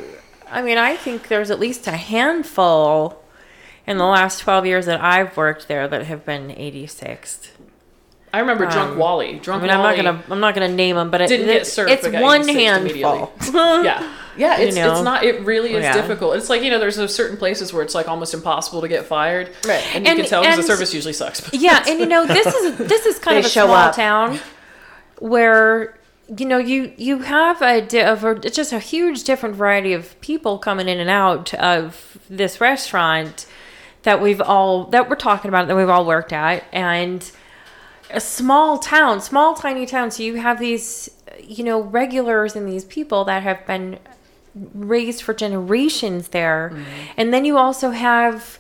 I 0.50 0.62
mean, 0.62 0.78
I 0.78 0.96
think 0.96 1.28
there's 1.28 1.50
at 1.52 1.60
least 1.60 1.88
a 1.88 1.92
handful 1.98 3.22
in 3.88 3.98
the 3.98 4.06
last 4.06 4.40
12 4.40 4.66
years 4.66 4.86
that 4.88 5.02
I've 5.02 5.36
worked 5.38 5.68
there 5.68 5.88
that 5.88 6.04
have 6.06 6.26
been 6.26 6.50
86th. 6.50 7.50
I 8.34 8.40
remember 8.40 8.66
drunk 8.66 8.92
Um, 8.94 8.98
Wally. 8.98 9.36
I 9.36 9.38
Drunk 9.38 9.62
mean, 9.62 9.72
I'm 9.72 9.82
not 9.82 9.96
gonna, 9.96 10.22
I'm 10.30 10.40
not 10.42 10.54
gonna 10.56 10.68
name 10.68 10.98
them, 10.98 11.10
but 11.10 11.22
it, 11.22 11.28
didn't 11.30 11.48
it- 11.48 11.54
get 11.54 11.68
served. 11.68 11.90
it's 11.90 12.06
one 12.06 12.42
86 12.50 12.60
handful. 12.60 13.32
yeah, 13.86 14.14
yeah. 14.36 14.58
It's, 14.60 14.76
know? 14.76 14.92
it's 14.92 15.02
not. 15.04 15.24
It 15.24 15.40
really 15.46 15.74
is 15.74 15.84
Yeah. 15.84 15.94
difficult. 15.94 16.36
It's 16.36 16.50
like 16.50 16.62
you 16.62 16.70
know, 16.70 16.78
there's 16.78 16.98
those 16.98 17.16
certain 17.16 17.38
places 17.38 17.72
where 17.72 17.82
it's 17.82 17.96
like 17.96 18.10
almost 18.10 18.34
impossible 18.34 18.82
to 18.82 18.90
get 18.90 19.06
fired, 19.06 19.52
Right. 19.66 19.82
And 19.96 20.06
you 20.06 20.16
can 20.16 20.26
tell 20.26 20.42
because 20.42 20.58
the 20.58 20.64
service 20.64 20.94
usually 20.94 21.14
sucks. 21.14 21.50
yeah, 21.54 21.86
and 21.88 21.98
you 21.98 22.08
know, 22.08 22.26
this 22.26 22.46
is 22.48 22.78
this 22.78 23.06
is 23.06 23.20
kind 23.26 23.38
of 23.40 23.46
a 23.46 23.50
show 23.50 23.68
small 23.68 23.76
up. 23.78 23.96
town 23.96 24.38
where 25.20 25.98
you 26.38 26.46
know 26.46 26.58
you 26.58 26.94
you 26.98 27.20
have 27.20 27.62
a, 27.62 27.82
di- 27.82 28.04
of 28.04 28.24
a 28.24 28.36
just 28.36 28.74
a 28.74 28.80
huge 28.80 29.24
different 29.24 29.56
variety 29.56 29.94
of 29.94 30.20
people 30.22 30.58
coming 30.58 30.88
in 30.88 31.00
and 31.00 31.10
out 31.10 31.54
of 31.56 32.18
this 32.30 32.60
restaurant 32.60 33.46
that 34.04 34.22
we've 34.22 34.42
all 34.42 34.86
that 34.86 35.10
we're 35.10 35.16
talking 35.16 35.50
about 35.50 35.68
that 35.68 35.76
we've 35.76 35.90
all 35.90 36.06
worked 36.06 36.34
at. 36.34 36.64
And 36.72 37.30
a 38.12 38.20
small 38.20 38.78
town 38.78 39.20
small 39.20 39.56
tiny 39.56 39.86
town 39.86 40.12
so 40.12 40.24
you 40.24 40.36
have 40.36 40.60
these 40.60 41.10
you 41.44 41.64
know 41.64 41.82
regulars 41.82 42.56
and 42.56 42.68
these 42.68 42.86
people 42.86 43.26
that 43.26 43.44
have 43.44 43.66
been 43.66 44.00
raised 44.74 45.22
for 45.22 45.34
generations 45.34 46.30
there. 46.30 46.72
Mm-hmm. 46.74 46.84
And 47.18 47.34
then 47.34 47.46
you 47.46 47.58
also 47.58 47.92
have 47.92 48.60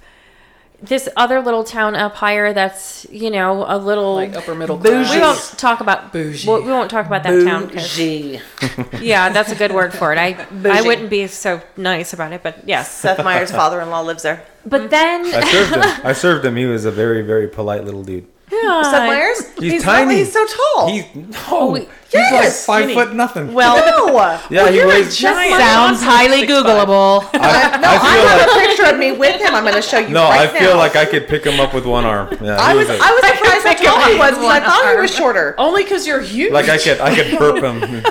this 0.88 1.10
other 1.15 1.41
little 1.41 1.63
town 1.63 1.95
up 1.95 2.15
higher 2.15 2.54
that's 2.54 3.06
you 3.12 3.30
know 3.32 3.65
a 3.67 3.78
little 3.78 4.15
like 4.15 4.36
upper 4.36 4.56
middle 4.56 4.78
class. 4.78 5.13
we 5.13 5.19
won't 5.19 5.39
talk 5.60 5.80
about 5.82 6.12
Bougie. 6.13 6.48
well, 6.48 6.62
we 6.62 6.69
won't 6.69 6.89
talk 6.89 7.06
about 7.06 7.24
that 7.24 7.43
town. 7.43 7.67
Bougie. 7.67 8.39
yeah 9.02 9.30
that's 9.30 9.52
a 9.52 9.56
good 9.56 9.71
word 9.71 9.93
for 9.93 10.12
it 10.13 10.17
i 10.17 10.45
i 10.65 10.82
wouldn't 10.82 11.10
be 11.10 11.28
so 11.28 11.62
nice 11.78 12.13
about 12.13 12.32
it 12.34 12.41
but 12.43 12.67
yes 12.67 12.91
Seth 12.91 13.24
Meyers' 13.24 13.52
father-in-law 13.52 14.02
lives 14.02 14.24
there. 14.24 14.43
but 14.65 14.89
then 14.89 15.26
I 15.26 15.41
served 15.52 15.74
him. 15.76 15.82
I 16.06 16.13
served 16.13 16.45
him. 16.45 16.56
He 16.56 16.65
was 16.65 16.86
a 16.86 16.91
very, 16.91 17.21
very 17.21 17.48
polite 17.48 17.84
little 17.84 18.04
dude. 18.04 18.28
Yeah, 18.63 18.81
Seth 18.83 19.07
Meyers? 19.07 19.53
He's 19.59 19.85
not- 19.85 19.91
tiny. 19.95 20.15
he's 20.17 20.31
so 20.33 20.45
tall. 20.45 20.57
Oh, 20.77 20.87
he's 20.87 21.05
no. 21.49 21.65
we- 21.67 21.79
he's 21.81 21.89
Yes, 22.13 22.67
like 22.67 22.77
five 22.77 22.83
skinny. 22.85 22.93
foot 22.93 23.15
nothing. 23.15 23.53
well 23.53 23.75
no. 23.77 24.17
yeah, 24.49 24.69
he 24.71 24.83
weighs. 24.85 25.17
giant. 25.17 25.59
sounds 25.59 26.01
highly 26.01 26.43
6'5". 26.43 26.47
googleable 26.47 27.29
I, 27.33 27.77
No, 27.81 27.87
I 27.89 27.95
I 27.95 28.15
have 28.17 28.47
like 28.47 28.47
a 28.65 28.67
picture 28.67 28.85
of 28.93 28.97
me 28.99 29.11
with 29.11 29.41
him. 29.41 29.53
I'm 29.55 29.63
going 29.63 29.75
to 29.75 29.81
show 29.81 29.99
you 29.99 30.09
no. 30.19 30.23
right 30.29 30.47
I 30.49 30.59
feel 30.59 30.71
now. 30.73 30.77
like 30.77 30.95
I 30.95 31.05
could 31.05 31.27
pick 31.27 31.43
him 31.45 31.59
up 31.59 31.73
with 31.73 31.85
one 31.85 32.05
arm. 32.05 32.29
Yeah, 32.41 32.57
I 32.59 32.71
he 32.71 32.77
was 32.79 32.89
a- 32.89 32.97
I 33.01 33.11
was 33.11 33.25
surprised 33.25 33.65
how 33.85 33.95
tall 33.97 34.11
he 34.13 34.17
was 34.17 34.31
because 34.31 34.45
I 34.45 34.59
thought 34.61 34.93
he 34.95 35.01
was 35.01 35.13
shorter. 35.13 35.55
Only 35.57 35.83
because 35.83 36.07
you're 36.07 36.21
huge. 36.21 36.51
like 36.53 36.69
I 36.69 36.77
could 36.77 36.99
I 37.01 37.13
could 37.15 37.37
burp 37.39 37.63
him. 37.63 38.03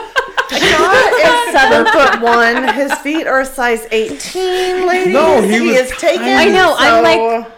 Scott 0.48 1.12
is 1.12 1.52
seven 1.52 1.86
foot 1.92 2.20
one. 2.20 2.74
His 2.74 2.92
feet 2.98 3.26
are 3.26 3.40
a 3.40 3.46
size 3.46 3.86
eighteen, 3.90 4.86
ladies. 4.86 5.12
No, 5.14 5.40
he 5.40 5.60
was 5.62 5.76
is 5.90 5.90
taken. 5.96 6.22
I 6.24 6.44
know, 6.46 6.74
I'm 6.78 7.02
like- 7.02 7.46
It 7.46 7.50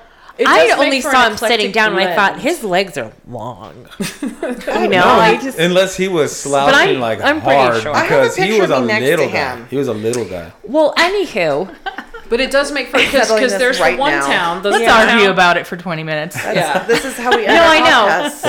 I 0.44 0.70
only 0.78 1.00
saw 1.00 1.28
him 1.30 1.36
sitting 1.36 1.70
eclectic 1.70 1.72
down 1.72 1.92
and 1.96 2.00
I 2.08 2.14
thought 2.14 2.38
his 2.40 2.62
legs 2.64 2.98
are 2.98 3.12
long. 3.28 3.88
you 4.22 4.28
know, 4.28 4.86
No, 4.88 5.04
I 5.04 5.38
just 5.42 5.58
unless 5.58 5.96
he 5.96 6.08
was 6.08 6.34
slouching 6.36 6.74
I'm- 6.74 7.00
like 7.00 7.20
I'm 7.22 7.40
hard 7.40 7.82
sure. 7.82 7.94
I 7.94 8.00
have 8.04 8.10
a 8.10 8.22
because 8.22 8.36
he 8.36 8.42
picture 8.44 8.60
was 8.62 8.70
a 8.70 8.80
next 8.84 9.04
little 9.04 9.26
to 9.26 9.32
guy. 9.32 9.56
him. 9.56 9.66
He 9.68 9.76
was 9.76 9.88
a 9.88 9.94
little 9.94 10.24
guy. 10.28 10.52
well. 10.64 10.92
Anywho, 10.96 11.74
But 12.28 12.40
it 12.40 12.50
does 12.50 12.72
make 12.72 12.88
for 12.88 12.98
because 12.98 13.56
there's 13.56 13.78
right 13.78 13.96
one 13.98 14.10
now. 14.10 14.26
town. 14.26 14.62
The 14.62 14.70
let's 14.70 14.84
town- 14.84 15.08
argue 15.08 15.30
about 15.30 15.56
it 15.56 15.66
for 15.66 15.76
20 15.76 16.02
minutes 16.02 16.36
Yeah. 16.36 16.82
This 16.84 17.04
is 17.04 17.16
how 17.16 17.30
we. 17.36 17.46
No, 17.46 17.52
end 17.52 17.58
our 17.60 17.66
I 17.66 17.78
know. 17.78 18.28
podcast. 18.28 18.42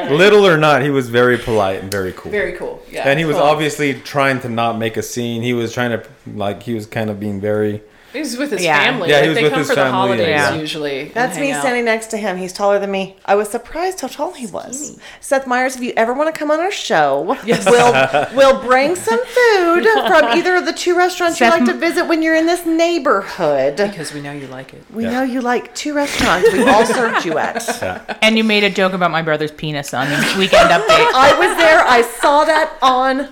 Well, 0.00 0.16
little 0.16 0.46
or 0.46 0.56
not, 0.56 0.82
he 0.82 0.90
was 0.90 1.08
very 1.10 1.36
polite 1.38 1.80
and 1.82 1.90
very 1.90 2.12
cool. 2.12 2.32
very 2.32 2.52
cool. 2.52 2.82
Yeah. 2.90 3.06
and 3.08 3.18
he 3.18 3.24
was 3.26 3.36
obviously 3.36 3.94
trying 3.94 4.40
to 4.40 4.48
not 4.48 4.78
make 4.78 4.96
a 4.96 5.02
scene. 5.02 5.42
He 5.42 5.52
was 5.52 5.72
trying 5.74 5.90
to 5.90 6.02
like 6.34 6.62
he 6.62 6.74
was 6.74 6.86
kind 6.86 7.10
of 7.10 7.20
being 7.20 7.40
very. 7.40 7.82
He 8.14 8.20
was 8.20 8.36
with 8.38 8.52
his 8.52 8.62
Yeah. 8.64 8.78
family. 8.78 9.10
Yeah, 9.10 9.22
he 9.22 9.28
was 9.28 9.36
they 9.36 9.42
with 9.42 9.52
come 9.52 9.58
his 9.58 9.68
for 9.68 9.74
the 9.74 9.82
family, 9.82 9.92
holidays 9.98 10.28
yeah. 10.28 10.54
usually. 10.54 11.04
That's 11.08 11.36
me 11.36 11.50
out. 11.50 11.60
standing 11.60 11.84
next 11.84 12.06
to 12.08 12.16
him. 12.16 12.36
He's 12.38 12.52
taller 12.52 12.78
than 12.78 12.90
me. 12.90 13.16
I 13.26 13.34
was 13.34 13.48
surprised 13.50 14.00
how 14.00 14.06
tall 14.08 14.32
he 14.32 14.46
was. 14.46 14.98
Seth 15.20 15.46
Meyers, 15.46 15.74
if 15.76 15.82
you 15.82 15.92
ever 15.96 16.14
want 16.14 16.32
to 16.32 16.38
come 16.38 16.50
on 16.50 16.60
our 16.60 16.70
show, 16.70 17.20
we'll 17.46 18.26
we'll 18.34 18.62
bring 18.62 18.94
some 18.96 19.18
food 19.18 19.84
from 20.06 20.24
either 20.38 20.54
of 20.56 20.64
the 20.64 20.72
two 20.72 20.96
restaurants 20.96 21.38
Seth- 21.38 21.52
you 21.52 21.66
like 21.66 21.74
to 21.74 21.78
visit 21.78 22.06
when 22.06 22.22
you're 22.22 22.36
in 22.36 22.46
this 22.46 22.64
neighborhood, 22.64 23.76
Because 23.76 24.14
we 24.14 24.20
know 24.22 24.32
you 24.32 24.46
like 24.46 24.72
it. 24.72 24.82
we 24.92 25.04
Yeah. 25.04 25.10
know 25.10 25.22
you 25.24 25.40
like 25.40 25.74
two 25.74 25.92
restaurants 25.92 26.52
we 26.52 26.62
all 26.68 26.86
served 26.86 27.24
you 27.24 27.36
at. 27.38 27.66
Yeah. 27.82 28.00
And 28.22 28.38
you 28.38 28.44
made 28.44 28.62
a 28.64 28.70
joke 28.70 28.92
about 28.92 29.10
my 29.10 29.22
brother's 29.22 29.50
penis 29.52 29.92
on 29.92 30.08
the 30.08 30.16
weekend 30.38 30.70
update. 30.70 31.10
I 31.14 31.34
was 31.38 31.56
there. 31.58 31.80
I 31.86 32.02
saw 32.20 32.44
that 32.44 32.72
on. 32.80 33.28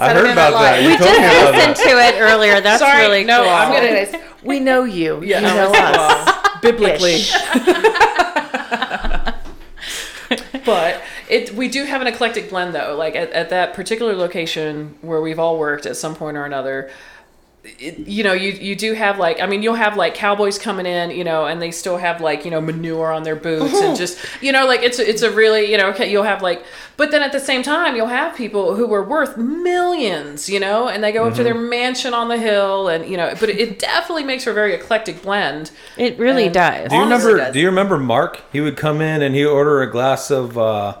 I 0.00 0.12
heard 0.14 0.30
about 0.30 0.52
that. 0.54 0.82
You 0.82 0.90
We 0.90 0.96
told 0.96 1.10
did 1.10 1.20
me 1.20 1.26
about 1.26 1.54
listen 1.54 1.70
that. 1.70 1.76
to 1.76 2.16
it 2.18 2.20
earlier. 2.20 2.60
That's 2.60 2.80
Sorry, 2.80 3.02
really 3.02 3.24
no, 3.24 3.42
cool. 3.42 3.50
I'm 3.50 3.72
gonna- 4.12 4.24
we 4.42 4.58
know 4.60 4.84
you. 4.84 5.22
Yeah, 5.22 5.40
you 5.40 5.46
know 5.46 5.72
us. 5.74 6.60
biblically. 6.62 7.20
But 10.64 11.02
it 11.28 11.54
we 11.54 11.68
do 11.68 11.84
have 11.84 12.00
an 12.02 12.06
eclectic 12.06 12.50
blend 12.50 12.74
though 12.74 12.94
like 12.96 13.16
at, 13.16 13.30
at 13.32 13.50
that 13.50 13.74
particular 13.74 14.14
location 14.14 14.94
where 15.00 15.20
we've 15.20 15.38
all 15.40 15.58
worked 15.58 15.86
at 15.86 15.96
some 15.96 16.14
point 16.14 16.36
or 16.36 16.44
another 16.44 16.90
it, 17.62 17.98
you 18.08 18.24
know 18.24 18.32
you 18.32 18.52
you 18.52 18.74
do 18.74 18.94
have 18.94 19.18
like 19.18 19.38
i 19.40 19.46
mean 19.46 19.62
you'll 19.62 19.74
have 19.74 19.94
like 19.94 20.14
cowboys 20.14 20.58
coming 20.58 20.86
in 20.86 21.10
you 21.10 21.22
know 21.22 21.44
and 21.44 21.60
they 21.60 21.70
still 21.70 21.98
have 21.98 22.20
like 22.22 22.44
you 22.46 22.50
know 22.50 22.60
manure 22.60 23.12
on 23.12 23.22
their 23.22 23.36
boots 23.36 23.78
and 23.82 23.94
just 24.02 24.18
you 24.40 24.50
know 24.50 24.66
like 24.66 24.82
it's 24.82 24.98
a- 24.98 25.06
it's 25.08 25.20
a 25.20 25.30
really 25.30 25.70
you 25.70 25.76
know 25.76 25.88
okay 25.90 26.10
you'll 26.10 26.22
have 26.22 26.40
like 26.40 26.64
but 26.96 27.10
then 27.10 27.20
at 27.22 27.32
the 27.32 27.40
same 27.40 27.62
time 27.62 27.94
you'll 27.96 28.06
have 28.06 28.34
people 28.34 28.74
who 28.76 28.90
are 28.94 29.02
worth 29.04 29.36
millions 29.36 30.48
you 30.48 30.58
know 30.58 30.88
and 30.88 31.04
they 31.04 31.12
go 31.12 31.26
up 31.26 31.34
to 31.34 31.42
their 31.44 31.54
mansion 31.54 32.14
on 32.14 32.28
the 32.28 32.38
hill 32.38 32.88
and 32.88 33.04
you 33.06 33.16
know 33.16 33.32
but 33.38 33.48
it, 33.50 33.58
it 33.58 33.78
definitely 33.78 34.24
makes 34.24 34.44
for 34.44 34.50
a 34.50 34.54
very 34.54 34.72
eclectic 34.74 35.20
blend 35.22 35.70
It 35.98 36.18
really 36.18 36.46
And- 36.46 36.54
does. 36.54 36.88
Do 36.88 36.96
you 36.96 37.02
remember? 37.02 37.36
does. 37.36 37.52
Do 37.52 37.60
you 37.60 37.66
remember 37.66 37.98
Mark? 37.98 38.40
He 38.52 38.60
would 38.62 38.76
come 38.78 39.00
in 39.02 39.20
and 39.22 39.34
he 39.34 39.44
would 39.44 39.52
order 39.52 39.82
a 39.82 39.90
glass 39.90 40.30
of 40.30 40.56
uh, 40.56 40.96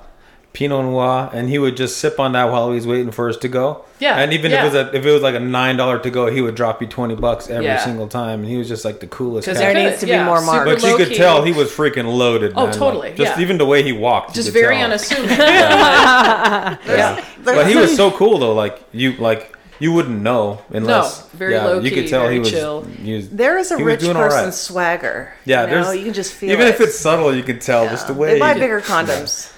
Pinot 0.52 0.84
Noir, 0.84 1.30
and 1.32 1.48
he 1.48 1.58
would 1.58 1.76
just 1.76 1.98
sip 1.98 2.18
on 2.18 2.32
that 2.32 2.50
while 2.50 2.68
he 2.70 2.74
was 2.74 2.86
waiting 2.86 3.12
for 3.12 3.28
us 3.28 3.36
to 3.38 3.48
go. 3.48 3.84
Yeah, 4.00 4.16
And 4.18 4.32
even 4.32 4.50
yeah. 4.50 4.64
if 4.66 4.74
it 4.74 4.76
was 4.78 4.88
a, 4.88 4.96
if 4.96 5.06
it 5.06 5.10
was 5.12 5.22
like 5.22 5.34
a 5.34 5.40
nine 5.40 5.76
dollar 5.76 5.98
to 6.00 6.10
go, 6.10 6.26
he 6.26 6.40
would 6.40 6.54
drop 6.54 6.80
you 6.82 6.88
twenty 6.88 7.14
bucks 7.14 7.48
every 7.50 7.66
Yeah. 7.66 7.84
single 7.84 8.08
time, 8.08 8.40
and 8.40 8.48
he 8.48 8.56
was 8.56 8.66
just 8.66 8.84
like 8.84 8.98
the 9.00 9.06
coolest. 9.06 9.46
because 9.46 9.60
guy. 9.60 9.72
There 9.74 9.88
needs 9.90 10.00
to 10.00 10.06
be 10.06 10.16
more 10.24 10.40
Mark. 10.42 10.64
But 10.64 10.82
you 10.82 10.96
could 10.96 11.14
tell 11.14 11.44
he 11.44 11.52
was 11.52 11.70
freaking 11.70 12.12
loaded. 12.16 12.52
Oh, 12.56 12.62
man. 12.62 12.66
Like, 12.70 12.74
totally, 12.78 13.08
just 13.14 13.36
yeah. 13.36 13.42
even 13.42 13.58
the 13.58 13.66
way 13.66 13.82
he 13.82 13.92
walked. 13.92 14.34
just 14.34 14.52
very 14.52 14.76
tell. 14.76 14.86
unassuming 14.86 15.30
Yeah. 15.30 17.24
But 17.44 17.66
he 17.66 17.76
was 17.76 17.94
so 17.94 18.10
cool 18.10 18.38
though. 18.38 18.54
Like 18.54 18.82
you, 18.92 19.12
like 19.18 19.56
you 19.80 19.92
wouldn't 19.92 20.20
know 20.22 20.62
unless. 20.70 21.26
very 21.30 21.54
yeah, 21.54 21.64
low 21.64 21.80
You 21.80 21.90
could 21.90 22.06
tell 22.08 22.22
very 22.22 22.34
he 22.34 22.38
was. 22.40 22.50
chill. 22.50 22.82
He 22.84 23.14
was 23.16 23.28
There 23.30 23.58
is 23.58 23.70
a 23.72 23.76
rich 23.82 24.00
person 24.02 24.44
right. 24.44 24.54
swagger. 24.54 25.32
Yeah, 25.44 25.62
you 25.62 25.66
know? 25.66 25.82
there's 25.84 25.96
you 25.98 26.04
can 26.04 26.12
just 26.14 26.32
feel 26.32 26.50
even 26.52 26.66
it. 26.68 26.74
if 26.74 26.80
it's 26.80 26.98
subtle, 26.98 27.34
you 27.34 27.42
can 27.42 27.58
tell 27.58 27.88
just 27.88 28.06
the 28.06 28.14
way. 28.14 28.34
they 28.34 28.38
buy 28.38 28.54
bigger 28.54 28.80
condoms. 28.80 29.50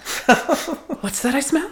What's 1.02 1.20
that 1.22 1.34
I 1.34 1.40
smell? 1.40 1.68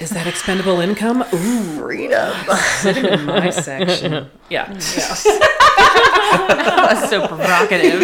Is 0.00 0.10
that 0.10 0.26
expendable 0.26 0.80
income? 0.80 1.22
Ooh, 1.32 1.78
Freedom. 1.78 2.34
sitting 2.80 3.04
in 3.04 3.24
my 3.26 3.50
section. 3.50 4.30
Yeah, 4.50 4.66
yeah. 4.68 4.76
That's 6.90 7.08
so 7.08 7.24
provocative. 7.28 8.00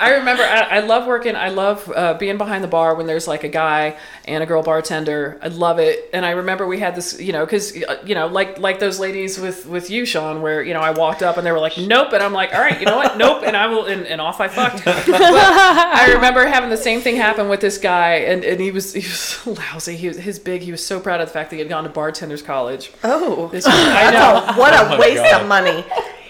I 0.00 0.14
remember. 0.14 0.42
I, 0.42 0.60
I 0.78 0.80
love 0.80 1.06
working. 1.06 1.36
I 1.36 1.50
love 1.50 1.92
uh, 1.94 2.14
being 2.14 2.38
behind 2.38 2.64
the 2.64 2.68
bar 2.68 2.94
when 2.94 3.06
there's 3.06 3.28
like 3.28 3.44
a 3.44 3.48
guy 3.48 3.96
and 4.24 4.42
a 4.42 4.46
girl 4.46 4.62
bartender. 4.62 5.38
I 5.42 5.48
love 5.48 5.78
it. 5.78 6.08
And 6.14 6.24
I 6.24 6.30
remember 6.30 6.66
we 6.66 6.78
had 6.80 6.94
this, 6.94 7.20
you 7.20 7.32
know, 7.32 7.44
because 7.44 7.76
you 7.76 8.14
know, 8.14 8.26
like 8.26 8.58
like 8.58 8.78
those 8.80 8.98
ladies 8.98 9.38
with 9.38 9.66
with 9.66 9.90
you, 9.90 10.06
Sean, 10.06 10.40
where 10.42 10.62
you 10.62 10.72
know 10.74 10.80
I 10.80 10.90
walked 10.92 11.22
up 11.22 11.36
and 11.36 11.46
they 11.46 11.52
were 11.52 11.58
like, 11.60 11.76
"Nope," 11.76 12.12
and 12.14 12.22
I'm 12.22 12.32
like, 12.32 12.54
"All 12.54 12.60
right, 12.60 12.80
you 12.80 12.86
know 12.86 12.96
what? 12.96 13.18
Nope," 13.18 13.42
and 13.44 13.56
I 13.56 13.66
will, 13.66 13.84
and, 13.84 14.06
and 14.06 14.20
off 14.20 14.40
I 14.40 14.48
fucked. 14.48 14.84
But 14.84 15.06
I 15.22 16.12
remember 16.14 16.46
having 16.46 16.70
the 16.70 16.76
same 16.76 17.00
thing 17.02 17.16
happen 17.16 17.48
with 17.48 17.60
this 17.60 17.76
guy, 17.78 18.14
and, 18.30 18.42
and 18.44 18.60
he 18.60 18.70
was 18.70 18.92
he 18.94 19.00
was 19.00 19.18
so 19.18 19.50
lousy. 19.52 19.96
He 19.96 20.08
was 20.08 20.16
his 20.16 20.38
big. 20.38 20.62
He 20.62 20.70
was 20.70 20.84
so 20.84 20.98
proud 20.98 21.20
of 21.20 21.28
the 21.28 21.32
fact 21.32 21.50
that 21.50 21.56
he 21.56 21.60
had 21.60 21.68
gone 21.68 21.84
to 21.84 21.90
bartenders 21.90 22.42
college. 22.42 22.90
Oh, 23.04 23.48
This 23.48 23.64
I 23.68 24.10
know. 24.54 24.58
what 24.58 24.72
a 24.72 24.88
my 24.88 24.98
waste 24.98 25.22
God. 25.24 25.42
of 25.42 25.48
money. 25.48 25.84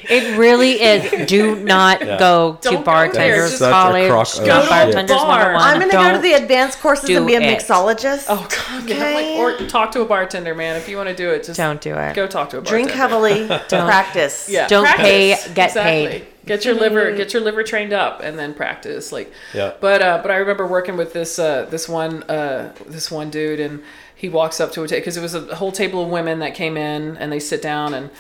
It 0.08 0.38
really 0.38 0.80
is. 0.80 1.26
Do 1.28 1.56
not 1.56 2.00
Yeah. 2.04 2.18
go 2.18 2.58
to 2.60 2.68
Don't 2.70 2.76
go 2.78 2.82
bartenders 2.82 3.50
It's 3.50 3.58
such 3.58 3.68
a 3.68 3.72
college. 3.72 4.08
crock 4.10 4.36
of 4.38 4.46
Not 4.46 4.68
bartenders 4.68 5.16
bar. 5.16 5.54
I'm 5.54 5.78
going 5.78 5.90
to 5.90 5.96
go 5.96 6.12
to 6.12 6.18
the 6.18 6.32
advanced 6.32 6.80
courses 6.80 7.10
and 7.10 7.26
be 7.26 7.34
a 7.34 7.40
it. 7.40 7.58
mixologist. 7.58 8.26
Oh 8.28 8.46
God, 8.48 8.88
yeah, 8.88 8.94
Okay. 8.96 9.36
like, 9.36 9.60
or 9.62 9.66
talk 9.68 9.92
to 9.92 10.00
a 10.00 10.04
bartender, 10.06 10.54
man. 10.54 10.76
If 10.76 10.88
you 10.88 10.96
want 10.96 11.08
to 11.10 11.14
do 11.14 11.30
it, 11.30 11.44
just 11.44 11.58
Don't 11.58 11.80
do 11.80 11.94
it. 11.96 12.14
go 12.14 12.26
talk 12.26 12.50
to 12.50 12.58
a 12.58 12.60
bartender. 12.60 12.84
Drink 12.84 12.90
heavily, 12.90 13.46
to 13.68 13.84
practice. 13.84 14.48
Yeah, 14.48 14.66
Don't 14.68 14.86
pay, 14.86 15.30
get 15.54 15.68
exactly. 15.70 15.82
paid. 15.82 16.26
Get 16.46 16.64
your 16.64 16.74
liver, 16.74 17.12
get 17.12 17.32
your 17.34 17.42
liver 17.42 17.62
trained 17.62 17.92
up, 17.92 18.22
and 18.24 18.38
then 18.38 18.54
practice. 18.54 19.12
Like, 19.12 19.30
Yeah. 19.52 19.72
But 19.80 20.00
uh, 20.02 20.18
but 20.22 20.30
I 20.30 20.36
remember 20.36 20.66
working 20.66 20.96
with 20.96 21.12
this 21.12 21.38
uh, 21.38 21.66
this 21.70 21.88
one 21.88 22.22
uh, 22.24 22.72
this 22.86 23.10
one 23.10 23.28
dude, 23.30 23.60
and 23.60 23.82
he 24.16 24.28
walks 24.28 24.58
up 24.60 24.72
to 24.72 24.82
a 24.82 24.88
table 24.88 25.00
because 25.00 25.16
it 25.16 25.20
was 25.22 25.34
a 25.34 25.54
whole 25.56 25.70
table 25.70 26.02
of 26.02 26.08
women 26.08 26.38
that 26.40 26.54
came 26.54 26.76
in, 26.76 27.16
and 27.18 27.30
they 27.30 27.38
sit 27.40 27.60
down, 27.62 27.92
and 27.94 28.10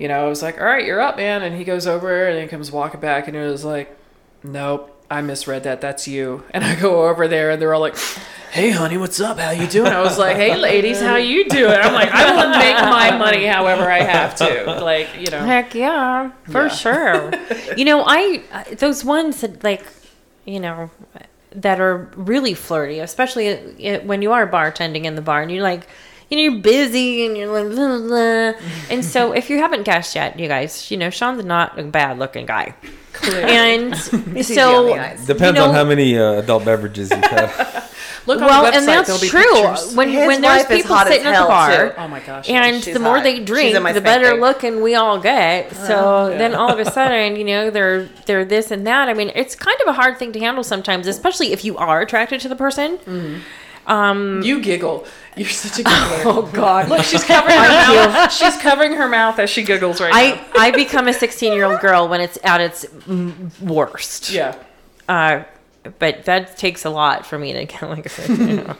you 0.00 0.08
know 0.08 0.24
I 0.24 0.28
was 0.28 0.42
like, 0.42 0.58
all 0.58 0.66
right, 0.66 0.84
you're 0.84 1.00
up, 1.00 1.16
man, 1.16 1.42
and 1.42 1.54
he 1.56 1.62
goes 1.64 1.86
over 1.86 2.26
and 2.26 2.40
he 2.42 2.48
comes 2.48 2.72
walking 2.72 3.00
back, 3.00 3.28
and 3.28 3.36
it 3.36 3.48
was 3.48 3.64
like, 3.64 3.96
nope. 4.42 4.96
I 5.12 5.22
misread 5.22 5.64
that. 5.64 5.80
That's 5.80 6.06
you. 6.06 6.44
And 6.54 6.62
I 6.64 6.76
go 6.76 7.08
over 7.08 7.26
there, 7.26 7.50
and 7.50 7.60
they're 7.60 7.74
all 7.74 7.80
like, 7.80 7.96
"Hey, 8.52 8.70
honey, 8.70 8.96
what's 8.96 9.18
up? 9.20 9.40
How 9.40 9.50
you 9.50 9.66
doing?" 9.66 9.90
I 9.92 10.00
was 10.02 10.16
like, 10.18 10.36
"Hey, 10.36 10.54
ladies, 10.56 11.00
how 11.00 11.16
you 11.16 11.48
doing?" 11.48 11.72
I'm 11.82 11.92
like, 11.92 12.10
"I 12.12 12.30
will 12.36 12.50
make 12.56 12.76
my 12.76 13.18
money 13.18 13.44
however 13.44 13.90
I 13.90 14.02
have 14.04 14.36
to." 14.36 14.78
Like, 14.80 15.08
you 15.18 15.26
know, 15.32 15.40
Heck 15.40 15.74
yeah, 15.74 16.30
for 16.44 16.66
Yeah. 16.66 16.68
sure. 16.68 17.30
you 17.76 17.84
know, 17.84 18.04
I 18.06 18.42
I- 18.52 18.74
those 18.74 19.04
ones 19.04 19.40
that 19.40 19.64
like, 19.64 19.84
you 20.44 20.60
know, 20.60 20.90
that 21.56 21.80
are 21.80 22.08
really 22.14 22.54
flirty, 22.54 23.00
especially 23.00 23.48
uh, 23.90 24.00
when 24.02 24.22
you 24.22 24.30
are 24.30 24.46
bartending 24.46 25.06
in 25.06 25.16
the 25.16 25.22
bar 25.22 25.42
and 25.42 25.50
you're 25.50 25.64
like, 25.64 25.88
you 26.30 26.36
know, 26.36 26.42
you're 26.42 26.62
busy 26.62 27.26
and 27.26 27.36
you're 27.36 27.52
like, 27.52 27.74
blah, 27.74 27.98
blah. 27.98 28.68
and 28.88 29.04
so 29.04 29.32
if 29.32 29.50
you 29.50 29.58
haven't 29.58 29.82
guessed 29.82 30.14
yet, 30.14 30.38
you 30.38 30.48
guys, 30.48 30.90
you 30.90 30.96
know, 30.96 31.10
Sean's 31.10 31.44
not 31.44 31.78
a 31.78 31.82
bad 31.82 32.18
looking 32.18 32.46
guy, 32.46 32.74
and 33.24 33.96
so 33.96 34.78
on 34.78 34.86
the 34.86 34.98
eyes. 34.98 35.26
Depends 35.26 35.58
you 35.58 35.64
know, 35.64 35.68
on 35.68 35.74
how 35.74 35.84
many 35.84 36.16
uh, 36.16 36.34
adult 36.34 36.64
beverages 36.64 37.10
you've 37.10 37.24
had. 37.24 37.84
look 38.26 38.40
on 38.40 38.46
well, 38.46 38.64
the 38.64 38.70
website. 38.70 38.78
and 38.78 38.88
that's 38.88 39.28
true. 39.28 39.40
pictures. 39.42 39.94
When 39.94 40.08
His 40.10 40.26
when 40.26 40.40
there's 40.40 40.66
people 40.66 40.94
hot 40.94 41.08
sitting 41.08 41.26
at 41.26 41.40
the 41.40 41.48
bar, 41.48 41.88
too. 41.90 41.94
Oh 41.98 42.08
my 42.08 42.20
gosh. 42.20 42.48
and 42.48 42.82
She's 42.82 42.94
the 42.94 43.00
more 43.00 43.16
hot. 43.16 43.24
they 43.24 43.40
drink, 43.42 43.74
the 43.74 44.00
better 44.00 44.30
bank. 44.30 44.40
looking 44.40 44.82
we 44.82 44.94
all 44.94 45.18
get. 45.18 45.74
So 45.74 46.28
then 46.36 46.54
all 46.54 46.70
of 46.70 46.78
a 46.78 46.90
sudden, 46.92 47.36
you 47.36 47.44
know, 47.44 47.70
they're 47.70 48.04
they're 48.26 48.44
this 48.44 48.70
and 48.70 48.86
that. 48.86 49.08
I 49.08 49.14
mean, 49.14 49.32
it's 49.34 49.54
kind 49.54 49.78
of 49.80 49.88
a 49.88 49.92
hard 49.94 50.18
thing 50.18 50.32
to 50.32 50.38
handle 50.38 50.62
sometimes, 50.62 51.06
especially 51.06 51.52
if 51.52 51.64
you 51.64 51.76
are 51.76 52.00
attracted 52.00 52.40
to 52.42 52.48
the 52.48 52.56
person. 52.56 52.98
Um, 53.86 54.42
You 54.42 54.60
giggle. 54.60 55.06
You're 55.36 55.48
such 55.48 55.80
a 55.80 55.82
giggler. 55.82 56.22
oh 56.24 56.50
God, 56.52 56.88
Look, 56.88 57.02
she's 57.04 57.24
covering 57.34 57.56
her 57.58 57.68
mouth. 57.68 58.32
She's 58.32 58.56
covering 58.58 58.92
her 58.94 59.08
mouth 59.08 59.38
as 59.38 59.48
she 59.50 59.62
giggles 59.62 60.00
right 60.00 60.12
I 60.14 60.68
I 60.68 60.70
become 60.70 61.08
a 61.08 61.12
16 61.12 61.52
year 61.52 61.64
old 61.64 61.80
girl 61.80 62.08
when 62.08 62.20
it's 62.20 62.38
at 62.44 62.60
its 62.60 62.86
worst. 63.60 64.30
Yeah. 64.30 64.56
Uh, 65.08 65.44
but 65.98 66.24
that 66.26 66.56
takes 66.56 66.84
a 66.84 66.90
lot 66.90 67.24
for 67.26 67.38
me 67.38 67.52
to 67.52 67.64
get 67.64 67.82
like. 67.82 68.10
You 68.28 68.36
know. 68.56 68.76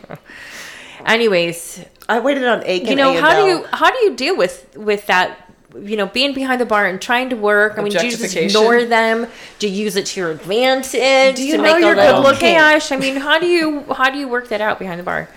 Anyways, 1.07 1.85
I 2.09 2.21
waited 2.21 2.45
on 2.45 2.63
Aiken. 2.67 2.91
you 2.91 2.97
know 2.97 3.19
how 3.21 3.35
do 3.41 3.47
you 3.47 3.65
how 3.73 3.91
do 3.91 3.99
you 4.05 4.15
deal 4.17 4.37
with 4.37 4.67
with 4.77 5.07
that 5.07 5.50
you 5.83 5.97
know 5.97 6.07
being 6.07 6.35
behind 6.35 6.61
the 6.61 6.67
bar 6.67 6.87
and 6.87 7.01
trying 7.01 7.31
to 7.31 7.37
work 7.37 7.79
i 7.79 7.83
mean 7.83 7.93
do 7.93 8.05
you 8.05 8.11
just 8.11 8.37
ignore 8.37 8.85
them 8.85 9.27
do 9.59 9.69
you 9.69 9.85
use 9.85 9.97
it 9.97 10.07
to 10.07 10.21
your 10.21 10.31
advantage 10.31 11.37
Do 11.37 11.45
you 11.45 11.57
to 11.57 11.63
know 11.63 11.75
make 11.75 11.85
you're 11.85 11.95
good 11.95 12.21
looking? 12.23 12.41
cash 12.55 12.91
i 12.93 12.97
mean 12.97 13.17
how 13.17 13.39
do 13.39 13.47
you 13.47 13.83
how 13.95 14.11
do 14.11 14.19
you 14.19 14.29
work 14.29 14.49
that 14.49 14.61
out 14.61 14.79
behind 14.79 14.99
the 14.99 15.05
bar 15.05 15.29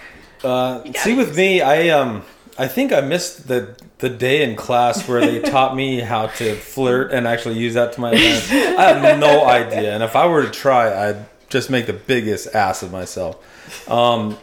Uh, 0.43 0.83
see, 0.95 1.13
with 1.15 1.37
me, 1.37 1.61
I 1.61 1.87
um, 1.89 2.23
I 2.57 2.67
think 2.67 2.91
I 2.91 2.99
missed 3.01 3.47
the 3.47 3.75
the 3.99 4.09
day 4.09 4.43
in 4.43 4.55
class 4.57 5.07
where 5.07 5.21
they 5.21 5.39
taught 5.55 5.73
me 5.75 6.01
how 6.01 6.27
to 6.27 6.55
flirt 6.55 7.13
and 7.13 7.25
actually 7.25 7.55
use 7.57 7.75
that 7.75 7.93
to 7.93 8.01
my 8.01 8.11
advantage. 8.11 8.51
I 8.77 8.93
have 8.93 9.19
no 9.19 9.45
idea, 9.45 9.93
and 9.93 10.03
if 10.03 10.15
I 10.17 10.25
were 10.27 10.43
to 10.43 10.51
try, 10.51 11.09
I'd 11.09 11.25
just 11.47 11.69
make 11.69 11.85
the 11.85 11.93
biggest 11.93 12.53
ass 12.53 12.83
of 12.83 12.91
myself. 12.91 13.37
Um, 13.87 14.37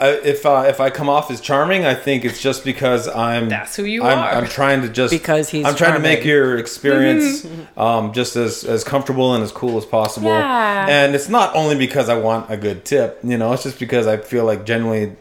I, 0.00 0.10
if 0.10 0.44
uh, 0.44 0.64
if 0.68 0.80
I 0.80 0.90
come 0.90 1.08
off 1.08 1.30
as 1.30 1.40
charming, 1.40 1.84
I 1.84 1.94
think 1.94 2.24
it's 2.24 2.40
just 2.40 2.64
because 2.64 3.08
I'm 3.08 3.48
That's 3.48 3.76
who 3.76 3.84
you 3.84 4.02
I'm, 4.02 4.18
are. 4.18 4.30
I'm 4.30 4.46
trying 4.46 4.82
to 4.82 4.88
just 4.88 5.12
Because 5.12 5.50
he's 5.50 5.64
I'm 5.64 5.76
trying 5.76 5.94
to 5.94 6.00
make 6.00 6.24
your 6.24 6.58
experience 6.58 7.46
um, 7.76 8.12
just 8.12 8.36
as 8.36 8.64
as 8.64 8.84
comfortable 8.84 9.34
and 9.34 9.44
as 9.44 9.52
cool 9.52 9.76
as 9.78 9.86
possible. 9.86 10.28
Yeah. 10.28 10.86
And 10.88 11.14
it's 11.14 11.28
not 11.28 11.54
only 11.54 11.76
because 11.76 12.08
I 12.08 12.16
want 12.16 12.50
a 12.50 12.56
good 12.56 12.84
tip, 12.84 13.20
you 13.22 13.38
know, 13.38 13.52
it's 13.52 13.62
just 13.62 13.78
because 13.78 14.06
I 14.06 14.16
feel 14.16 14.44
like 14.44 14.66
genuinely 14.66 15.16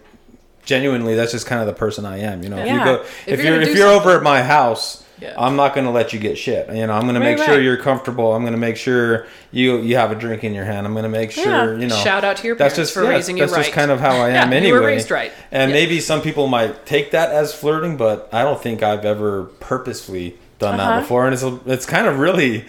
genuinely 0.66 1.16
that's 1.16 1.32
just 1.32 1.46
kind 1.46 1.62
of 1.62 1.68
the 1.68 1.74
person 1.74 2.06
I 2.06 2.20
am, 2.20 2.42
you 2.44 2.50
know. 2.50 2.58
If 2.58 2.68
you 2.72 2.84
go 2.84 2.94
If 2.96 3.28
if, 3.28 3.44
you're 3.44 3.56
you're 3.56 3.62
if 3.62 3.78
you're 3.78 3.90
over 3.90 4.16
at 4.18 4.24
my 4.24 4.42
house, 4.42 5.03
Yeah. 5.22 5.36
I'm 5.38 5.56
not 5.56 5.74
going 5.76 5.86
to 5.86 5.92
let 5.92 6.12
you 6.12 6.20
get 6.20 6.38
shit. 6.38 6.68
You 6.76 6.88
know, 6.88 6.94
I'm 6.94 7.04
going 7.04 7.14
to 7.16 7.22
Right, 7.22 7.38
make 7.38 7.46
sure 7.46 7.56
right. 7.56 7.64
you're 7.64 7.78
comfortable. 7.78 8.34
I'm 8.34 8.42
going 8.42 8.54
to 8.54 8.60
make 8.60 8.76
sure 8.78 9.28
you 9.52 9.78
you 9.78 9.96
have 9.96 10.12
a 10.12 10.16
drink 10.16 10.44
in 10.44 10.54
your 10.54 10.66
hand. 10.66 10.86
I'm 10.86 10.94
going 10.94 11.04
to 11.04 11.10
make 11.10 11.32
sure, 11.32 11.74
Yeah. 11.76 11.80
you 11.80 11.88
know. 11.88 11.96
Shout 11.96 12.24
out 12.24 12.38
to 12.38 12.48
your 12.48 12.56
that's 12.56 12.76
just 12.76 12.94
for 12.94 13.04
yeah, 13.04 13.10
raising 13.10 13.38
you 13.38 13.44
that's 13.44 13.54
right. 13.54 13.64
just 13.64 13.74
kind 13.74 13.92
of 13.92 14.00
how 14.00 14.16
I 14.18 14.30
am 14.42 14.52
anyway. 14.52 14.68
you 14.68 14.74
were 14.74 14.86
raised 14.86 15.12
right. 15.12 15.32
And 15.52 15.72
maybe 15.72 16.00
some 16.00 16.22
people 16.22 16.48
might 16.48 16.86
take 16.86 17.12
that 17.12 17.32
as 17.32 17.54
flirting, 17.54 17.96
but 17.96 18.28
I 18.34 18.42
don't 18.44 18.62
think 18.62 18.82
I've 18.84 19.06
ever 19.06 19.46
purposefully 19.60 20.38
done 20.60 20.80
Uh-huh. 20.80 20.90
that 20.96 21.00
before. 21.02 21.26
And 21.26 21.34
it's 21.34 21.44
a, 21.44 21.60
it's 21.68 21.86
kind 21.86 22.08
of 22.08 22.20
really 22.20 22.66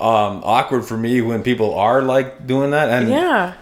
um, 0.00 0.42
awkward 0.44 0.84
for 0.84 0.96
me 0.96 1.20
when 1.20 1.42
people 1.42 1.74
are 1.74 2.02
like 2.02 2.46
doing 2.46 2.72
that. 2.72 2.88
And 2.90 3.08
yeah 3.08 3.54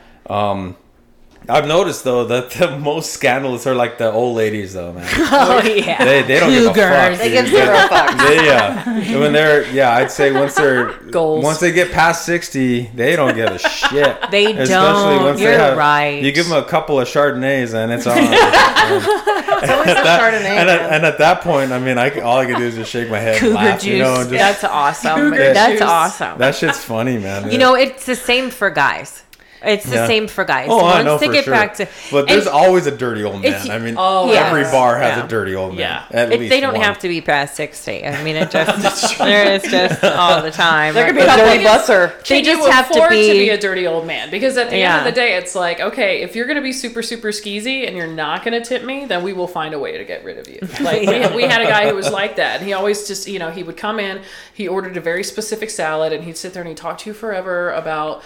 I've 1.49 1.67
noticed 1.67 2.05
though 2.05 2.25
that 2.27 2.51
the 2.51 2.79
most 2.91 3.13
scandalous 3.13 3.67
are 3.67 3.75
like 3.75 3.99
the 3.99 4.11
old 4.13 4.37
ladies 4.37 4.73
though, 4.75 4.93
man. 4.93 5.07
Oh 5.35 5.61
yeah. 5.63 6.05
They, 6.05 6.23
they 6.23 6.39
don't 6.41 6.51
give 6.51 6.65
a 6.67 6.75
fuck. 6.75 7.19
They 7.19 7.25
dude. 7.29 7.33
give 7.33 7.49
zero 7.49 7.77
fucks. 7.77 8.19
They, 8.29 8.37
yeah, 8.47 9.19
when 9.19 9.33
they're 9.33 9.71
yeah, 9.73 9.97
I'd 9.97 10.11
say 10.11 10.31
once 10.33 10.55
they're 10.55 10.93
Goals. 11.11 11.45
once 11.45 11.59
they 11.61 11.73
get 11.73 11.91
past 11.93 12.25
sixty, 12.25 12.87
they 12.95 13.17
don't 13.17 13.35
give 13.35 13.49
a 13.51 13.59
shit. 13.59 14.17
They 14.31 14.53
don't. 14.53 15.39
You're 15.39 15.77
right. 15.77 16.23
You 16.23 16.33
give 16.33 16.49
them 16.49 16.63
a 16.63 16.67
couple 16.67 16.99
of 17.01 17.09
Chardonnays 17.09 17.75
and 17.75 17.93
it's 17.93 18.07
on. 18.07 18.19
and, 18.19 18.33
It's 18.33 19.71
always 19.71 19.91
a 19.91 19.95
that- 19.95 20.21
Chardonnay. 20.21 20.45
and, 20.61 20.69
at, 20.71 20.93
and 20.93 21.05
at 21.07 21.19
that 21.19 21.41
point, 21.43 21.73
I 21.73 21.79
mean, 21.79 21.99
I 21.99 22.19
all 22.21 22.39
I 22.39 22.47
can 22.47 22.59
do 22.59 22.65
is 22.65 22.75
just 22.75 22.91
shake 22.91 23.11
my 23.11 23.19
head, 23.19 23.35
and 23.35 23.41
Cougar 23.41 23.55
laugh, 23.55 23.85
you 23.85 23.99
know, 23.99 24.15
juice. 24.17 24.21
and 24.23 24.31
just, 24.31 24.61
That's 24.63 24.65
awesome. 24.65 25.17
Cougar 25.21 25.53
That's 25.55 25.73
juice. 25.73 25.83
awesome. 25.83 26.39
that 26.39 26.55
shit's 26.55 26.83
funny, 26.85 27.19
man. 27.19 27.51
You 27.51 27.59
know, 27.59 27.75
it's 27.75 28.07
the 28.07 28.17
same 28.17 28.51
for 28.51 28.71
guys. 28.71 29.23
It's 29.65 29.85
the 29.85 29.97
Yeah. 29.97 30.07
same 30.07 30.29
for 30.29 30.45
guys. 30.45 30.67
Oh, 30.71 30.79
Once 30.83 30.95
I 30.97 31.03
know 31.03 31.19
they 31.19 31.27
for 31.27 31.33
get 31.33 31.45
sure. 31.45 31.55
back 31.55 31.75
to, 31.77 31.87
but 32.11 32.29
there's 32.29 32.47
always 32.47 32.87
a 32.87 32.91
dirty 32.91 33.23
old 33.25 33.43
man. 33.43 33.71
I 33.71 33.79
mean, 33.79 33.95
Oh, 33.99 34.33
Yeah. 34.33 34.49
every 34.49 34.65
bar 34.65 34.99
has 34.99 35.19
Yeah. 35.19 35.25
a 35.25 35.29
dirty 35.29 35.55
old 35.55 35.77
man. 35.77 35.79
Yeah. 36.11 36.19
At 36.23 36.33
it, 36.33 36.41
least 36.41 36.51
they 36.51 36.61
don't 36.61 36.73
one. 36.75 36.83
have 36.83 36.99
to 37.01 37.09
be 37.09 37.21
past 37.21 37.55
sixty. 37.57 38.05
I 38.07 38.23
mean, 38.23 38.37
it 38.37 38.51
just 38.53 39.19
there 39.19 39.45
is 39.55 39.63
just 39.63 40.03
all 40.05 40.43
the 40.43 40.51
time. 40.51 40.95
There 40.95 41.07
could 41.07 41.15
be 41.17 41.23
a 41.23 41.27
they- 41.27 41.37
dirty 41.37 41.65
busser. 41.65 42.25
They 42.27 42.43
just 42.43 42.69
have 42.69 42.89
to 42.91 42.95
afford 42.95 43.11
be- 43.11 43.51
a 43.51 43.59
dirty 43.59 43.87
old 43.87 44.07
man 44.07 44.31
because 44.31 44.57
at 44.57 44.71
the 44.71 44.77
end 44.77 44.99
of 45.01 45.05
the 45.05 45.13
day, 45.13 45.35
it's 45.35 45.55
like, 45.55 45.81
okay, 45.81 46.23
if 46.23 46.35
you're 46.37 46.47
going 46.47 46.57
to 46.57 46.63
be 46.63 46.73
super 46.73 47.03
super 47.03 47.29
skeezy 47.29 47.87
and 47.87 47.97
you're 47.97 48.07
not 48.07 48.45
going 48.45 48.61
to 48.61 48.67
tip 48.69 48.85
me, 48.85 49.05
then 49.05 49.23
we 49.23 49.33
will 49.33 49.49
find 49.49 49.75
a 49.75 49.79
way 49.79 49.97
to 49.99 50.05
get 50.05 50.25
rid 50.25 50.39
of 50.39 50.49
you. 50.49 50.59
Like 50.83 51.03
we, 51.07 51.37
we 51.37 51.43
had 51.45 51.61
a 51.63 51.67
guy 51.67 51.89
who 51.89 51.95
was 51.95 52.11
like 52.11 52.37
that, 52.37 52.57
and 52.59 52.67
he 52.67 52.73
always 52.73 53.07
just 53.07 53.29
you 53.29 53.39
know 53.39 53.51
he 53.51 53.63
would 53.63 53.77
come 53.77 54.01
in, 54.01 54.21
he 54.53 54.67
ordered 54.67 54.97
a 54.97 55.01
very 55.01 55.23
specific 55.23 55.71
salad, 55.71 56.13
and 56.13 56.25
he'd 56.25 56.37
sit 56.37 56.53
there 56.55 56.63
and 56.63 56.69
he'd 56.69 56.77
talk 56.77 56.99
to 56.99 57.11
you 57.11 57.15
forever 57.15 57.71
about 57.71 58.23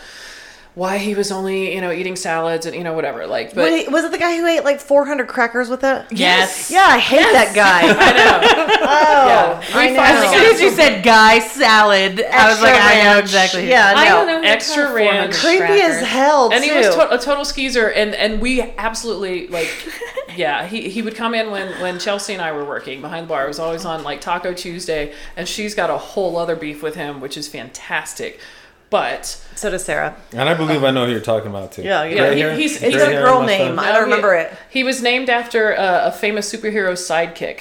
why 0.76 0.98
he 0.98 1.14
was 1.14 1.32
only 1.32 1.74
you 1.74 1.80
know 1.80 1.90
eating 1.90 2.14
salads 2.16 2.66
and 2.66 2.76
you 2.76 2.84
know 2.84 2.92
whatever 2.92 3.26
like 3.26 3.54
but 3.54 3.64
Wait, 3.64 3.90
was 3.90 4.04
it 4.04 4.12
the 4.12 4.18
guy 4.18 4.36
who 4.36 4.46
ate 4.46 4.62
like 4.62 4.78
400 4.78 5.26
crackers 5.26 5.68
with 5.70 5.82
it? 5.82 6.04
Yes. 6.12 6.70
Yeah, 6.70 6.86
I 6.86 6.98
hate 6.98 7.22
that 7.32 7.54
guy. 7.54 7.80
I 7.88 8.12
know 8.12 8.76
Oh, 8.88 9.26
Yeah. 9.26 9.62
I 9.74 9.90
know. 9.90 10.02
As 10.02 10.30
soon 10.30 10.54
as 10.54 10.60
you 10.60 10.70
said 10.70 11.02
guy 11.02 11.38
salad, 11.40 12.20
I 12.22 12.48
was 12.48 12.62
Extra 12.62 12.68
like, 12.70 12.80
I 12.80 13.02
know 13.04 13.18
exactly. 13.18 13.68
Yeah, 13.68 13.92
no. 13.92 13.98
I 13.98 14.04
don't 14.10 14.26
know. 14.26 14.48
Extra 14.48 14.84
what 14.84 14.96
kind 14.98 15.08
of 15.08 15.14
ranch. 15.32 15.36
400 15.36 15.58
Creepy 15.66 15.80
as 15.82 15.88
crackers. 15.98 16.08
hell, 16.08 16.52
and 16.52 16.62
too. 16.62 16.70
he 16.70 16.76
was 16.76 16.94
to- 16.94 17.14
a 17.14 17.18
total 17.18 17.44
skeezer 17.46 17.90
and 17.90 18.14
and 18.14 18.40
we 18.40 18.60
absolutely 18.60 19.48
like 19.48 19.70
yeah 20.36 20.66
he, 20.66 20.90
he 20.90 21.00
would 21.00 21.14
come 21.14 21.32
in 21.34 21.50
when 21.50 21.68
when 21.80 21.98
chelsea 21.98 22.34
and 22.34 22.42
i 22.42 22.52
were 22.52 22.64
working 22.64 23.00
behind 23.00 23.24
the 23.24 23.28
bar 23.28 23.44
it 23.44 23.48
was 23.48 23.58
always 23.58 23.84
on 23.86 24.02
like 24.02 24.20
taco 24.20 24.52
tuesday 24.52 25.14
and 25.36 25.48
she's 25.48 25.74
got 25.74 25.88
a 25.88 25.96
whole 25.96 26.36
other 26.36 26.54
beef 26.54 26.82
with 26.82 26.94
him 26.94 27.20
which 27.20 27.36
is 27.38 27.48
fantastic 27.48 28.38
but 28.90 29.24
so 29.54 29.70
does 29.70 29.84
Sarah. 29.84 30.14
And 30.32 30.48
I 30.48 30.54
believe 30.54 30.84
I 30.84 30.90
know 30.90 31.06
who 31.06 31.12
you're 31.12 31.20
talking 31.20 31.50
about 31.50 31.72
too. 31.72 31.82
Yeah, 31.82 32.04
you 32.04 32.16
Yeah, 32.16 32.22
know, 32.24 32.32
he- 32.34 32.40
hair? 32.40 32.54
he's- 32.54 32.76
he's 32.76 32.94
It's 32.94 33.02
a 33.04 33.08
a 33.10 33.12
girl 33.22 33.42
name. 33.42 33.78
I 33.78 33.92
don't 33.92 34.02
remember 34.04 34.34
he, 34.36 34.42
it. 34.44 34.52
he 34.70 34.84
was 34.84 35.02
named 35.02 35.28
after 35.30 35.72
a, 35.72 36.06
a 36.06 36.12
famous 36.12 36.52
superhero 36.52 36.92
sidekick 36.92 37.60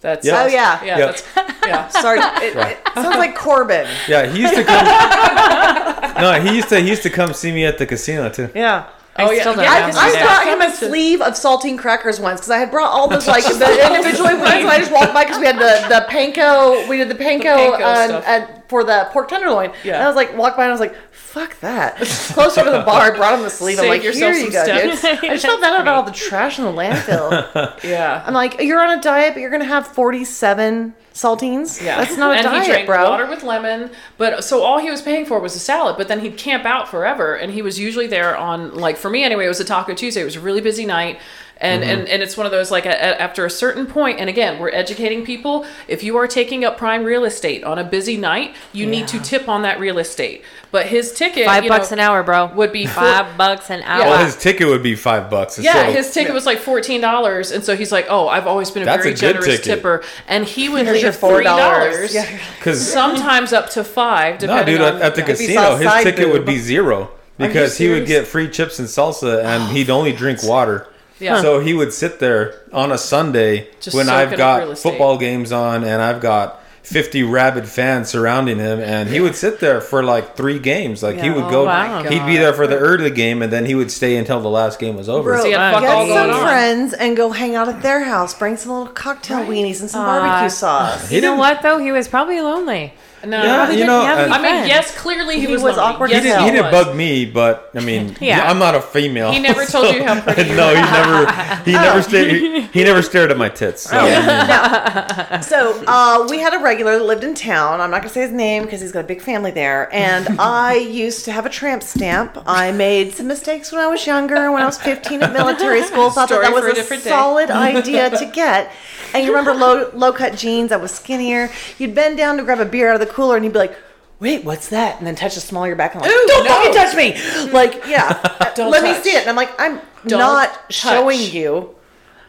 that's 0.00 0.26
Yeah. 0.26 0.42
Oh, 0.42 0.46
yeah. 0.46 0.84
yeah, 0.84 0.98
Yeah. 0.98 1.06
That's, 1.06 1.22
yeah. 1.66 1.88
Sorry, 2.04 2.18
it, 2.20 2.54
it 2.56 2.78
sounds 2.94 3.16
like 3.16 3.34
Corbin. 3.34 3.86
Yeah, 4.08 4.26
he 4.26 4.40
used 4.42 4.54
to 4.54 4.64
come. 4.64 4.84
no, 6.20 6.40
he 6.40 6.54
used 6.56 6.68
to. 6.68 6.80
He 6.80 6.88
used 6.88 7.02
to 7.04 7.10
come 7.10 7.32
see 7.34 7.52
me 7.52 7.64
at 7.64 7.78
the 7.78 7.86
casino 7.86 8.28
too. 8.28 8.50
Yeah. 8.54 8.86
Oh, 9.16 9.30
yeah. 9.30 9.40
still 9.42 9.54
don't 9.54 9.62
yeah, 9.64 9.70
know 9.70 9.86
I, 9.86 9.90
who 9.92 9.98
I 9.98 10.04
he's 10.06 10.14
is. 10.16 10.22
brought 10.22 10.46
him 10.46 10.60
a 10.60 10.74
sleeve 10.74 11.20
of 11.20 11.34
saltine 11.34 11.78
crackers 11.78 12.18
once 12.18 12.40
because 12.40 12.50
I 12.50 12.58
had 12.58 12.70
brought 12.70 12.90
all 12.90 13.08
those 13.08 13.26
like 13.28 13.44
the 13.44 13.86
individual 13.86 14.24
ones 14.30 14.42
and 14.42 14.66
I 14.68 14.78
just 14.78 14.90
walked 14.92 15.14
by 15.14 15.24
because 15.24 15.38
we 15.38 15.46
had 15.46 15.56
the 15.56 15.86
the 15.88 16.06
panko 16.10 16.88
we 16.88 16.96
did 16.96 17.08
the 17.08 17.14
panko, 17.14 17.44
panko 17.56 17.74
on, 17.84 18.08
stuff. 18.08 18.24
at, 18.26 18.68
for 18.68 18.82
the 18.82 19.08
pork 19.12 19.28
tenderloin 19.28 19.72
Yeah. 19.84 19.94
and 19.94 20.02
I 20.02 20.06
was 20.08 20.16
like 20.16 20.36
walked 20.36 20.56
by 20.56 20.64
and 20.64 20.70
I 20.70 20.72
was 20.72 20.80
like 20.80 20.96
fuck 21.34 21.58
that 21.60 21.96
closer 22.32 22.62
to 22.62 22.70
the 22.70 22.82
bar 22.82 23.12
I 23.12 23.16
brought 23.16 23.34
him 23.34 23.42
the 23.42 23.50
sleeve 23.50 23.80
I'm 23.80 23.88
like 23.88 24.02
here 24.02 24.32
you 24.32 24.50
go 24.52 24.64
dude. 24.64 24.74
I 24.76 24.86
just 25.34 25.44
felt 25.44 25.60
bad 25.60 25.80
about 25.80 25.96
all 25.96 26.02
the 26.04 26.12
trash 26.12 26.60
in 26.60 26.64
the 26.64 26.70
landfill 26.70 27.82
yeah 27.84 28.22
I'm 28.24 28.34
like 28.34 28.60
you're 28.60 28.80
on 28.80 28.96
a 28.96 29.02
diet 29.02 29.34
but 29.34 29.40
you're 29.40 29.50
gonna 29.50 29.64
have 29.64 29.86
47 29.88 30.94
saltines 31.12 31.80
Yeah, 31.80 31.98
that's 31.98 32.16
not 32.16 32.32
a 32.32 32.34
and 32.36 32.44
diet 32.44 32.62
he 32.66 32.68
drank 32.70 32.86
bro 32.86 33.08
water 33.08 33.26
with 33.26 33.42
lemon, 33.42 33.90
but 34.18 34.42
so 34.44 34.62
all 34.62 34.78
he 34.78 34.90
was 34.90 35.00
paying 35.00 35.24
for 35.24 35.38
was 35.38 35.54
a 35.54 35.60
salad. 35.60 35.96
But 35.96 36.08
then 36.08 36.18
he'd 36.20 36.36
camp 36.36 36.64
out 36.64 36.88
forever, 36.88 37.36
and 37.36 37.52
he 37.52 37.62
was 37.62 37.78
usually 37.78 38.08
there 38.08 38.36
on 38.36 38.74
like 38.74 38.96
for 38.96 39.10
me 39.10 39.22
anyway. 39.22 39.44
It 39.44 39.48
was 39.48 39.60
a 39.60 39.64
Taco 39.64 39.94
Tuesday. 39.94 40.22
It 40.22 40.24
was 40.24 40.34
a 40.34 40.40
really 40.40 40.60
busy 40.60 40.84
night. 40.84 41.20
And, 41.58 41.82
mm-hmm. 41.82 41.90
and, 42.00 42.08
and 42.08 42.22
it's 42.22 42.36
one 42.36 42.46
of 42.46 42.52
those 42.52 42.70
like 42.72 42.84
a, 42.84 42.90
a- 42.90 43.20
after 43.20 43.46
a 43.46 43.50
certain 43.50 43.86
point 43.86 44.18
and 44.18 44.28
again 44.28 44.58
we're 44.58 44.70
educating 44.70 45.24
people 45.24 45.64
if 45.86 46.02
you 46.02 46.16
are 46.16 46.26
taking 46.26 46.64
up 46.64 46.76
prime 46.76 47.04
real 47.04 47.24
estate 47.24 47.62
on 47.62 47.78
a 47.78 47.84
busy 47.84 48.16
night 48.16 48.56
you 48.72 48.86
need 48.86 49.06
to 49.08 49.20
tip 49.20 49.48
on 49.48 49.62
that 49.62 49.78
real 49.78 49.98
estate 49.98 50.42
but 50.72 50.86
his 50.86 51.12
ticket 51.12 51.46
Five 51.46 51.62
you 51.62 51.70
bucks 51.70 51.92
know, 51.92 51.94
an 51.94 52.00
hour, 52.00 52.24
bro. 52.24 52.46
would 52.46 52.72
be 52.72 52.86
four- 52.86 53.04
five 53.04 53.38
bucks 53.38 53.70
an 53.70 53.82
hour. 53.84 54.00
Well, 54.06 54.24
his 54.24 54.34
ticket 54.36 54.66
would 54.66 54.82
be 54.82 54.96
five 54.96 55.30
bucks. 55.30 55.56
yeah, 55.56 55.86
so- 55.86 55.92
his 55.92 56.12
ticket 56.12 56.34
was 56.34 56.46
like 56.46 56.58
fourteen 56.58 57.00
dollars, 57.00 57.52
and 57.52 57.62
so 57.62 57.76
he's 57.76 57.92
like, 57.92 58.06
"Oh, 58.08 58.26
I've 58.26 58.48
always 58.48 58.72
been 58.72 58.82
a 58.82 58.86
That's 58.86 59.04
very 59.04 59.14
a 59.14 59.16
generous 59.16 59.46
ticket. 59.46 59.64
tipper," 59.64 60.02
and 60.26 60.44
he 60.44 60.68
would 60.68 60.84
Here's 60.86 61.00
your 61.00 61.12
leave 61.12 61.20
$4. 61.20 61.34
three 61.36 61.44
dollars, 61.44 62.12
Yeah. 62.12 62.38
Because 62.58 62.84
sometimes 62.92 63.52
up 63.52 63.70
to 63.70 63.84
five, 63.84 64.34
no, 64.40 64.48
depending 64.48 64.74
dude, 64.78 64.84
on 64.84 64.96
at, 64.96 65.02
at 65.02 65.14
the 65.14 65.20
yeah. 65.20 65.28
If 65.28 65.38
casino, 65.38 65.76
his 65.76 65.86
side 65.86 66.02
ticket 66.02 66.32
would 66.32 66.44
be 66.44 66.58
zero 66.58 67.12
because 67.38 67.78
he 67.78 67.88
would 67.90 68.06
get 68.06 68.26
free 68.26 68.48
chips 68.48 68.80
and 68.80 68.88
salsa, 68.88 69.44
and 69.44 69.76
he'd 69.76 69.90
only 69.90 70.12
drink 70.12 70.42
water. 70.42 70.88
Yeah. 71.20 71.40
So 71.40 71.60
he 71.60 71.74
would 71.74 71.92
sit 71.92 72.18
there 72.18 72.60
on 72.72 72.90
a 72.92 72.98
Sunday 72.98 73.68
Just 73.80 73.96
when 73.96 74.08
I've 74.08 74.36
got 74.36 74.76
football 74.78 75.16
games 75.18 75.52
on 75.52 75.84
and 75.84 76.02
I've 76.02 76.20
got 76.20 76.60
50 76.82 77.22
rabid 77.22 77.66
fans 77.66 78.08
surrounding 78.10 78.58
him 78.58 78.78
and 78.78 79.08
he 79.08 79.18
would 79.20 79.34
sit 79.34 79.58
there 79.58 79.80
for 79.80 80.02
like 80.02 80.36
three 80.36 80.58
games 80.58 81.02
like 81.02 81.16
he 81.18 81.28
Yeah. 81.28 81.34
would 81.36 81.44
Oh, 81.44 81.50
go 81.50 81.64
wow. 81.64 82.02
he'd 82.02 82.26
be 82.26 82.36
there 82.36 82.52
for 82.52 82.66
the 82.66 82.76
early 82.76 83.10
game 83.10 83.40
and 83.40 83.50
then 83.50 83.64
he 83.64 83.74
would 83.74 83.90
stay 83.90 84.16
until 84.16 84.40
the 84.40 84.50
last 84.50 84.78
game 84.78 84.96
was 84.96 85.08
over 85.08 85.30
Bro, 85.32 85.42
So 85.42 85.46
you 85.48 85.56
fuck 85.56 85.80
get 85.80 85.90
all 85.90 86.06
some 86.06 86.30
on. 86.30 86.42
friends 86.42 86.92
and 86.92 87.16
go 87.16 87.30
hang 87.30 87.54
out 87.54 87.68
at 87.68 87.80
their 87.80 88.04
house. 88.04 88.34
Bring 88.34 88.56
some 88.58 88.72
little 88.72 88.88
cocktail 88.92 89.46
weenies 89.46 89.80
and 89.80 89.88
some 89.90 90.02
Aw. 90.02 90.18
barbecue 90.20 90.50
sauce. 90.50 91.10
You 91.10 91.22
know 91.22 91.36
what 91.36 91.62
though? 91.62 91.78
He 91.78 91.90
was 91.90 92.06
probably 92.06 92.40
lonely. 92.42 92.92
No, 93.26 93.42
Yeah, 93.42 93.56
Probably 93.56 93.74
you 93.76 93.80
didn't 93.80 93.86
know, 93.88 94.04
have 94.06 94.18
uh, 94.18 94.22
any 94.22 94.32
I 94.32 94.42
mean, 94.60 94.68
yes, 94.68 94.96
clearly 94.96 95.36
he, 95.36 95.46
He 95.46 95.52
was, 95.52 95.62
was 95.62 95.78
awkward 95.78 96.10
Yes, 96.10 96.18
as 96.18 96.24
he 96.24 96.28
didn't, 96.30 96.44
he 96.44 96.60
was. 96.62 96.70
didn't 96.72 96.86
bug 96.86 96.96
me 96.96 97.24
but 97.26 97.70
I 97.74 97.80
mean 97.80 98.16
Yeah. 98.20 98.48
I'm 98.50 98.58
not 98.58 98.74
a 98.74 98.80
female 98.80 99.32
He 99.32 99.40
never 99.40 99.64
told 99.66 99.94
you 99.94 100.02
how 100.08 100.20
pretty. 100.20 100.42
you 100.50 100.56
no 100.56 100.68
he 100.68 100.80
never 100.82 101.32
he 101.64 101.72
never 101.72 102.02
stared 102.02 102.30
he, 102.30 102.60
he 102.62 102.84
never 102.84 103.02
stared 103.02 103.30
at 103.30 103.36
my 103.38 103.48
tits 103.48 103.82
so, 103.82 103.96
I 103.98 105.30
mean, 105.30 105.42
So 105.42 105.82
uh, 105.86 106.26
we 106.30 106.38
had 106.40 106.54
a 106.54 106.58
regular 106.58 106.98
that 106.98 107.04
lived 107.04 107.24
in 107.24 107.34
town. 107.34 107.80
I'm 107.80 107.90
not 107.90 107.98
gonna 108.02 108.12
say 108.12 108.22
his 108.22 108.32
name 108.32 108.64
because 108.64 108.80
he's 108.80 108.92
got 108.92 109.00
a 109.04 109.08
big 109.08 109.20
family 109.20 109.50
there. 109.50 109.92
And 109.94 110.40
I 110.40 110.74
used 110.74 111.24
to 111.26 111.32
have 111.32 111.46
a 111.46 111.50
tramp 111.50 111.82
stamp. 111.82 112.38
I 112.46 112.72
made 112.72 113.12
some 113.14 113.26
mistakes 113.26 113.72
when 113.72 113.80
I 113.80 113.86
was 113.86 114.06
younger. 114.06 114.50
When 114.52 114.62
I 114.62 114.66
was 114.66 114.78
15 114.78 115.22
at 115.22 115.32
military 115.32 115.82
school, 115.82 116.10
thought 116.10 116.28
that 116.28 116.34
Story 116.34 116.46
that 116.46 116.54
was 116.54 116.90
a 116.90 116.94
a, 116.94 116.98
solid 116.98 117.50
idea 117.50 118.10
to 118.10 118.26
get. 118.26 118.70
And 119.14 119.24
you 119.24 119.30
remember 119.30 119.54
low 119.54 119.90
low 119.94 120.12
cut 120.12 120.34
jeans? 120.36 120.72
I 120.72 120.76
was 120.76 120.90
skinnier. 120.90 121.50
You'd 121.78 121.94
bend 121.94 122.16
down 122.16 122.36
to 122.38 122.42
grab 122.42 122.58
a 122.60 122.64
beer 122.64 122.88
out 122.90 123.00
of 123.00 123.06
the 123.06 123.12
cooler, 123.14 123.36
and 123.36 123.44
you'd 123.44 123.52
be 123.54 123.58
like. 123.60 123.76
Wait, 124.20 124.44
what's 124.44 124.68
that? 124.68 124.96
And 124.98 125.06
then 125.06 125.16
touch 125.16 125.34
the 125.34 125.40
small 125.40 125.64
of 125.64 125.66
your 125.66 125.76
back. 125.76 125.94
And 125.94 126.02
I'm 126.02 126.08
like, 126.08 126.16
Ooh, 126.16 126.26
don't 126.28 126.44
no. 126.44 126.50
fucking 126.50 126.72
touch 126.72 126.96
me! 126.96 127.52
Like, 127.52 127.84
yeah, 127.86 128.52
Don't 128.54 128.70
let 128.70 128.82
me 128.84 128.94
see 129.02 129.10
it. 129.10 129.22
And 129.22 129.28
I'm 129.28 129.34
like, 129.36 129.50
I'm 129.60 129.80
Don't 130.06 130.20
not 130.20 130.52
touch. 130.54 130.72
showing 130.72 131.20
you. 131.20 131.74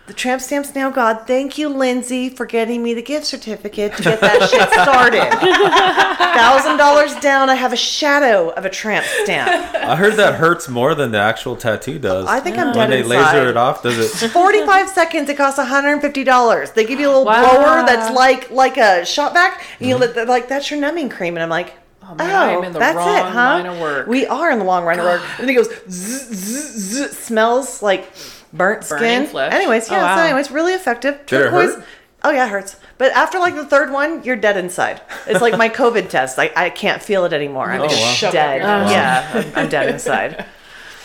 The 0.07 0.13
tramp 0.13 0.39
stamps 0.39 0.75
now, 0.75 0.91
God. 0.91 1.25
Thank 1.25 1.57
you, 1.57 1.67
Lindsay, 1.67 2.29
for 2.29 2.45
getting 2.45 2.83
me 2.83 2.93
the 2.93 3.01
gift 3.01 3.25
certificate 3.25 3.95
to 3.97 4.03
get 4.03 4.19
that 4.21 4.47
shit 4.51 4.69
started. 4.69 5.31
Thousand 6.37 6.77
dollars 6.77 7.15
down, 7.21 7.49
I 7.49 7.55
have 7.55 7.73
a 7.73 7.77
shadow 7.77 8.49
of 8.51 8.65
a 8.65 8.69
tramp 8.69 9.03
stamp. 9.23 9.49
I 9.75 9.95
heard 9.95 10.13
that 10.17 10.35
hurts 10.35 10.69
more 10.69 10.93
than 10.93 11.09
the 11.11 11.17
actual 11.17 11.55
tattoo 11.55 11.97
does 11.97 12.27
I 12.27 12.39
think 12.39 12.55
I'm 12.59 12.75
when 12.77 12.91
they 12.91 12.99
inside. 12.99 13.33
laser 13.33 13.49
it 13.49 13.57
off 13.57 13.81
does 13.81 13.97
it 14.23 14.29
45 14.31 14.89
seconds, 14.89 15.27
it 15.27 15.37
costs 15.37 15.59
$150. 15.59 16.73
They 16.75 16.85
give 16.85 16.99
you 16.99 17.07
a 17.07 17.09
little 17.09 17.25
Wow. 17.25 17.41
blower 17.41 17.85
that's 17.87 18.13
like 18.15 18.51
like 18.51 18.77
a 18.77 19.03
shot 19.05 19.33
back, 19.33 19.65
and 19.79 19.89
you 19.89 19.95
let 19.97 20.13
they're 20.13 20.27
like 20.27 20.47
that's 20.47 20.69
your 20.69 20.79
numbing 20.79 21.09
cream, 21.09 21.35
and 21.35 21.41
I'm 21.43 21.49
like. 21.49 21.73
Oh, 22.07 22.13
man, 22.13 22.29
I 22.29 22.51
am 22.51 22.63
in 22.63 22.71
the 22.71 22.77
that's 22.77 22.95
wrong 22.97 23.17
it, 23.17 23.23
huh? 23.23 23.31
line 23.33 23.65
of 23.65 23.79
work. 23.79 24.05
We 24.05 24.27
are 24.27 24.51
in 24.51 24.59
the 24.59 24.63
long 24.65 24.85
line 24.85 24.99
of 24.99 25.05
work. 25.05 25.23
And 25.39 25.47
then 25.49 25.49
it 25.49 25.57
goes 25.57 25.69
zzz, 25.89 26.27
zzz, 26.29 27.09
zzz, 27.09 27.17
smells 27.17 27.81
like 27.81 28.11
burnt 28.53 28.83
skin. 28.83 29.25
flesh. 29.27 29.53
Anyways, 29.53 29.89
oh, 29.89 29.95
yeah, 29.95 30.01
Oh, 30.01 30.05
wow. 30.05 30.15
so 30.17 30.23
anyways, 30.23 30.51
really 30.51 30.73
effective. 30.73 31.25
Did 31.25 31.41
it 31.41 31.43
Turquoise. 31.45 31.75
hurt? 31.75 31.85
Oh 32.23 32.31
yeah, 32.31 32.45
it 32.45 32.49
hurts. 32.49 32.77
But 32.97 33.11
after 33.11 33.37
like 33.39 33.55
the 33.55 33.65
third 33.65 33.91
one, 33.91 34.23
you're 34.23 34.35
dead 34.35 34.57
inside. 34.57 35.01
It's 35.27 35.41
like 35.41 35.57
my 35.57 35.69
COVID 35.81 36.09
test. 36.09 36.37
Like 36.37 36.57
I 36.57 36.69
can't 36.69 37.01
feel 37.01 37.25
it 37.25 37.33
anymore. 37.33 37.69
I'm 37.69 37.81
Oh, 37.81 37.87
just 37.87 38.23
wow. 38.23 38.31
Dead. 38.31 38.61
up 38.61 38.87
your 38.87 38.91
Yeah, 38.97 39.31
I'm, 39.33 39.63
I'm 39.65 39.69
dead 39.69 39.89
inside. 39.89 40.45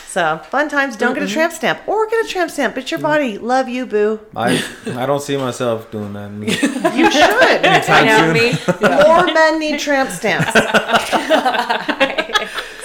So 0.09 0.39
fun 0.51 0.69
times. 0.69 0.97
Don't 0.97 1.15
get 1.15 1.23
a 1.23 1.27
mm-hmm. 1.27 1.35
tramp 1.35 1.53
stamp, 1.53 1.87
or 1.87 2.09
get 2.09 2.25
a 2.25 2.29
tramp 2.29 2.51
stamp. 2.51 2.77
It's 2.79 2.91
your 2.91 2.99
mm-hmm. 2.99 3.07
body. 3.07 3.39
Love 3.39 3.69
you, 3.69 3.87
boo. 3.87 4.19
I 4.35 4.61
I 4.87 5.07
don't 5.07 5.21
see 5.23 5.37
myself 5.37 5.91
doing 5.93 6.15
that 6.15 6.31
me. 6.31 6.47
You 6.97 7.11
should. 7.13 7.65
Anytime 7.65 8.07
You 8.07 8.11
know 8.11 8.35
soon. 8.35 8.89
me? 8.91 9.05
More 9.07 9.27
men 9.27 9.61
need 9.61 9.79
tramp 9.79 10.11
stamps. 10.11 10.51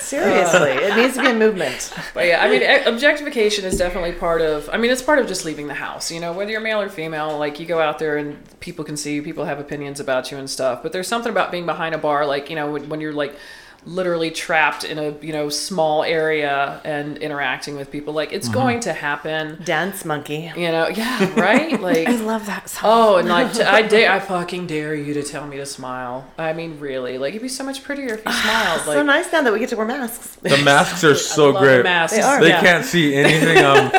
Seriously, 0.05 0.71
it 0.71 0.95
needs 0.95 1.15
to 1.15 1.21
be 1.21 1.29
a 1.29 1.33
movement. 1.33 1.91
But 2.13 2.27
yeah, 2.27 2.43
I 2.43 2.49
mean, 2.49 2.61
objectification 2.87 3.65
is 3.65 3.77
definitely 3.77 4.11
part 4.11 4.41
of. 4.41 4.69
I 4.71 4.77
mean, 4.77 4.91
it's 4.91 5.01
part 5.01 5.17
of 5.17 5.27
just 5.27 5.45
leaving 5.45 5.67
the 5.67 5.73
house. 5.73 6.11
You 6.11 6.19
know, 6.19 6.31
whether 6.31 6.51
you're 6.51 6.61
male 6.61 6.79
or 6.79 6.89
female, 6.89 7.37
like 7.39 7.59
you 7.59 7.65
go 7.65 7.79
out 7.79 7.97
there 7.97 8.17
and 8.17 8.37
people 8.59 8.85
can 8.85 8.97
see 8.97 9.15
you, 9.15 9.23
people 9.23 9.45
have 9.45 9.59
opinions 9.59 9.99
about 9.99 10.31
you 10.31 10.37
and 10.37 10.47
stuff. 10.49 10.83
But 10.83 10.91
there's 10.91 11.07
something 11.07 11.31
about 11.31 11.51
being 11.51 11.65
behind 11.65 11.95
a 11.95 11.97
bar, 11.97 12.25
like 12.25 12.49
you 12.49 12.55
know, 12.55 12.71
when, 12.71 12.87
when 12.87 13.01
you're 13.01 13.13
like 13.13 13.35
literally 13.85 14.31
trapped 14.31 14.83
in 14.83 14.97
a 14.97 15.11
you 15.21 15.31
know 15.31 15.47
small 15.49 16.03
area 16.03 16.81
and 16.83 17.17
interacting 17.19 17.75
with 17.77 17.91
people. 17.91 18.13
Like 18.13 18.33
it's 18.33 18.49
going 18.49 18.79
to 18.81 18.93
happen. 18.93 19.61
Dance 19.63 20.03
monkey. 20.05 20.51
You 20.55 20.71
know, 20.71 20.87
yeah, 20.87 21.39
right. 21.39 21.79
Like 21.85 22.07
I 22.07 22.15
love 22.15 22.45
that 22.47 22.69
song. 22.69 22.81
Oh, 22.91 23.17
and 23.17 23.27
like 23.37 23.55
I 23.59 23.81
dare, 23.83 24.11
I 24.11 24.19
fucking 24.19 24.65
dare 24.67 24.95
you 24.95 25.13
to 25.15 25.23
tell 25.23 25.45
me 25.45 25.57
to 25.57 25.65
smile. 25.65 26.25
I 26.37 26.53
mean, 26.53 26.79
really, 26.79 27.17
like 27.17 27.31
it'd 27.31 27.41
be 27.41 27.47
so 27.47 27.63
much 27.63 27.83
prettier 27.83 28.15
if 28.15 28.25
you 28.25 28.31
smiled. 28.31 28.87
Like 28.87 28.95
so 28.95 29.03
nice 29.03 29.31
now 29.31 29.41
that 29.43 29.53
we 29.53 29.59
get 29.59 29.69
to 29.69 29.75
wear 29.77 29.85
masks. 29.85 30.35
The 30.37 30.57
masks 30.63 31.03
are 31.03 31.15
so 31.15 31.51
love 31.51 31.61
great. 31.63 31.83
masks. 31.83 32.15
They 32.17 32.23
are. 32.23 32.41
They 32.41 32.49
Yeah. 32.49 32.61
can't 32.61 32.85
see 32.85 33.15
anything. 33.15 33.63
Um, 33.63 33.91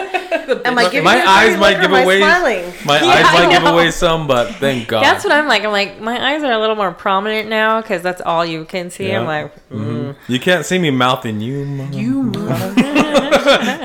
Am 0.64 0.78
I 0.78 1.00
my 1.00 1.26
eyes 1.26 1.58
might 1.58 1.80
give 1.80 1.90
away. 1.92 2.18
Smiling? 2.18 2.72
My 2.84 3.00
Yeah, 3.00 3.06
eyes 3.06 3.24
I 3.28 3.46
might 3.46 3.52
give 3.58 3.64
away 3.72 3.90
some, 3.90 4.26
but 4.26 4.52
thank 4.56 4.88
God. 4.88 5.02
That's 5.02 5.24
what 5.24 5.32
I'm 5.32 5.46
like. 5.48 5.64
I'm 5.64 5.72
like, 5.72 6.00
my 6.00 6.34
eyes 6.34 6.42
are 6.42 6.52
a 6.52 6.58
little 6.58 6.76
more 6.76 6.92
prominent 6.92 7.48
now 7.48 7.80
because 7.80 8.02
that's 8.02 8.20
all 8.20 8.44
you 8.44 8.64
can 8.64 8.90
see. 8.90 9.08
Yeah. 9.08 9.20
I'm 9.20 9.26
like, 9.26 9.52
Mhm. 9.76 10.16
You 10.28 10.40
can't 10.40 10.64
see 10.66 10.78
me 10.78 10.90
mouthing 10.90 11.40
you. 11.40 11.64
mother- 11.64 11.96
you. 11.98 12.32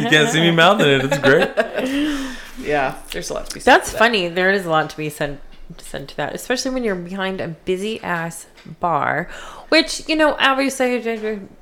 You 0.02 0.10
can't 0.10 0.30
see 0.30 0.42
me 0.42 0.52
mouthing 0.52 0.88
it. 0.88 1.06
It's 1.06 1.18
great. 1.20 1.50
yeah, 2.68 2.96
there's 3.12 3.30
a 3.30 3.34
lot 3.36 3.46
to 3.48 3.54
be 3.54 3.60
said. 3.60 3.72
that's 3.72 3.90
to 3.90 3.94
that. 3.94 4.00
funny. 4.00 4.28
There 4.28 4.52
is 4.52 4.66
a 4.66 4.70
lot 4.70 4.90
to 4.90 4.98
be 4.98 5.10
said 5.10 5.40
said 5.78 6.10
to 6.10 6.18
that, 6.18 6.34
especially 6.36 6.72
when 6.72 6.84
you're 6.84 6.96
behind 6.96 7.40
a 7.40 7.48
busy 7.50 8.02
ass 8.04 8.48
bar, 8.80 9.30
which 9.70 10.08
you 10.10 10.16
know, 10.16 10.36
obviously, 10.40 10.98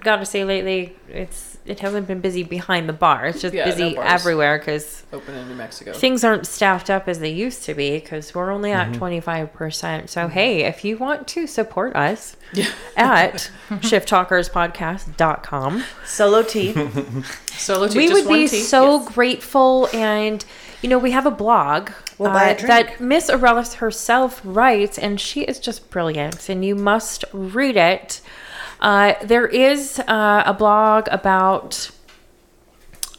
got 0.02 0.18
to 0.18 0.26
say 0.26 0.44
lately, 0.46 0.96
it's 1.10 1.49
it 1.66 1.80
hasn't 1.82 2.08
been 2.08 2.20
busy 2.22 2.42
behind 2.44 2.88
the 2.90 2.94
bar. 2.94 3.28
It's 3.28 3.42
just 3.42 3.54
Yeah, 3.54 3.66
busy 3.66 3.94
bars. 3.94 4.08
everywhere 4.10 4.58
because 4.58 5.04
Open 5.14 5.36
in 5.36 5.48
New 5.48 5.54
Mexico. 5.56 5.94
things 5.94 6.24
aren't 6.24 6.48
staffed 6.48 6.90
up 6.90 7.08
as 7.08 7.20
they 7.20 7.30
used 7.30 7.64
to 7.66 7.76
be 7.76 8.00
because 8.00 8.34
we're 8.34 8.50
only 8.52 8.72
Mm-hmm. 8.72 8.94
at 8.96 9.00
25%. 9.00 10.10
So, 10.10 10.28
hey, 10.28 10.64
if 10.66 10.84
you 10.84 10.98
want 10.98 11.28
to 11.30 11.46
support 11.48 11.96
us 11.96 12.36
Yeah. 12.54 12.68
at 12.98 13.52
shifttalkerspodcast.com, 13.70 15.84
Solo 16.06 16.44
tea. 16.44 16.74
Solo 17.48 17.88
tea, 17.88 17.98
we 17.98 18.08
just 18.08 18.22
would 18.24 18.30
one 18.30 18.40
be 18.40 18.48
tea. 18.48 18.62
so 18.62 19.00
Yes. 19.02 19.14
grateful. 19.14 19.90
And, 19.94 20.44
you 20.82 20.90
know, 20.90 20.98
we 20.98 21.12
have 21.12 21.26
a 21.26 21.32
blog 21.32 21.92
We'll 22.18 22.32
buy 22.32 22.50
a 22.50 22.64
uh, 22.64 22.68
that 22.68 23.00
Miss 23.00 23.30
Aurelis 23.30 23.76
herself 23.76 24.42
writes, 24.44 24.98
and 24.98 25.22
she 25.22 25.42
is 25.44 25.58
just 25.60 25.90
brilliant, 25.90 26.50
and 26.50 26.66
you 26.66 26.76
must 26.76 27.24
read 27.32 27.78
it. 27.78 28.20
Uh, 28.82 29.14
there 29.24 29.46
is 29.48 30.00
uh, 30.08 30.44
a 30.46 30.54
blog 30.54 31.08
about. 31.12 31.92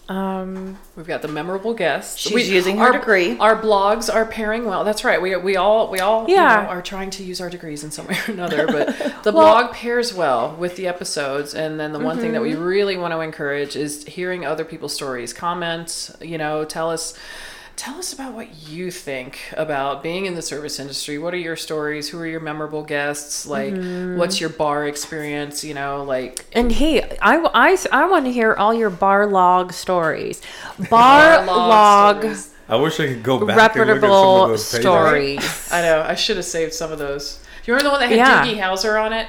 Um, 0.08 0.76
We've 0.96 1.06
got 1.06 1.22
the 1.22 1.28
memorable 1.28 1.72
guests. 1.72 2.18
She's 2.18 2.50
using 2.50 2.78
her 2.78 2.86
our, 2.86 2.92
degree. 2.92 3.38
Our 3.38 3.54
blogs 3.62 4.12
are 4.12 4.26
pairing 4.26 4.64
well. 4.64 4.82
That's 4.82 5.04
right. 5.04 5.22
We 5.22 5.36
we 5.36 5.54
all 5.56 5.88
we 5.88 6.00
all 6.00 6.28
you 6.28 6.34
Yeah. 6.34 6.62
know, 6.64 6.68
are 6.68 6.82
trying 6.82 7.11
to 7.11 7.22
use 7.22 7.40
our 7.40 7.48
degrees 7.48 7.84
in 7.84 7.92
some 7.92 8.08
way 8.08 8.16
or 8.26 8.32
another. 8.32 8.66
But 8.66 8.88
the 9.22 9.30
Well- 9.32 9.32
blog 9.62 9.72
pairs 9.72 10.12
well 10.12 10.56
with 10.56 10.74
the 10.74 10.88
episodes. 10.88 11.54
And 11.54 11.78
then 11.78 11.92
the 11.92 12.00
one 12.00 12.18
thing 12.18 12.32
that 12.32 12.42
we 12.42 12.52
Mm-hmm. 12.54 12.62
really 12.62 12.96
want 12.96 13.12
to 13.12 13.20
encourage 13.20 13.76
is 13.76 14.04
hearing 14.04 14.44
other 14.44 14.64
people's 14.64 14.94
stories. 14.94 15.32
Comment. 15.32 16.11
You 16.20 16.38
know, 16.38 16.64
tell 16.64 16.90
us. 16.90 17.14
Tell 17.81 17.97
us 17.99 18.12
about 18.12 18.35
what 18.35 18.68
you 18.68 18.91
think 18.91 19.39
about 19.57 20.03
being 20.03 20.26
in 20.26 20.35
the 20.35 20.43
service 20.43 20.78
industry. 20.78 21.16
What 21.16 21.33
are 21.33 21.39
your 21.39 21.57
stories? 21.57 22.11
Who 22.11 22.18
are 22.18 22.26
your 22.26 22.41
memorable 22.41 22.83
guests? 22.83 23.47
Like, 23.47 23.72
Mm-hmm. 23.72 24.18
what's 24.18 24.39
your 24.39 24.51
bar 24.51 24.87
experience? 24.87 25.64
You 25.64 25.72
know, 25.72 26.05
like 26.05 26.45
And 26.53 26.70
hey, 26.72 27.01
I, 27.22 27.39
I, 27.55 27.78
I 27.91 28.05
want 28.07 28.26
to 28.26 28.33
hear 28.33 28.53
all 28.53 28.74
your 28.74 28.91
bar 28.91 29.26
log 29.26 29.72
stories. 29.72 30.43
Bar, 30.91 31.37
Bar 31.39 31.47
log 31.47 31.68
log, 31.68 32.16
stories. 32.18 32.55
I 32.68 32.76
wish 32.76 33.01
I 33.01 33.07
could 33.07 33.22
go 33.22 33.47
back 33.47 33.49
and 33.49 33.57
look 33.57 33.57
at 33.57 33.66
some 33.72 33.81
of 33.81 33.89
reputable 34.03 34.49
those 34.49 34.66
stories. 34.66 35.68
I 35.72 35.81
know. 35.81 36.03
I 36.07 36.14
should 36.16 36.37
have 36.37 36.45
saved 36.45 36.74
some 36.74 36.93
of 36.93 36.99
those. 36.99 37.39
Do 37.64 37.72
you 37.72 37.74
remember 37.74 37.85
the 37.85 37.91
one 37.93 38.01
that 38.01 38.11
had 38.11 38.18
Yeah. 38.18 38.45
Doogie 38.45 38.61
Howser 38.61 39.03
on 39.03 39.14
it? 39.14 39.26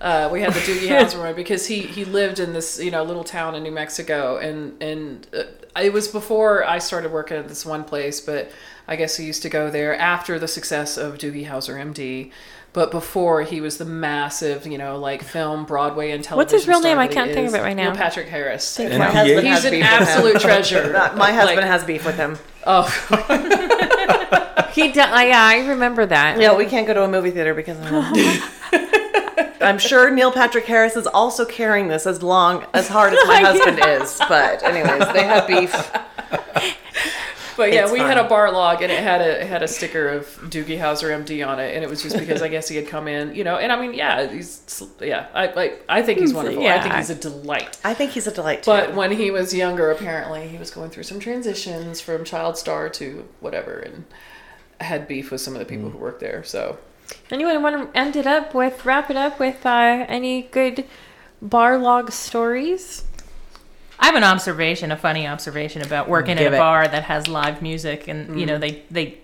Uh, 0.00 0.28
we 0.32 0.40
had 0.40 0.52
the 0.52 0.58
Doogie 0.60 0.88
Howser 0.98 1.20
one 1.20 1.36
because 1.36 1.66
he 1.66 1.78
he 1.82 2.04
lived 2.04 2.40
in 2.40 2.52
this 2.52 2.80
you 2.82 2.90
know 2.90 3.04
little 3.04 3.22
town 3.22 3.54
in 3.54 3.62
New 3.62 3.70
Mexico, 3.70 4.38
and 4.38 4.82
and 4.82 5.28
uh, 5.32 5.44
it 5.80 5.92
was 5.92 6.08
before 6.08 6.64
I 6.64 6.78
started 6.78 7.12
working 7.12 7.36
at 7.36 7.48
this 7.48 7.64
one 7.64 7.84
place, 7.84 8.20
but 8.20 8.50
I 8.88 8.96
guess 8.96 9.16
he 9.16 9.24
used 9.24 9.42
to 9.42 9.48
go 9.48 9.70
there 9.70 9.96
after 9.96 10.38
the 10.38 10.48
success 10.48 10.96
of 10.96 11.18
Doogie 11.18 11.46
Howser 11.46 11.74
MD. 11.76 12.30
But 12.74 12.90
before 12.90 13.42
he 13.42 13.60
was 13.60 13.76
the 13.76 13.84
massive, 13.84 14.66
you 14.66 14.78
know, 14.78 14.98
like 14.98 15.22
film, 15.22 15.66
Broadway, 15.66 16.10
and 16.10 16.24
television. 16.24 16.36
What's 16.38 16.52
his 16.52 16.66
real 16.66 16.80
name? 16.80 16.98
I 16.98 17.06
can't 17.06 17.30
think 17.30 17.48
of 17.48 17.54
it 17.54 17.60
right 17.60 17.76
now. 17.76 17.90
Neil 17.90 17.96
Patrick 17.96 18.28
Harris. 18.28 18.78
My 18.78 18.86
NPH? 18.86 19.10
husband 19.12 19.46
He's 19.46 19.54
has 19.54 19.64
an 19.66 19.70
beef 19.72 19.80
with 19.82 19.90
him. 19.90 20.02
absolute 20.08 20.40
treasure. 20.40 20.92
My 21.16 21.32
husband 21.32 21.56
Like, 21.60 21.66
has 21.66 21.84
beef 21.84 22.06
with 22.06 22.16
him. 22.16 22.38
Oh, 22.66 22.88
He, 24.72 24.90
d- 24.90 25.00
uh, 25.00 25.20
yeah, 25.20 25.42
I 25.44 25.66
remember 25.68 26.06
that. 26.06 26.40
Yeah, 26.40 26.56
we 26.56 26.64
can't 26.64 26.86
go 26.86 26.94
to 26.94 27.02
a 27.04 27.08
movie 27.08 27.30
theater 27.30 27.52
because 27.52 27.78
of 27.78 27.84
him. 27.84 28.02
I'm 29.62 29.78
sure 29.78 30.10
Neil 30.10 30.32
Patrick 30.32 30.66
Harris 30.66 30.96
is 30.96 31.06
also 31.06 31.44
carrying 31.44 31.88
this 31.88 32.06
as 32.06 32.22
long, 32.22 32.66
as 32.74 32.88
hard 32.88 33.12
as 33.12 33.20
my 33.26 33.36
husband 33.40 33.80
is. 33.82 34.20
But 34.28 34.62
anyways, 34.62 35.12
they 35.12 35.24
have 35.24 35.46
beef. 35.46 35.74
But 37.56 37.72
yeah, 37.72 37.84
It's 37.84 37.92
we 37.92 37.98
had 37.98 38.18
a 38.18 38.24
bar 38.24 38.50
log 38.50 38.82
and 38.82 38.90
it 38.90 39.02
had 39.02 39.20
a 39.20 39.42
it 39.42 39.46
had 39.46 39.62
a 39.62 39.68
sticker 39.68 40.08
of 40.08 40.26
Doogie 40.44 40.78
Howser 40.78 41.10
MD 41.22 41.46
on 41.46 41.58
it, 41.60 41.74
and 41.74 41.84
it 41.84 41.90
was 41.90 42.02
just 42.02 42.18
because 42.18 42.42
I 42.42 42.48
guess 42.48 42.68
he 42.68 42.76
had 42.76 42.88
come 42.88 43.08
in, 43.08 43.34
you 43.34 43.44
know. 43.44 43.56
And 43.56 43.70
I 43.70 43.80
mean, 43.80 43.94
yeah, 43.94 44.26
he's 44.26 44.82
yeah, 45.00 45.26
I 45.34 45.52
like 45.52 45.84
I 45.88 46.02
think 46.02 46.18
he's 46.18 46.32
mm, 46.32 46.36
wonderful. 46.36 46.66
I 46.66 46.80
think 46.80 46.92
Yeah. 46.92 46.98
he's 46.98 47.10
a 47.10 47.14
delight. 47.14 47.78
I 47.84 47.94
think 47.94 48.12
he's 48.12 48.26
a 48.26 48.32
delight 48.32 48.62
too. 48.62 48.70
But 48.70 48.94
when 48.94 49.12
he 49.12 49.30
was 49.30 49.52
younger, 49.54 49.90
apparently 49.90 50.48
he 50.48 50.56
was 50.58 50.70
going 50.70 50.90
through 50.90 51.02
some 51.04 51.20
transitions 51.20 52.00
from 52.00 52.24
child 52.24 52.56
star 52.56 52.88
to 52.90 53.28
whatever, 53.40 53.78
and 53.78 54.04
had 54.80 55.06
beef 55.06 55.30
with 55.30 55.40
some 55.40 55.52
of 55.54 55.60
the 55.60 55.66
people 55.66 55.88
mm. 55.88 55.92
who 55.92 55.98
worked 55.98 56.20
there. 56.20 56.42
So 56.44 56.78
Anyone 57.30 57.62
want 57.62 57.92
to 57.92 57.98
end 57.98 58.16
it 58.16 58.26
up 58.26 58.54
with, 58.54 58.84
wrap 58.84 59.10
it 59.10 59.16
up 59.16 59.38
with 59.40 59.64
uh, 59.64 60.04
any 60.08 60.42
good 60.42 60.84
bar 61.40 61.78
log 61.78 62.12
stories? 62.12 63.04
I 63.98 64.06
have 64.06 64.14
an 64.16 64.24
observation, 64.24 64.90
a 64.90 64.96
funny 64.96 65.26
observation 65.26 65.80
about 65.82 66.08
working 66.08 66.36
Give 66.36 66.48
at 66.48 66.52
a 66.52 66.56
it. 66.56 66.58
bar 66.58 66.88
that 66.88 67.04
has 67.04 67.28
live 67.28 67.62
music, 67.62 68.08
and 68.08 68.38
you 68.38 68.46
know 68.46 68.58
they 68.58 68.82
they 68.90 69.18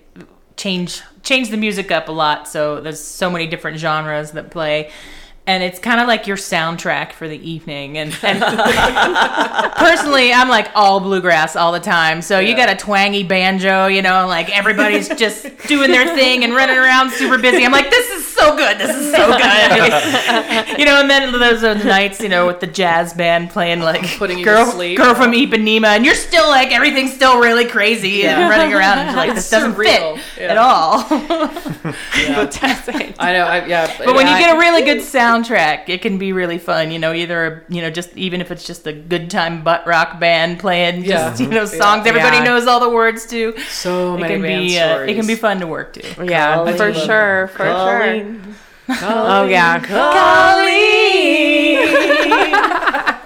change 0.56 1.02
change 1.22 1.50
the 1.50 1.56
music 1.56 1.90
up 1.90 2.08
a 2.08 2.12
lot. 2.12 2.46
So 2.46 2.80
there's 2.80 3.00
so 3.00 3.28
many 3.30 3.46
different 3.46 3.78
genres 3.78 4.30
that 4.32 4.50
play, 4.50 4.90
and 5.48 5.62
it's 5.62 5.78
kind 5.78 5.98
of 5.98 6.06
like 6.06 6.26
your 6.26 6.36
soundtrack 6.36 7.12
for 7.12 7.26
the 7.26 7.50
evening. 7.50 7.96
And, 7.96 8.14
and 8.22 8.38
personally, 9.76 10.30
I'm 10.30 10.50
like 10.50 10.68
all 10.74 11.00
bluegrass 11.00 11.56
all 11.56 11.72
the 11.72 11.80
time. 11.80 12.20
So 12.20 12.38
you 12.38 12.54
got 12.54 12.68
a 12.68 12.76
twangy 12.76 13.22
banjo, 13.22 13.86
you 13.86 14.02
know, 14.02 14.26
like 14.26 14.54
everybody's 14.54 15.08
just 15.08 15.44
doing 15.66 15.90
their 15.90 16.14
thing 16.14 16.44
and 16.44 16.54
running 16.54 16.76
around 16.76 17.12
super 17.12 17.38
busy. 17.38 17.64
I'm 17.64 17.72
like, 17.72 17.88
this 17.88 18.10
is 18.10 18.26
so 18.38 18.56
good. 18.56 18.78
This 18.78 18.94
is 18.96 19.10
so 19.12 19.26
good. 19.36 20.78
you 20.78 20.84
know, 20.84 21.00
and 21.00 21.10
then 21.10 21.32
those 21.32 21.62
are 21.64 21.74
the 21.74 21.84
nights, 21.84 22.20
you 22.20 22.28
know, 22.28 22.46
with 22.46 22.60
the 22.60 22.66
jazz 22.66 23.12
band 23.14 23.50
playing 23.50 23.80
like 23.80 24.06
Putting 24.18 24.38
you 24.38 24.44
girl, 24.44 24.64
to 24.64 24.70
sleep. 24.72 24.96
girl 24.98 25.14
from 25.14 25.32
Ipanema, 25.32 25.88
and 25.96 26.04
you're 26.04 26.14
still 26.14 26.48
like 26.48 26.70
everything's 26.72 27.12
still 27.12 27.40
really 27.40 27.64
crazy 27.66 28.10
Yeah. 28.10 28.40
and 28.40 28.50
running 28.50 28.74
around, 28.74 28.98
and 28.98 29.08
you're 29.10 29.16
like 29.16 29.34
this 29.34 29.50
doesn't 29.50 29.74
Surreal. 29.74 30.18
fit 30.18 30.42
Yeah. 30.42 30.50
at 30.52 30.56
all. 30.58 31.04
yeah. 32.18 33.14
I 33.18 33.32
know, 33.32 33.44
I, 33.44 33.64
yeah. 33.66 33.92
But 33.98 34.14
when 34.14 34.26
you 34.26 34.32
I- 34.32 34.38
get 34.40 34.54
a 34.54 34.58
really 34.58 34.82
good 34.82 34.98
soundtrack, 34.98 35.88
it 35.88 36.02
can 36.02 36.18
be 36.18 36.32
really 36.32 36.58
fun. 36.58 36.90
You 36.90 36.98
know, 36.98 37.12
either 37.12 37.64
you 37.68 37.82
know, 37.82 37.90
just 37.90 38.16
even 38.16 38.40
if 38.40 38.50
it's 38.50 38.64
just 38.66 38.86
a 38.86 38.92
good 38.92 39.30
time 39.30 39.62
butt 39.64 39.86
rock 39.86 40.18
band 40.20 40.58
playing, 40.58 41.04
just 41.04 41.40
Yeah. 41.40 41.46
you 41.46 41.52
know, 41.52 41.64
songs 41.64 42.06
everybody 42.06 42.36
Yeah. 42.38 42.44
knows 42.44 42.66
all 42.66 42.80
the 42.80 42.88
words 42.90 43.26
to. 43.26 43.56
so 43.70 44.14
It 44.16 44.20
many 44.20 44.34
can 44.34 44.42
band 44.42 44.66
be 44.66 44.78
uh, 44.78 44.88
stories. 44.94 45.10
it 45.10 45.14
can 45.16 45.26
be 45.26 45.34
fun 45.34 45.60
to 45.60 45.66
work 45.66 45.92
to. 45.94 46.24
Yeah, 46.24 46.54
Colleen. 46.56 46.76
for 46.76 46.94
sure, 46.94 47.48
for 47.48 47.64
sure. 47.64 48.27
Colleen. 48.28 48.54
Oh 49.02 49.46
yeah. 49.46 49.84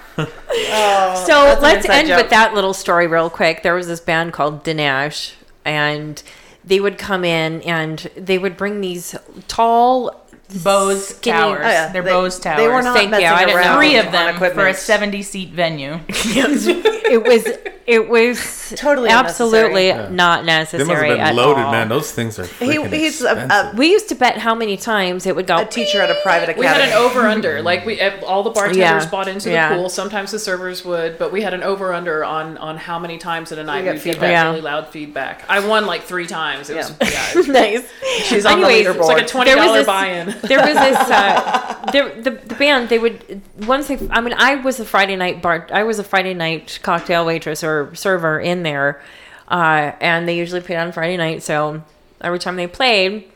Oh, 0.74 1.24
so 1.26 1.32
that's 1.44 1.56
an 1.56 1.62
let's 1.62 1.88
end 1.88 2.08
joke. 2.08 2.18
with 2.22 2.30
that 2.30 2.54
little 2.54 2.74
story 2.74 3.06
real 3.06 3.30
quick. 3.30 3.62
There 3.62 3.74
was 3.74 3.86
this 3.86 4.00
band 4.00 4.32
called 4.34 4.62
Dinesh, 4.64 5.32
and 5.64 6.22
they 6.64 6.80
would 6.80 6.98
come 6.98 7.24
in 7.24 7.62
and 7.62 7.98
they 8.16 8.38
would 8.38 8.56
bring 8.56 8.80
these 8.80 9.14
tall 9.48 10.21
Bose 10.62 11.08
skinny- 11.08 11.36
oh, 11.36 11.40
Towers. 11.40 11.60
Oh, 11.64 11.68
yeah. 11.68 11.92
They're 11.92 12.02
They- 12.02 12.10
Bose 12.10 12.38
Towers. 12.38 12.58
They 12.58 12.68
were 12.68 12.82
not 12.82 12.94
Thank 12.96 13.06
you, 13.06 13.10
messing 13.12 13.26
I 13.28 13.44
didn't 13.46 13.62
know. 13.62 13.76
three 13.76 13.96
of 13.96 14.06
on 14.06 14.12
them 14.12 14.36
for 14.54 14.66
a 14.66 14.74
70 14.74 15.22
seat 15.22 15.50
venue. 15.50 15.98
it 16.08 17.22
was 17.24 17.48
it 17.84 18.08
was 18.08 18.72
Totally 18.76 19.10
absolutely 19.10 19.90
unnecessary. 19.90 20.14
not 20.16 20.46
They 20.46 20.52
must 20.58 20.72
necessary 20.72 21.08
have 21.08 21.16
been 21.18 21.26
at 21.26 21.34
loaded, 21.34 21.62
all. 21.64 21.72
man. 21.72 21.88
Those 21.88 22.12
things 22.12 22.38
are 22.38 22.46
He, 22.46 22.80
he's 22.86 23.22
a, 23.22 23.34
a, 23.34 23.72
We 23.76 23.90
used 23.90 24.08
to 24.10 24.14
bet 24.14 24.38
how 24.38 24.54
many 24.54 24.76
times 24.76 25.26
it 25.26 25.34
would 25.34 25.46
go. 25.48 25.58
a 25.58 25.64
teacher 25.66 26.00
at 26.00 26.08
a 26.08 26.14
private 26.22 26.56
We 26.56 26.64
had 26.64 26.80
an 26.80 26.92
over 26.92 27.22
under. 27.22 27.60
Like 27.60 27.84
we, 27.84 28.00
all 28.00 28.44
the 28.44 28.50
bartenders 28.50 28.78
Yeah. 28.78 29.10
bought 29.10 29.26
into 29.28 29.46
the 29.48 29.54
Yeah. 29.54 29.74
pool. 29.74 29.88
Sometimes 29.88 30.30
the 30.30 30.38
servers 30.38 30.84
would, 30.84 31.18
but 31.18 31.32
we 31.32 31.42
had 31.42 31.54
an 31.54 31.62
over 31.64 31.92
under 31.92 32.24
on 32.24 32.56
on 32.58 32.76
how 32.76 32.98
many 33.00 33.18
times 33.18 33.50
in 33.52 33.58
a 33.58 33.64
night 33.64 33.82
we 33.82 33.88
would 33.88 33.94
get 33.94 34.02
feedback. 34.02 34.20
that 34.20 34.30
Yeah. 34.30 34.48
really 34.50 34.60
loud 34.60 34.88
feedback. 34.88 35.42
I 35.48 35.58
won 35.66 35.84
like 35.86 36.02
three 36.04 36.26
times. 36.26 36.70
It 36.70 36.76
was 36.76 36.90
Yeah. 37.00 37.08
yeah. 37.10 37.30
it 37.30 37.34
was- 37.36 37.48
nice. 37.62 37.82
She's 38.26 38.46
on 38.46 38.52
Anyways, 38.52 38.86
the 38.86 38.90
It's 38.98 39.08
like 39.08 39.22
a 39.24 39.26
twenty 39.26 39.50
There 39.50 39.56
was 39.58 39.66
dollar 39.66 39.78
this- 39.78 39.86
buy-in. 39.86 40.34
There 40.42 40.58
was 40.58 40.74
this 40.74 40.96
uh, 41.10 41.90
there, 41.92 42.22
the, 42.22 42.30
the 42.30 42.54
band 42.54 42.88
they 42.88 42.98
would 42.98 43.42
once 43.66 43.88
they 43.88 43.98
i 44.10 44.20
mean 44.20 44.34
i 44.36 44.56
was 44.56 44.78
a 44.80 44.84
friday 44.84 45.16
night 45.16 45.42
bar 45.42 45.66
i 45.72 45.82
was 45.82 45.98
a 45.98 46.04
friday 46.04 46.34
night 46.34 46.78
cocktail 46.82 47.24
waitress 47.24 47.64
or 47.64 47.94
server 47.94 48.38
in 48.38 48.62
there 48.62 49.02
uh, 49.48 49.92
and 50.00 50.28
they 50.28 50.36
usually 50.36 50.60
played 50.60 50.78
on 50.78 50.92
friday 50.92 51.16
night 51.16 51.42
so 51.42 51.82
every 52.20 52.38
time 52.38 52.56
they 52.56 52.66
played 52.66 53.31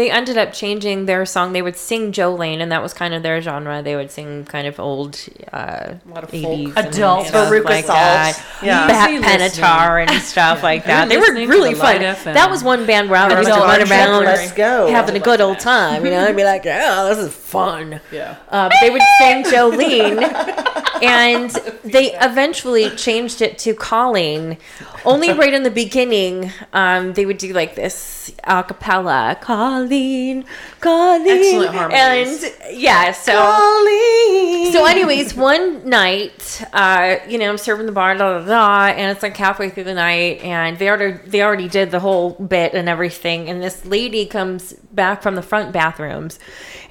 they 0.00 0.10
ended 0.10 0.38
up 0.38 0.50
changing 0.54 1.04
their 1.04 1.26
song. 1.26 1.52
They 1.52 1.60
would 1.60 1.76
sing 1.76 2.10
Jolene, 2.10 2.60
and 2.62 2.72
that 2.72 2.80
was 2.82 2.94
kind 2.94 3.12
of 3.12 3.22
their 3.22 3.38
genre. 3.42 3.82
They 3.82 3.96
would 3.96 4.10
sing 4.10 4.46
kind 4.46 4.66
of 4.66 4.80
old 4.80 5.20
uh, 5.52 5.92
A 6.06 6.08
lot 6.08 6.24
of 6.24 6.30
80s 6.30 6.42
folk. 6.42 6.76
and 6.78 6.94
Adult. 6.94 7.26
stuff 7.26 7.52
Veruca 7.52 7.64
like 7.64 7.84
Salt. 7.84 7.98
that. 7.98 8.44
Yeah. 8.62 8.86
Pat 8.86 9.10
Easy 9.10 9.22
Benatar 9.60 10.06
and 10.08 10.22
stuff 10.22 10.62
like 10.62 10.84
that. 10.86 11.10
They 11.10 11.18
were 11.18 11.32
really 11.34 11.74
fun. 11.74 11.96
FM. 11.96 12.32
That 12.32 12.48
was 12.50 12.64
one 12.64 12.86
band 12.86 13.10
where 13.10 13.20
I 13.20 13.28
would 13.28 13.34
just 13.44 13.48
Adult 13.50 13.64
run 13.66 13.90
around 13.90 14.24
Let's 14.24 14.52
go. 14.52 14.88
having 14.90 15.16
a 15.16 15.20
good 15.20 15.42
old 15.42 15.58
time. 15.72 16.02
You 16.06 16.12
know, 16.12 16.24
I'd 16.26 16.34
be 16.34 16.44
like, 16.44 16.62
"Oh, 16.64 17.08
this 17.14 17.18
is 17.18 17.34
fun." 17.34 18.00
Yeah. 18.10 18.36
Uh, 18.48 18.70
but 18.70 18.76
they 18.80 18.88
would 18.88 19.02
sing 19.20 19.44
Jolene, 19.44 20.16
and 21.02 21.50
they 21.84 22.14
eventually 22.20 22.90
changed 22.90 23.42
it 23.42 23.58
to 23.58 23.74
Colleen. 23.74 24.58
Only 25.04 25.32
right 25.32 25.52
in 25.54 25.62
the 25.62 25.70
beginning, 25.70 26.52
um, 26.72 27.14
they 27.14 27.24
would 27.24 27.38
do 27.38 27.52
like 27.52 27.74
this 27.74 28.30
a 28.44 28.62
cappella, 28.62 29.36
Colleen, 29.40 30.44
Colleen, 30.80 31.26
Excellent 31.38 31.74
harmonies. 31.74 32.44
and 32.44 32.78
yeah. 32.78 33.12
So, 33.12 33.32
Colleen. 33.32 34.72
so 34.72 34.84
anyways, 34.86 35.34
one 35.34 35.88
night, 35.88 36.62
uh, 36.72 37.16
you 37.28 37.38
know, 37.38 37.48
I'm 37.50 37.58
serving 37.58 37.86
the 37.86 37.92
bar, 37.92 38.14
da 38.14 38.38
da 38.40 38.44
da, 38.44 38.86
and 38.94 39.10
it's 39.10 39.22
like 39.22 39.36
halfway 39.36 39.70
through 39.70 39.84
the 39.84 39.94
night, 39.94 40.40
and 40.42 40.78
they 40.78 40.88
already 40.88 41.18
they 41.26 41.42
already 41.42 41.68
did 41.68 41.90
the 41.90 42.00
whole 42.00 42.30
bit 42.34 42.74
and 42.74 42.88
everything, 42.88 43.48
and 43.48 43.62
this 43.62 43.84
lady 43.86 44.26
comes 44.26 44.74
back 44.92 45.22
from 45.22 45.34
the 45.34 45.42
front 45.42 45.72
bathrooms, 45.72 46.38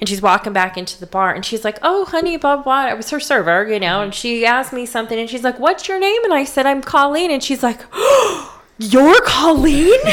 and 0.00 0.08
she's 0.08 0.20
walking 0.22 0.52
back 0.52 0.76
into 0.76 0.98
the 0.98 1.06
bar, 1.06 1.32
and 1.34 1.44
she's 1.44 1.64
like, 1.64 1.78
"Oh, 1.82 2.04
honey, 2.06 2.36
blah 2.36 2.56
blah." 2.56 2.88
It 2.88 2.96
was 2.96 3.10
her 3.10 3.20
server, 3.20 3.68
you 3.68 3.78
know, 3.80 3.99
and 4.00 4.14
she 4.14 4.44
asked 4.44 4.72
me 4.72 4.86
something, 4.86 5.18
and 5.18 5.28
she's 5.28 5.44
like, 5.44 5.58
"What's 5.58 5.88
your 5.88 5.98
name?" 5.98 6.24
And 6.24 6.34
I 6.34 6.44
said, 6.44 6.66
"I'm 6.66 6.82
Colleen," 6.82 7.30
and 7.30 7.42
she's 7.42 7.62
like. 7.62 7.80
oh, 7.92 8.56
You're 8.82 9.20
Colleen? 9.26 9.92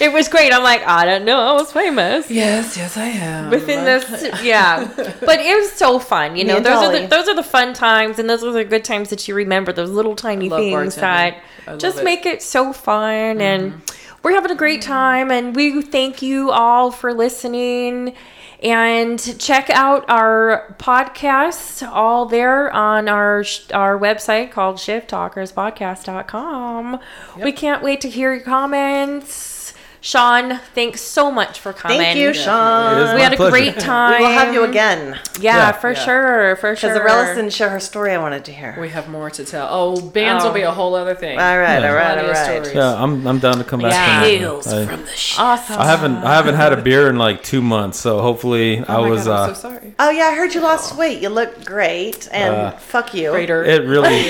it 0.00 0.12
was 0.12 0.28
great. 0.28 0.52
I'm 0.52 0.62
like, 0.62 0.86
I 0.86 1.04
don't 1.04 1.24
know. 1.24 1.40
I 1.40 1.52
was 1.52 1.72
famous 1.72 2.30
Yes, 2.30 2.76
yes, 2.76 2.96
I 2.96 3.06
am. 3.06 3.50
within 3.50 3.84
this 3.84 4.04
yeah 4.42 4.86
but 4.96 5.40
it 5.40 5.56
was 5.56 5.72
so 5.72 5.98
fun 5.98 6.36
you 6.36 6.44
know 6.44 6.60
those 6.60 6.82
are 6.82 6.92
the 6.92 7.06
those 7.06 7.28
are 7.28 7.34
the 7.34 7.42
fun 7.42 7.72
times 7.72 8.18
and 8.18 8.28
those 8.28 8.42
are 8.42 8.52
the 8.52 8.64
good 8.64 8.84
times 8.84 9.10
that 9.10 9.26
you 9.28 9.34
remember 9.34 9.72
those 9.72 9.90
little 9.90 10.16
tiny 10.16 10.48
things 10.48 10.96
bartending. 10.96 11.00
that 11.00 11.78
just 11.78 11.98
it. 11.98 12.04
make 12.04 12.26
it 12.26 12.42
so 12.42 12.72
fun 12.72 13.40
and 13.40 13.72
mm-hmm. 13.72 13.99
We're 14.22 14.32
having 14.32 14.50
a 14.50 14.56
great 14.56 14.80
mm-hmm. 14.80 14.92
time 14.92 15.30
and 15.30 15.56
we 15.56 15.80
thank 15.82 16.22
you 16.22 16.50
all 16.50 16.90
for 16.90 17.14
listening. 17.14 18.14
And 18.62 19.18
check 19.40 19.70
out 19.70 20.04
our 20.10 20.76
podcasts 20.78 21.82
all 21.86 22.26
there 22.26 22.70
on 22.70 23.08
our 23.08 23.42
our 23.72 23.98
website 23.98 24.50
called 24.50 24.76
shifttalkerspodcast.com 24.76 27.00
we 27.42 27.52
can't 27.52 27.82
wait 27.82 28.02
to 28.02 28.10
hear 28.10 28.34
your 28.34 28.44
comments 28.44 29.59
sean 30.02 30.58
thanks 30.74 31.00
so 31.02 31.30
much 31.30 31.60
for 31.60 31.72
coming 31.72 31.98
Thank 31.98 32.18
you, 32.18 32.28
It 32.30 32.36
is 32.36 32.42
Sean. 32.42 32.96
we 32.96 33.04
my 33.14 33.20
had 33.20 33.32
a 33.34 33.36
pleasure. 33.36 33.50
great 33.50 33.78
time. 33.78 34.20
We 34.20 34.26
will 34.26 34.32
have 34.32 34.54
you 34.54 34.64
again. 34.64 35.18
Yeah, 35.38 35.56
Yeah. 35.56 35.72
for 35.72 35.92
Yeah. 35.92 36.04
sure, 36.04 36.56
for 36.56 36.74
sure. 36.74 36.90
Because 36.94 37.02
Aurelis 37.02 37.36
didn't 37.36 37.52
share 37.52 37.68
her 37.68 37.80
story 37.80 38.12
I 38.12 38.18
wanted 38.18 38.44
to 38.46 38.52
hear. 38.52 38.76
We 38.80 38.88
have 38.90 39.08
more 39.08 39.28
to 39.30 39.44
tell. 39.44 39.68
Oh, 39.70 40.00
bands 40.00 40.42
Oh. 40.42 40.48
will 40.48 40.54
be 40.54 40.62
a 40.62 40.70
whole 40.70 40.94
other 40.94 41.14
thing. 41.14 41.38
all 41.38 41.58
right, 41.58 41.80
Yeah. 41.82 41.88
all 41.88 41.94
right, 41.94 42.14
Plenty 42.14 42.20
all 42.22 42.30
of 42.30 42.36
right. 42.36 42.44
stories. 42.64 42.74
Yeah, 42.74 43.02
I'm 43.02 43.26
I'm 43.26 43.38
down 43.40 43.58
to 43.58 43.64
come 43.64 43.80
back. 43.80 43.92
Yeah. 43.92 44.22
whenever. 44.22 44.92
I, 44.92 44.96
the 44.96 45.06
ship. 45.16 45.38
awesome. 45.40 45.78
I 45.78 45.84
haven't 45.86 46.16
I 46.24 46.34
haven't 46.34 46.54
had 46.54 46.72
a 46.72 46.78
beer 46.80 47.08
in 47.10 47.16
like 47.18 47.42
two 47.42 47.60
months, 47.60 47.98
so 48.00 48.20
hopefully 48.22 48.82
I 48.88 48.96
Oh 48.96 49.02
my 49.02 49.10
was. 49.10 49.26
God, 49.26 49.30
uh, 49.32 49.42
I'm 49.50 49.54
so 49.54 49.60
sorry. 49.68 49.92
Oh 49.98 50.10
yeah, 50.10 50.26
I 50.28 50.34
heard 50.34 50.54
you 50.54 50.60
lost 50.62 50.96
weight. 50.96 51.20
You 51.20 51.28
look 51.28 51.62
great, 51.64 52.26
and 52.32 52.54
Uh, 52.54 52.70
fuck 52.78 53.12
you. 53.12 53.34
Raider. 53.34 53.62
It 53.64 53.82
really, 53.84 54.20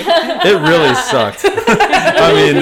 it 0.51 0.61
really 0.73 0.95
sucked. 0.97 1.45
I 1.45 2.33
mean, 2.35 2.57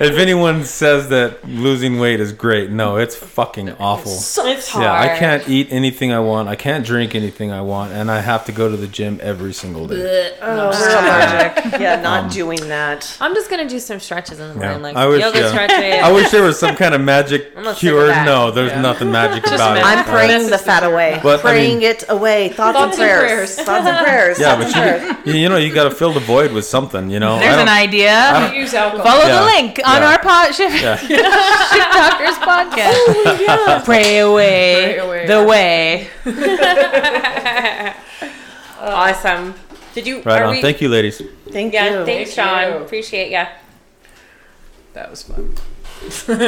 if 0.00 0.18
anyone 0.18 0.64
says 0.64 1.08
that 1.10 1.46
losing 1.48 2.00
weight 2.00 2.18
is 2.20 2.32
great, 2.32 2.47
no, 2.70 2.96
it's 2.96 3.14
fucking 3.16 3.70
awful. 3.78 4.12
it's 4.12 4.68
hard. 4.70 4.84
Yeah, 4.84 4.92
I 4.92 5.18
can't 5.18 5.48
eat 5.48 5.68
anything 5.70 6.12
I 6.12 6.20
want. 6.20 6.48
I 6.48 6.56
can't 6.56 6.84
drink 6.84 7.14
anything 7.14 7.52
I 7.52 7.60
want, 7.60 7.92
and 7.92 8.10
I 8.10 8.20
have 8.20 8.44
to 8.46 8.52
go 8.52 8.68
to 8.70 8.76
the 8.76 8.86
gym 8.86 9.18
every 9.22 9.52
single 9.52 9.86
day. 9.86 10.34
Oh, 10.40 10.70
we're 10.70 10.88
allergic. 10.98 11.80
Yeah, 11.80 12.00
not 12.00 12.24
um, 12.24 12.30
doing 12.30 12.68
that. 12.68 13.16
I'm 13.20 13.34
just 13.34 13.50
gonna 13.50 13.68
do 13.68 13.78
some 13.78 14.00
stretches 14.00 14.40
in 14.40 14.48
the 14.48 14.54
morning, 14.54 14.82
like 14.82 14.96
I 14.96 15.06
wish, 15.06 15.20
yoga 15.20 15.38
yeah. 15.40 15.48
stretches. 15.48 16.02
I 16.04 16.12
wish 16.12 16.30
there 16.30 16.42
was 16.42 16.58
some 16.58 16.74
kind 16.76 16.94
of 16.94 17.00
magic 17.00 17.52
I'm 17.56 17.62
not 17.64 17.76
sick 17.76 17.90
of 17.90 17.96
cure. 17.98 18.08
No, 18.24 18.50
there's 18.50 18.70
Yeah. 18.72 18.80
nothing 18.80 19.10
magic 19.12 19.42
Just 19.44 19.54
about 19.54 19.76
it. 19.76 19.84
I'm 19.84 20.04
praying 20.04 20.48
That's 20.48 20.50
the 20.50 20.58
fat 20.58 20.82
away. 20.84 21.20
But, 21.22 21.38
I 21.40 21.42
praying 21.42 21.78
mean- 21.78 21.88
it 21.90 22.04
away. 22.08 22.48
Thoughts, 22.48 22.76
Thoughts 22.78 22.98
and 22.98 23.02
and 23.08 23.18
prayers. 23.20 23.54
prayers. 23.54 23.66
Thoughts 23.66 23.86
and 23.86 23.98
prayers. 24.06 24.38
Yeah, 24.40 24.56
Thoughts 24.56 24.72
but 24.72 24.82
and 24.84 25.26
you, 25.26 25.32
you 25.42 25.48
know, 25.48 25.56
you 25.56 25.72
got 25.74 25.84
to 25.84 25.90
fill 25.90 26.12
the 26.12 26.20
void 26.20 26.52
with 26.52 26.64
something. 26.64 27.10
You 27.10 27.20
know, 27.20 27.38
There's 27.38 27.56
an 27.60 27.68
idea. 27.68 28.52
Use 28.54 28.74
alcohol. 28.74 29.04
Follow 29.06 29.24
Yeah. 29.26 29.40
the 29.40 29.44
link 29.46 29.80
on 29.84 30.02
Yeah. 30.02 30.08
our 30.10 30.18
pod 30.18 30.54
shift, 30.54 30.80
Yeah. 30.82 30.98
shift 32.38 32.44
talkers 32.44 32.78
podcast. 32.78 33.84
Pray 33.84 34.18
away, 34.18 34.96
Pray 34.96 34.98
away. 34.98 35.26
the 35.26 35.44
way. 35.44 36.08
awesome. 38.80 39.54
Did 39.94 40.06
you? 40.06 40.22
Right 40.22 40.42
on. 40.42 40.54
we- 40.56 40.62
Thank 40.62 40.80
you, 40.80 40.88
ladies. 40.88 41.20
Thank 41.50 41.72
Yeah, 41.74 42.00
you. 42.00 42.04
thanks, 42.06 42.34
Thank 42.34 42.48
Sean. 42.48 42.72
you. 42.72 42.78
Appreciate 42.84 43.30
ya. 43.30 43.46
That 44.94 45.10
was 45.10 45.22
fun. 45.22 45.54